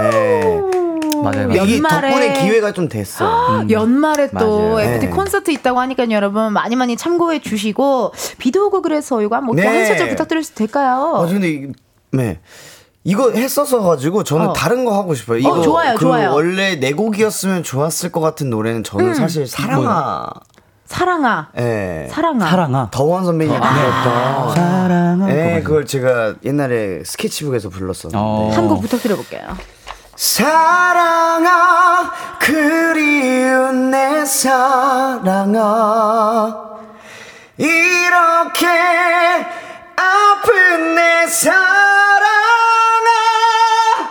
[0.00, 0.58] 네.
[1.22, 1.50] 맞아요.
[1.50, 3.66] 이게 연말에 덕분에 기회가 좀 됐어.
[3.68, 4.80] 연말에 또 맞아요.
[4.80, 5.12] FT 네.
[5.12, 9.66] 콘서트 있다고 하니까 여러분 많이 많이 참고해 주시고 비도 오고 그래서 이거 한번 네.
[9.66, 11.16] 한 소절 부탁드릴 수 될까요?
[11.16, 11.72] 아 근데 이-
[12.12, 12.40] 네.
[13.04, 14.52] 이거 했어서 가지고 저는 어.
[14.54, 15.38] 다른 거 하고 싶어요.
[15.38, 16.32] 이거 좋아요, 그 좋아요.
[16.32, 19.14] 원래 내 곡이었으면 좋았을 것 같은 노래는 저는 음.
[19.14, 20.30] 사실 사랑아.
[20.86, 22.08] 사랑아, 예.
[22.10, 22.48] 사랑아.
[22.48, 22.88] 사랑아.
[22.90, 25.30] 더원 선배님이 불렀던 사랑아.
[25.30, 28.16] 예, 그걸 제가 옛날에 스케치북에서 불렀었는데.
[28.16, 28.50] 어.
[28.54, 29.56] 한곡 부탁드려 볼게요.
[30.16, 31.50] 사랑아
[32.40, 35.66] 그리운 내 사랑아
[37.58, 38.66] 이렇게
[39.96, 41.56] 아픈 내 사랑아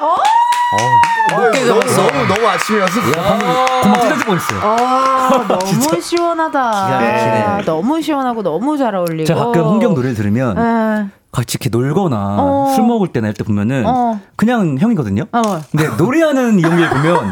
[0.02, 1.52] 높게 너무,
[1.82, 2.02] 잡았어.
[2.08, 4.60] 너무 너무 아침이어서 고막 찢어질 뻔했어요.
[4.62, 6.72] 아, 너무 시원하다.
[6.72, 7.66] 기가 막히네.
[7.66, 9.26] 너무 시원하고 너무 잘 어울리고.
[9.26, 11.08] 제가 가끔 홍경 노래를 들으면 예.
[11.36, 12.74] 같이 이렇게 놀거나 어.
[12.76, 14.20] 술 먹을 때나 이럴 때 보면은 어.
[14.36, 15.26] 그냥 형이거든요.
[15.32, 15.42] 어.
[15.72, 17.32] 근데 노래하는 이용일 보면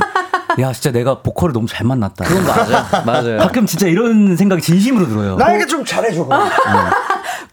[0.60, 2.26] 야 진짜 내가 보컬을 너무 잘 만났다.
[2.26, 3.04] 그건 맞아.
[3.06, 3.38] 맞아요.
[3.40, 5.36] 가끔 진짜 이런 생각이 진심으로 들어요.
[5.38, 6.28] 나에게 좀 잘해줘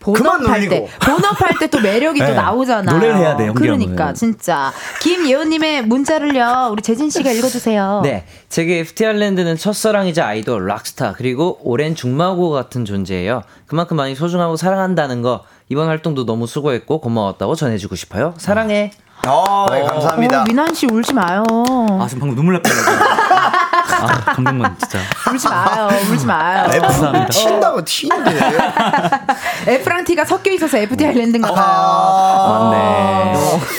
[0.00, 0.70] 본업할 놀리고.
[0.70, 2.34] 때, 본업할 때 또 매력이 또 네.
[2.34, 2.96] 나오잖아요.
[2.96, 3.54] 노래를 해야 돼요.
[3.54, 4.72] 그러니까 진짜
[5.02, 8.00] 김예원님의 문자를요 우리 재진 씨가 읽어주세요.
[8.02, 13.42] 네, 제게 FT 아일랜드는 첫사랑이자 아이돌, 락스타, 그리고 오랜 중마고 같은 존재예요.
[13.66, 18.34] 그만큼 많이 소중하고 사랑한다는 거 이번 활동도 너무 수고했고 고마웠다고 전해주고 싶어요.
[18.36, 18.90] 사랑해.
[19.26, 20.42] 어, 네, 감사합니다.
[20.42, 21.42] 어, 민환 씨 울지 마요.
[21.48, 22.98] 아 지금 방금 눈물 날 뻔했어요.
[23.92, 24.98] 아 감동만 진짜.
[25.30, 25.88] 울지 마요.
[26.10, 26.66] 울지 마요.
[26.70, 27.26] F 감사합니다.
[27.26, 28.40] 튄다고 튀는데.
[29.80, 32.70] F랑 T가 섞여 있어서 FT 아일랜드인가 봐요.
[32.70, 33.34] 맞네.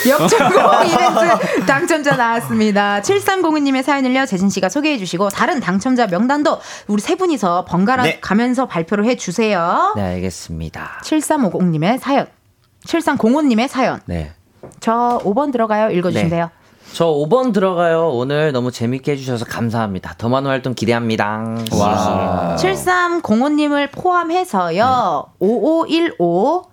[0.08, 3.00] 역전공 이벤트 당첨자 나왔습니다.
[3.00, 8.18] 7302님의 사연을요, 재진 씨가 소개해 주시고, 다른 당첨자 명단도 우리 세 분이서 번갈아 네.
[8.20, 9.92] 가면서 발표를 해 주세요.
[9.96, 11.00] 네, 알겠습니다.
[11.04, 12.26] 7350님의 사연.
[12.86, 14.00] 7305님의 사연.
[14.06, 14.32] 네.
[14.80, 15.90] 저 5번 들어가요.
[15.90, 16.36] 읽어주시면 네.
[16.36, 16.50] 돼요.
[16.92, 18.10] 저 5번 들어가요.
[18.10, 20.14] 오늘 너무 재밌게 해주셔서 감사합니다.
[20.18, 21.56] 더 많은 활동 기대합니다.
[21.72, 22.56] 와.
[22.58, 26.64] 7305님을 포함해서요, 5515.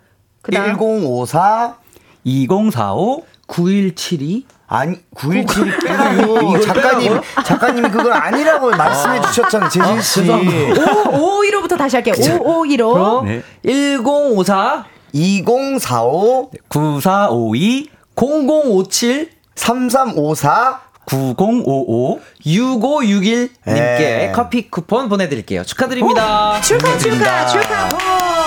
[0.41, 1.75] 그 다음 1054
[2.23, 10.21] 2045 9172 아니 917이 빼고 작가님 작가님이 그걸 아니라고 말씀해 주셨잖아요 재진 씨.
[10.23, 12.13] 5515부터 다시 할게요.
[12.19, 12.93] 5515.
[12.93, 13.41] 그럼 네.
[13.65, 24.31] 1054 2045 9452 0057 3354 9055 6561 님께 네.
[24.33, 25.63] 커피 쿠폰 보내드릴게요.
[25.63, 26.61] 축하드립니다.
[26.61, 28.38] 축하, 축하, 축하.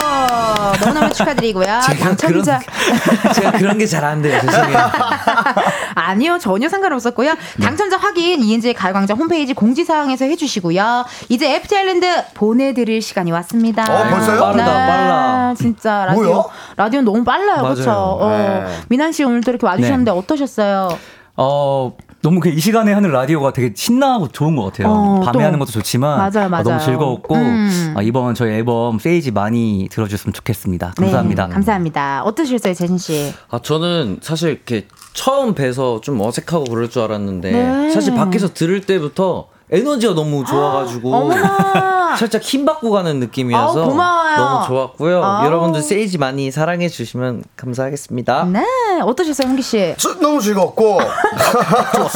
[0.70, 0.84] 호!
[0.84, 1.80] 너무너무 축하드리고요.
[2.00, 2.58] 당첨자.
[2.60, 4.40] 그런, 제가 그런 게 잘 안 돼요.
[4.40, 4.78] 죄송해요.
[5.94, 7.34] 아니요, 전혀 상관없었고요.
[7.62, 11.04] 당첨자 확인 이은지의 가요광장 홈페이지 공지사항에서 해주시고요.
[11.28, 13.82] 이제 FT 아일랜드 보내드릴 시간이 왔습니다.
[13.84, 14.40] 어, 벌써요?
[14.40, 15.54] 빠르다, 빨라.
[15.56, 16.44] 진짜 라디오 뭐요?
[16.76, 17.62] 라디오 너무 빨라요.
[17.62, 17.90] 그렇죠?
[17.92, 18.64] 어, 네.
[18.88, 20.98] 민한 씨 오늘도 이렇게 와주셨는데 어떠셨어요?
[21.36, 21.92] 어
[22.22, 24.88] 너무 그 이 시간에 하는 라디오가 되게 신나고 좋은 것 같아요.
[24.92, 25.40] 어, 밤에 또.
[25.44, 26.62] 하는 것도 좋지만 맞아요, 어, 맞아요.
[26.64, 27.94] 너무 즐거웠고 음.
[27.96, 30.92] 아, 이번 저희 앨범 세이지 많이 들어주셨으면 좋겠습니다.
[30.97, 31.47] 감사합니다.
[31.48, 32.22] 네, 감사합니다.
[32.24, 33.32] 어떠셨어요, 재진 씨?
[33.51, 37.90] 아, 저는 사실 이렇게 처음 뵈서 좀 어색하고 그럴 줄 알았는데 네.
[37.90, 42.15] 사실 밖에서 들을 때부터 에너지가 너무 좋아가지고 어머나.
[42.19, 44.36] 살짝 힘 받고 가는 느낌이어서 아우, 고마워요.
[44.36, 45.24] 너무 좋았고요.
[45.24, 45.47] 아우.
[45.47, 48.44] 여러분들 세이지 많이 사랑해 주시면 감사하겠습니다.
[48.53, 48.62] 네,
[49.03, 49.94] 어떠셨어요, 홍기 씨?
[49.97, 50.99] 저- 너무 즐겁고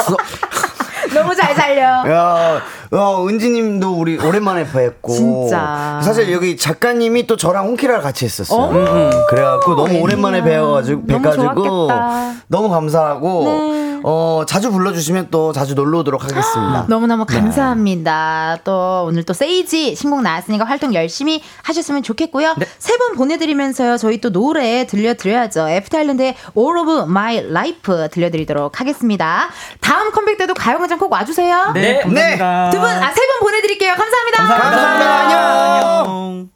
[1.14, 1.82] 너무 잘 살려.
[2.12, 2.60] 야,
[2.92, 5.12] 어, 은지님도 우리 오랜만에 뵀고.
[5.14, 6.00] 진짜.
[6.02, 8.60] 사실 여기 작가님이 또 저랑 홍키라를 같이 했었어요.
[8.60, 8.78] 어머.
[8.78, 9.10] 음, 음.
[9.30, 11.64] 그래갖고 너무 오랜만에 배워가지고, 너무 뵈가지고.
[11.64, 12.32] 좋았겠다.
[12.48, 13.85] 너무 감사하고, 네.
[14.04, 16.84] 어, 자주 불러주시면 또 자주 놀러 오도록 하겠습니다.
[16.88, 18.58] 너무너무 감사합니다.
[18.64, 22.54] 또 오늘 또 세이지 신곡 나왔으니까 활동 열심히 하셨으면 좋겠고요.
[22.78, 23.96] 세분 보내드리면서요.
[23.98, 25.68] 저희 또 노래 들려드려야죠.
[25.68, 29.48] 애프타일랜드의 All of My Life 들려드리도록 하겠습니다.
[29.80, 31.72] 다음 컴백 때도 가요광장 꼭 와주세요.
[31.74, 32.70] 네, 감사합니다.
[32.70, 33.94] 두 분, 아, 세 분 보내드릴게요.
[33.94, 34.46] 감사합니다.
[34.46, 35.18] 감사합니다.
[35.20, 35.40] 안녕.
[35.40, 36.55] 안녕.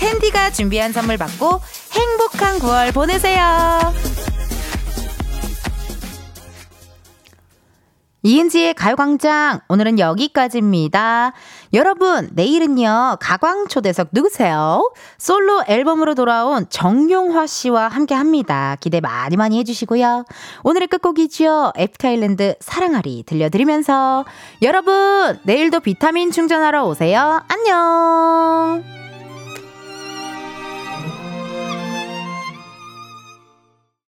[0.00, 1.60] 텐디가 준비한 선물 받고
[1.92, 3.92] 행복한 9월 보내세요.
[8.22, 11.32] 이은지의 가요광장 오늘은 여기까지입니다.
[11.72, 14.92] 여러분 내일은요 가광초대석 누구세요?
[15.16, 18.76] 솔로 앨범으로 돌아온 정용화 씨와 함께합니다.
[18.80, 20.24] 기대 많이 많이 해주시고요.
[20.64, 24.26] 오늘의 끝곡이죠 애프타일랜드 사랑하리 들려드리면서
[24.60, 27.42] 여러분 내일도 비타민 충전하러 오세요.
[27.48, 28.99] 안녕.